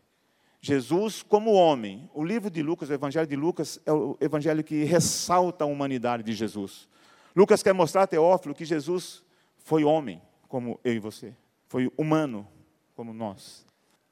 Jesus 0.62 1.22
como 1.22 1.54
homem. 1.54 2.10
O 2.14 2.24
livro 2.24 2.50
de 2.50 2.64
Lucas, 2.64 2.90
o 2.90 2.94
Evangelho 2.94 3.28
de 3.28 3.36
Lucas, 3.36 3.80
é 3.86 3.92
o 3.92 4.18
evangelho 4.20 4.64
que 4.64 4.84
ressalta 4.84 5.64
a 5.64 5.68
humanidade 5.68 6.24
de 6.24 6.34
Jesus. 6.34 6.88
Lucas 7.36 7.62
quer 7.62 7.74
mostrar 7.74 8.04
a 8.04 8.08
Teófilo 8.08 8.56
que 8.56 8.66
Jesus 8.66 9.24
foi 9.58 9.84
homem, 9.84 10.22
como 10.48 10.80
eu 10.84 10.94
e 10.94 11.00
você. 11.00 11.36
Foi 11.68 11.92
humano, 11.98 12.48
como 12.96 13.14
nós. 13.14 13.66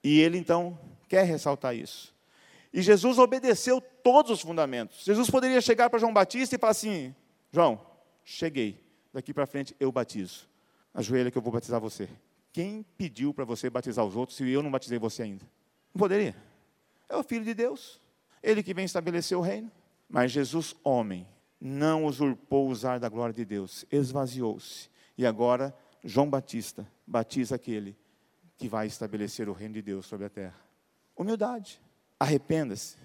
E 0.04 0.20
ele 0.20 0.38
então 0.38 0.78
quer 1.08 1.24
ressaltar 1.24 1.76
isso. 1.76 2.14
E 2.74 2.82
Jesus 2.82 3.18
obedeceu 3.18 3.80
todos 3.80 4.32
os 4.32 4.42
fundamentos. 4.42 5.04
Jesus 5.04 5.30
poderia 5.30 5.62
chegar 5.62 5.90
para 5.90 6.00
João 6.00 6.14
Batista 6.14 6.56
e 6.56 6.60
falar 6.60 6.72
assim: 6.72 7.16
João, 7.52 7.80
cheguei. 8.24 8.84
Daqui 9.14 9.34
para 9.34 9.46
frente 9.46 9.76
eu 9.80 9.92
batizo. 9.92 10.48
Ajoelha 10.94 11.32
que 11.32 11.38
eu 11.38 11.42
vou 11.42 11.54
batizar 11.54 11.80
você. 11.80 12.10
Quem 12.54 12.86
pediu 12.96 13.34
para 13.34 13.44
você 13.44 13.68
batizar 13.68 14.06
os 14.06 14.16
outros 14.16 14.38
se 14.38 14.48
eu 14.48 14.62
não 14.62 14.72
batizei 14.72 15.00
você 15.00 15.24
ainda? 15.24 15.44
Não 15.94 16.00
poderia. 16.00 16.36
É 17.10 17.18
o 17.18 17.24
Filho 17.24 17.44
de 17.44 17.54
Deus. 17.56 18.00
Ele 18.44 18.62
que 18.62 18.76
vem 18.76 18.86
estabelecer 18.86 19.36
o 19.36 19.42
reino. 19.42 19.72
Mas 20.08 20.32
Jesus, 20.32 20.76
homem, 20.84 21.28
não 21.60 22.06
usurpou 22.06 22.70
usar 22.70 23.00
da 23.00 23.10
glória 23.10 23.34
de 23.34 23.44
Deus, 23.44 23.86
esvaziou-se. 23.92 24.88
E 25.18 25.26
agora, 25.26 25.76
João 26.04 26.30
Batista 26.30 26.88
batiza 27.08 27.56
aquele 27.56 27.98
que 28.56 28.68
vai 28.68 28.86
estabelecer 28.86 29.50
o 29.50 29.54
reino 29.54 29.74
de 29.74 29.82
Deus 29.82 30.06
sobre 30.06 30.28
a 30.28 30.30
terra. 30.30 30.60
Humildade. 31.16 31.82
Arrependa-se. 32.20 32.98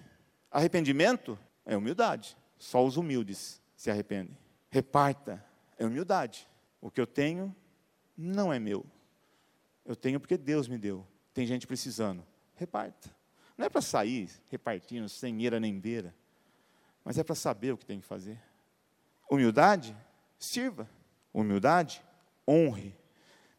Arrependimento 0.51 1.39
é 1.65 1.75
humildade. 1.75 2.37
Só 2.59 2.85
os 2.85 2.97
humildes 2.97 3.59
se 3.75 3.89
arrependem. 3.89 4.37
Reparta 4.69 5.43
é 5.75 5.85
humildade. 5.85 6.47
O 6.79 6.91
que 6.91 7.01
eu 7.01 7.07
tenho 7.07 7.55
não 8.15 8.53
é 8.53 8.59
meu. 8.59 8.85
Eu 9.89 9.95
tenho 9.95 10.19
porque 10.19 10.37
Deus 10.37 10.67
me 10.67 10.77
deu. 10.77 11.03
Tem 11.33 11.47
gente 11.47 11.65
precisando. 11.65 12.23
Reparta. 12.53 13.09
Não 13.57 13.65
é 13.65 13.69
para 13.69 13.81
sair 13.81 14.29
repartindo 14.47 15.09
sem 15.09 15.41
eira 15.41 15.59
nem 15.59 15.79
beira, 15.79 16.13
mas 17.03 17.17
é 17.17 17.23
para 17.23 17.33
saber 17.33 17.71
o 17.71 17.77
que 17.77 17.87
tem 17.87 17.99
que 17.99 18.05
fazer. 18.05 18.39
Humildade, 19.27 19.97
sirva. 20.37 20.87
Humildade, 21.33 22.03
honre. 22.47 22.95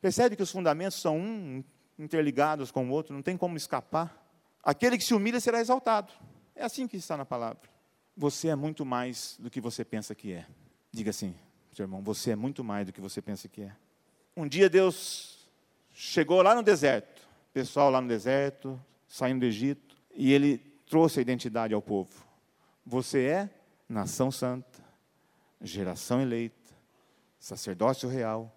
Percebe 0.00 0.36
que 0.36 0.42
os 0.44 0.52
fundamentos 0.52 1.00
são 1.00 1.18
um 1.18 1.64
interligados 1.98 2.70
com 2.70 2.88
o 2.88 2.92
outro, 2.92 3.12
não 3.12 3.22
tem 3.22 3.36
como 3.36 3.56
escapar. 3.56 4.16
Aquele 4.62 4.96
que 4.96 5.02
se 5.02 5.12
humilha 5.12 5.40
será 5.40 5.60
exaltado. 5.60 6.12
É 6.54 6.64
assim 6.64 6.86
que 6.86 6.96
está 6.96 7.16
na 7.16 7.26
palavra. 7.26 7.68
Você 8.16 8.46
é 8.46 8.54
muito 8.54 8.86
mais 8.86 9.36
do 9.40 9.50
que 9.50 9.60
você 9.60 9.84
pensa 9.84 10.14
que 10.14 10.32
é. 10.32 10.46
Diga 10.92 11.10
assim, 11.10 11.34
seu 11.72 11.82
irmão, 11.82 12.00
você 12.00 12.30
é 12.30 12.36
muito 12.36 12.62
mais 12.62 12.86
do 12.86 12.92
que 12.92 13.00
você 13.00 13.20
pensa 13.20 13.48
que 13.48 13.62
é. 13.62 13.76
Um 14.36 14.46
dia 14.46 14.70
Deus 14.70 15.39
chegou 16.00 16.40
lá 16.40 16.54
no 16.54 16.62
deserto, 16.62 17.20
pessoal 17.52 17.90
lá 17.90 18.00
no 18.00 18.08
deserto, 18.08 18.80
saindo 19.06 19.40
do 19.40 19.44
Egito, 19.46 19.94
e 20.14 20.32
ele 20.32 20.56
trouxe 20.88 21.18
a 21.18 21.22
identidade 21.22 21.74
ao 21.74 21.82
povo. 21.82 22.24
Você 22.86 23.26
é 23.26 23.50
nação 23.86 24.30
santa, 24.30 24.82
geração 25.60 26.22
eleita, 26.22 26.56
sacerdócio 27.38 28.08
real, 28.08 28.50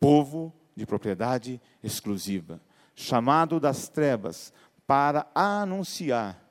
povo 0.00 0.52
de 0.74 0.84
propriedade 0.84 1.62
exclusiva, 1.80 2.60
chamado 2.92 3.60
das 3.60 3.88
trevas 3.88 4.52
para 4.84 5.30
anunciar 5.32 6.42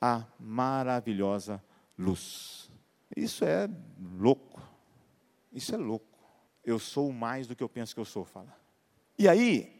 a 0.00 0.24
maravilhosa 0.40 1.62
luz. 1.98 2.70
Isso 3.14 3.44
é 3.44 3.68
louco. 4.18 4.62
Isso 5.52 5.74
é 5.74 5.78
louco. 5.78 6.06
Eu 6.64 6.78
sou 6.78 7.12
mais 7.12 7.46
do 7.46 7.54
que 7.54 7.62
eu 7.62 7.68
penso 7.68 7.94
que 7.94 8.00
eu 8.00 8.04
sou, 8.06 8.24
fala. 8.24 8.67
E 9.18 9.28
aí, 9.28 9.72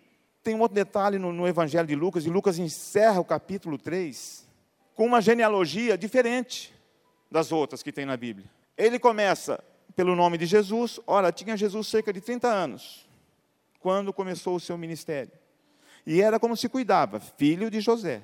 tem 0.42 0.54
um 0.54 0.60
outro 0.60 0.74
detalhe 0.74 1.18
no, 1.18 1.32
no 1.32 1.46
Evangelho 1.46 1.86
de 1.86 1.94
Lucas, 1.94 2.26
e 2.26 2.30
Lucas 2.30 2.58
encerra 2.58 3.20
o 3.20 3.24
capítulo 3.24 3.78
3 3.78 4.48
com 4.94 5.06
uma 5.06 5.20
genealogia 5.20 5.96
diferente 5.96 6.74
das 7.30 7.52
outras 7.52 7.82
que 7.82 7.92
tem 7.92 8.04
na 8.04 8.16
Bíblia. 8.16 8.50
Ele 8.76 8.98
começa 8.98 9.62
pelo 9.94 10.16
nome 10.16 10.38
de 10.38 10.46
Jesus. 10.46 10.98
Ora, 11.06 11.30
tinha 11.30 11.56
Jesus 11.56 11.86
cerca 11.88 12.12
de 12.12 12.20
30 12.20 12.48
anos 12.48 13.08
quando 13.80 14.12
começou 14.12 14.56
o 14.56 14.60
seu 14.60 14.76
ministério. 14.78 15.32
E 16.06 16.20
era 16.22 16.40
como 16.40 16.56
se 16.56 16.68
cuidava, 16.68 17.20
filho 17.20 17.70
de 17.70 17.80
José. 17.80 18.22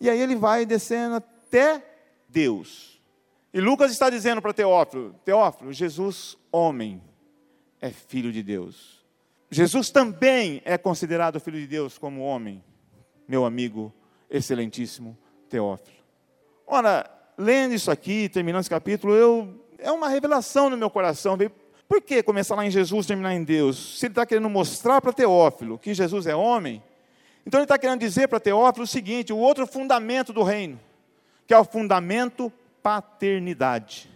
E 0.00 0.10
aí 0.10 0.20
ele 0.20 0.34
vai 0.34 0.66
descendo 0.66 1.16
até 1.16 1.82
Deus. 2.28 3.00
E 3.52 3.60
Lucas 3.60 3.92
está 3.92 4.10
dizendo 4.10 4.42
para 4.42 4.52
Teófilo: 4.52 5.14
Teófilo, 5.24 5.72
Jesus, 5.72 6.36
homem, 6.50 7.02
é 7.80 7.90
filho 7.90 8.32
de 8.32 8.42
Deus. 8.42 8.95
Jesus 9.50 9.90
também 9.90 10.60
é 10.64 10.76
considerado 10.76 11.38
filho 11.38 11.58
de 11.58 11.66
Deus 11.66 11.98
como 11.98 12.22
homem, 12.22 12.62
meu 13.28 13.44
amigo 13.44 13.92
excelentíssimo 14.28 15.16
Teófilo. 15.48 15.96
Ora, 16.66 17.08
lendo 17.38 17.74
isso 17.74 17.90
aqui, 17.90 18.28
terminando 18.28 18.62
esse 18.62 18.70
capítulo, 18.70 19.14
eu, 19.14 19.64
é 19.78 19.90
uma 19.92 20.08
revelação 20.08 20.68
no 20.68 20.76
meu 20.76 20.90
coração. 20.90 21.38
Por 21.88 22.02
que 22.02 22.22
começar 22.22 22.56
lá 22.56 22.66
em 22.66 22.70
Jesus 22.70 23.04
e 23.04 23.08
terminar 23.08 23.34
em 23.34 23.44
Deus? 23.44 23.98
Se 24.00 24.06
ele 24.06 24.12
está 24.12 24.26
querendo 24.26 24.50
mostrar 24.50 25.00
para 25.00 25.12
Teófilo 25.12 25.78
que 25.78 25.94
Jesus 25.94 26.26
é 26.26 26.34
homem, 26.34 26.82
então 27.46 27.60
ele 27.60 27.64
está 27.64 27.78
querendo 27.78 28.00
dizer 28.00 28.26
para 28.26 28.40
Teófilo 28.40 28.82
o 28.84 28.88
seguinte: 28.88 29.32
o 29.32 29.38
outro 29.38 29.64
fundamento 29.64 30.32
do 30.32 30.42
reino, 30.42 30.80
que 31.46 31.54
é 31.54 31.58
o 31.58 31.64
fundamento 31.64 32.52
paternidade. 32.82 34.10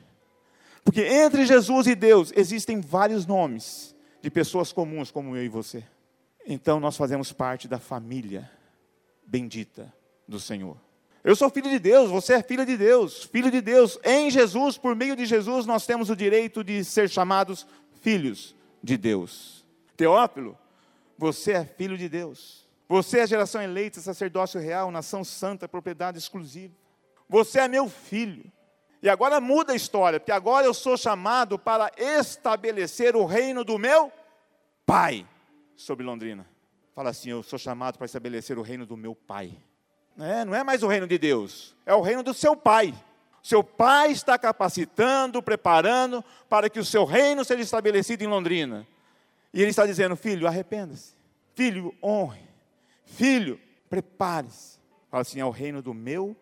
Porque 0.84 1.02
entre 1.02 1.46
Jesus 1.46 1.86
e 1.86 1.94
Deus 1.94 2.32
existem 2.34 2.80
vários 2.80 3.26
nomes 3.26 3.94
de 4.20 4.30
pessoas 4.30 4.72
comuns 4.72 5.10
como 5.10 5.36
eu 5.36 5.44
e 5.44 5.48
você. 5.48 5.84
Então 6.46 6.80
nós 6.80 6.96
fazemos 6.96 7.32
parte 7.32 7.68
da 7.68 7.78
família 7.78 8.50
bendita 9.26 9.92
do 10.26 10.40
Senhor. 10.40 10.76
Eu 11.22 11.36
sou 11.36 11.50
filho 11.50 11.68
de 11.68 11.78
Deus, 11.78 12.10
você 12.10 12.34
é 12.34 12.42
filha 12.42 12.64
de 12.64 12.76
Deus, 12.76 13.24
filho 13.24 13.50
de 13.50 13.60
Deus. 13.60 13.98
Em 14.02 14.30
Jesus, 14.30 14.78
por 14.78 14.96
meio 14.96 15.14
de 15.14 15.26
Jesus, 15.26 15.66
nós 15.66 15.84
temos 15.84 16.08
o 16.08 16.16
direito 16.16 16.64
de 16.64 16.82
ser 16.82 17.10
chamados 17.10 17.66
filhos 18.00 18.54
de 18.82 18.96
Deus. 18.96 19.66
Teófilo, 19.96 20.56
você 21.18 21.52
é 21.52 21.64
filho 21.64 21.98
de 21.98 22.08
Deus. 22.08 22.66
Você 22.88 23.20
é 23.20 23.26
geração 23.26 23.62
eleita, 23.62 24.00
sacerdócio 24.00 24.58
real, 24.58 24.90
nação 24.90 25.22
santa, 25.22 25.68
propriedade 25.68 26.18
exclusiva. 26.18 26.74
Você 27.28 27.60
é 27.60 27.68
meu 27.68 27.88
filho. 27.88 28.50
E 29.02 29.08
agora 29.08 29.40
muda 29.40 29.72
a 29.72 29.76
história, 29.76 30.20
porque 30.20 30.32
agora 30.32 30.66
eu 30.66 30.74
sou 30.74 30.96
chamado 30.96 31.58
para 31.58 31.90
estabelecer 31.96 33.16
o 33.16 33.24
reino 33.24 33.64
do 33.64 33.78
meu 33.78 34.12
Pai 34.84 35.26
sobre 35.74 36.04
Londrina. 36.04 36.46
Fala 36.94 37.10
assim: 37.10 37.30
eu 37.30 37.42
sou 37.42 37.58
chamado 37.58 37.96
para 37.96 38.04
estabelecer 38.04 38.58
o 38.58 38.62
reino 38.62 38.84
do 38.84 38.96
meu 38.96 39.14
Pai. 39.14 39.56
É, 40.18 40.44
não 40.44 40.54
é 40.54 40.62
mais 40.62 40.82
o 40.82 40.86
reino 40.86 41.06
de 41.06 41.16
Deus, 41.16 41.74
é 41.86 41.94
o 41.94 42.02
reino 42.02 42.22
do 42.22 42.34
seu 42.34 42.54
Pai. 42.54 42.94
Seu 43.42 43.64
Pai 43.64 44.10
está 44.10 44.38
capacitando, 44.38 45.42
preparando 45.42 46.22
para 46.46 46.68
que 46.68 46.78
o 46.78 46.84
seu 46.84 47.06
reino 47.06 47.42
seja 47.42 47.62
estabelecido 47.62 48.22
em 48.22 48.26
Londrina. 48.26 48.86
E 49.54 49.62
Ele 49.62 49.70
está 49.70 49.86
dizendo: 49.86 50.14
filho, 50.14 50.46
arrependa-se. 50.46 51.14
Filho, 51.54 51.94
honre. 52.02 52.42
Filho, 53.06 53.58
prepare-se. 53.88 54.78
Fala 55.10 55.22
assim: 55.22 55.40
é 55.40 55.44
o 55.44 55.50
reino 55.50 55.80
do 55.80 55.94
meu 55.94 56.36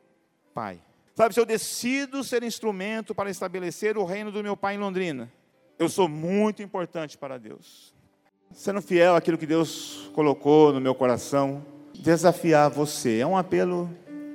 Pai. 0.53 0.81
Sabe, 1.19 1.35
se 1.35 1.41
eu 1.41 1.45
decido 1.45 2.23
ser 2.23 2.45
instrumento 2.45 3.13
para 3.13 3.29
estabelecer 3.29 3.99
o 3.99 4.05
reino 4.05 4.31
do 4.31 4.41
meu 4.41 4.57
Pai 4.57 4.77
em 4.77 4.79
Londrina, 4.79 5.29
eu 5.77 5.89
sou 5.89 6.09
muito 6.09 6.63
importante 6.63 7.19
para 7.19 7.37
Deus. 7.37 7.93
Sendo 8.53 8.81
fiel 8.81 9.17
àquilo 9.17 9.37
que 9.37 9.45
Deus 9.45 10.09
colocou 10.15 10.73
no 10.73 10.81
meu 10.81 10.95
coração, 10.95 11.67
desafiar 11.93 12.71
você. 12.71 13.19
É 13.19 13.27
um 13.27 13.37
apelo 13.37 13.91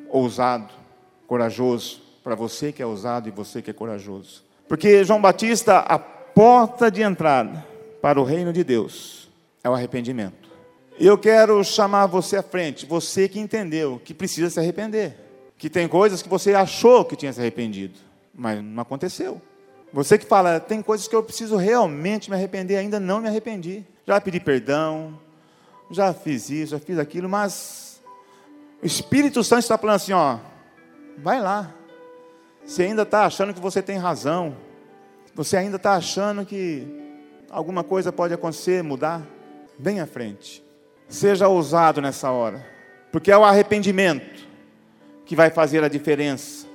ousado, 0.09 0.73
corajoso, 1.25 2.01
para 2.21 2.35
você 2.35 2.73
que 2.73 2.83
é 2.83 2.85
ousado 2.85 3.29
e 3.29 3.31
você 3.31 3.61
que 3.61 3.69
é 3.69 3.73
corajoso. 3.73 4.43
Porque 4.67 5.05
João 5.05 5.21
Batista, 5.21 5.77
a 5.79 5.97
porta 5.97 6.91
de 6.91 7.01
entrada 7.01 7.65
para 8.01 8.19
o 8.19 8.25
reino 8.25 8.51
de 8.51 8.61
Deus 8.61 9.29
é 9.63 9.69
o 9.69 9.73
arrependimento. 9.73 10.51
Eu 10.99 11.17
quero 11.17 11.63
chamar 11.63 12.07
você 12.07 12.35
à 12.35 12.43
frente, 12.43 12.85
você 12.85 13.29
que 13.29 13.39
entendeu 13.39 14.01
que 14.03 14.13
precisa 14.13 14.49
se 14.49 14.59
arrepender, 14.59 15.22
que 15.63 15.69
tem 15.69 15.87
coisas 15.87 16.21
que 16.21 16.27
você 16.27 16.53
achou 16.53 17.05
que 17.05 17.15
tinha 17.15 17.31
se 17.31 17.39
arrependido, 17.39 17.97
mas 18.35 18.61
não 18.61 18.81
aconteceu. 18.81 19.41
Você 19.93 20.17
que 20.17 20.25
fala, 20.25 20.59
tem 20.59 20.81
coisas 20.81 21.07
que 21.07 21.15
eu 21.15 21.23
preciso 21.23 21.55
realmente 21.55 22.29
me 22.29 22.35
arrepender, 22.35 22.75
ainda 22.75 22.99
não 22.99 23.21
me 23.21 23.29
arrependi. 23.29 23.85
Já 24.05 24.19
pedi 24.19 24.41
perdão, 24.41 25.17
já 25.89 26.13
fiz 26.13 26.49
isso, 26.49 26.71
já 26.71 26.79
fiz 26.79 26.99
aquilo, 26.99 27.29
mas 27.29 28.01
o 28.81 28.85
Espírito 28.85 29.41
Santo 29.41 29.61
está 29.61 29.77
falando 29.77 29.95
assim: 29.95 30.11
ó, 30.11 30.37
vai 31.19 31.39
lá. 31.39 31.73
Você 32.65 32.83
ainda 32.83 33.03
está 33.03 33.25
achando 33.25 33.53
que 33.53 33.61
você 33.61 33.81
tem 33.81 33.97
razão, 33.97 34.57
você 35.33 35.55
ainda 35.55 35.77
está 35.77 35.93
achando 35.93 36.45
que 36.45 36.85
alguma 37.49 37.85
coisa 37.85 38.11
pode 38.11 38.33
acontecer, 38.33 38.83
mudar, 38.83 39.25
bem 39.79 40.01
à 40.01 40.05
frente. 40.05 40.61
Seja 41.07 41.47
ousado 41.47 42.01
nessa 42.01 42.31
hora, 42.31 42.67
porque 43.13 43.31
é 43.31 43.37
o 43.37 43.45
arrependimento 43.45 44.51
que 45.33 45.35
vai 45.35 45.49
fazer 45.49 45.83
a 45.83 45.87
diferença, 45.87 46.67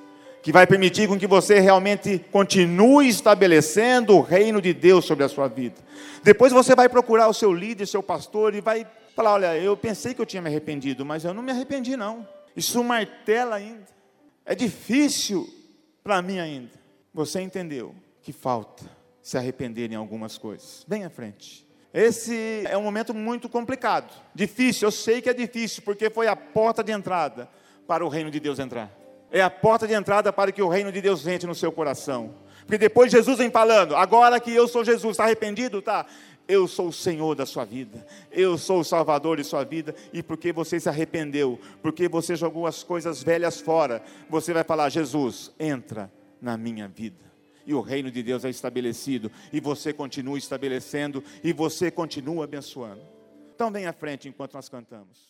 que 0.42 0.50
vai 0.50 0.66
permitir 0.66 1.06
com 1.06 1.16
que 1.16 1.28
você 1.28 1.60
realmente 1.60 2.18
continue 2.32 3.08
estabelecendo 3.08 4.16
o 4.16 4.20
reino 4.20 4.60
de 4.60 4.74
Deus 4.74 5.04
sobre 5.04 5.22
a 5.22 5.28
sua 5.28 5.46
vida. 5.46 5.76
Depois 6.24 6.52
você 6.52 6.74
vai 6.74 6.88
procurar 6.88 7.28
o 7.28 7.32
seu 7.32 7.54
líder, 7.54 7.86
seu 7.86 8.02
pastor, 8.02 8.56
e 8.56 8.60
vai 8.60 8.84
falar: 9.14 9.34
olha, 9.34 9.56
eu 9.56 9.76
pensei 9.76 10.12
que 10.12 10.20
eu 10.20 10.26
tinha 10.26 10.42
me 10.42 10.48
arrependido, 10.48 11.06
mas 11.06 11.24
eu 11.24 11.32
não 11.32 11.40
me 11.40 11.52
arrependi, 11.52 11.96
não. 11.96 12.26
Isso 12.56 12.82
martela 12.82 13.54
ainda. 13.54 13.86
É 14.44 14.56
difícil 14.56 15.48
para 16.02 16.20
mim 16.20 16.40
ainda. 16.40 16.72
Você 17.14 17.40
entendeu 17.40 17.94
que 18.22 18.32
falta 18.32 18.84
se 19.22 19.38
arrepender 19.38 19.92
em 19.92 19.94
algumas 19.94 20.36
coisas. 20.36 20.84
Bem 20.88 21.04
à 21.04 21.10
frente. 21.10 21.64
Esse 21.94 22.64
é 22.66 22.76
um 22.76 22.82
momento 22.82 23.14
muito 23.14 23.48
complicado, 23.48 24.12
difícil. 24.34 24.88
Eu 24.88 24.92
sei 24.92 25.22
que 25.22 25.30
é 25.30 25.34
difícil, 25.34 25.84
porque 25.84 26.10
foi 26.10 26.26
a 26.26 26.34
porta 26.34 26.82
de 26.82 26.90
entrada 26.90 27.48
para 27.88 28.04
o 28.04 28.08
reino 28.08 28.30
de 28.30 28.38
Deus 28.38 28.58
entrar. 28.58 28.92
É 29.30 29.40
a 29.40 29.48
porta 29.48 29.88
de 29.88 29.94
entrada 29.94 30.30
para 30.30 30.52
que 30.52 30.60
o 30.60 30.68
reino 30.68 30.92
de 30.92 31.00
Deus 31.00 31.26
entre 31.26 31.46
no 31.46 31.54
seu 31.54 31.72
coração. 31.72 32.34
Porque 32.60 32.76
depois 32.76 33.10
Jesus 33.10 33.38
vem 33.38 33.50
falando, 33.50 33.96
agora 33.96 34.38
que 34.38 34.52
eu 34.52 34.68
sou 34.68 34.84
Jesus, 34.84 35.12
está 35.12 35.24
arrependido? 35.24 35.80
Tá. 35.80 36.04
Eu 36.46 36.68
sou 36.68 36.88
o 36.88 36.92
Senhor 36.92 37.34
da 37.34 37.44
sua 37.44 37.64
vida, 37.64 38.06
eu 38.30 38.56
sou 38.56 38.80
o 38.80 38.84
Salvador 38.84 39.36
de 39.36 39.44
sua 39.44 39.64
vida, 39.64 39.94
e 40.14 40.22
porque 40.22 40.50
você 40.50 40.80
se 40.80 40.88
arrependeu, 40.88 41.58
porque 41.82 42.08
você 42.08 42.36
jogou 42.36 42.66
as 42.66 42.82
coisas 42.82 43.22
velhas 43.22 43.60
fora, 43.60 44.02
você 44.30 44.54
vai 44.54 44.64
falar: 44.64 44.88
Jesus, 44.88 45.52
entra 45.58 46.10
na 46.40 46.56
minha 46.56 46.88
vida. 46.88 47.28
E 47.66 47.74
o 47.74 47.82
reino 47.82 48.10
de 48.10 48.22
Deus 48.22 48.46
é 48.46 48.48
estabelecido, 48.50 49.30
e 49.52 49.60
você 49.60 49.92
continua 49.92 50.38
estabelecendo, 50.38 51.22
e 51.44 51.52
você 51.52 51.90
continua 51.90 52.44
abençoando. 52.44 53.02
Então, 53.54 53.70
vem 53.70 53.86
à 53.86 53.92
frente 53.92 54.26
enquanto 54.26 54.54
nós 54.54 54.70
cantamos. 54.70 55.27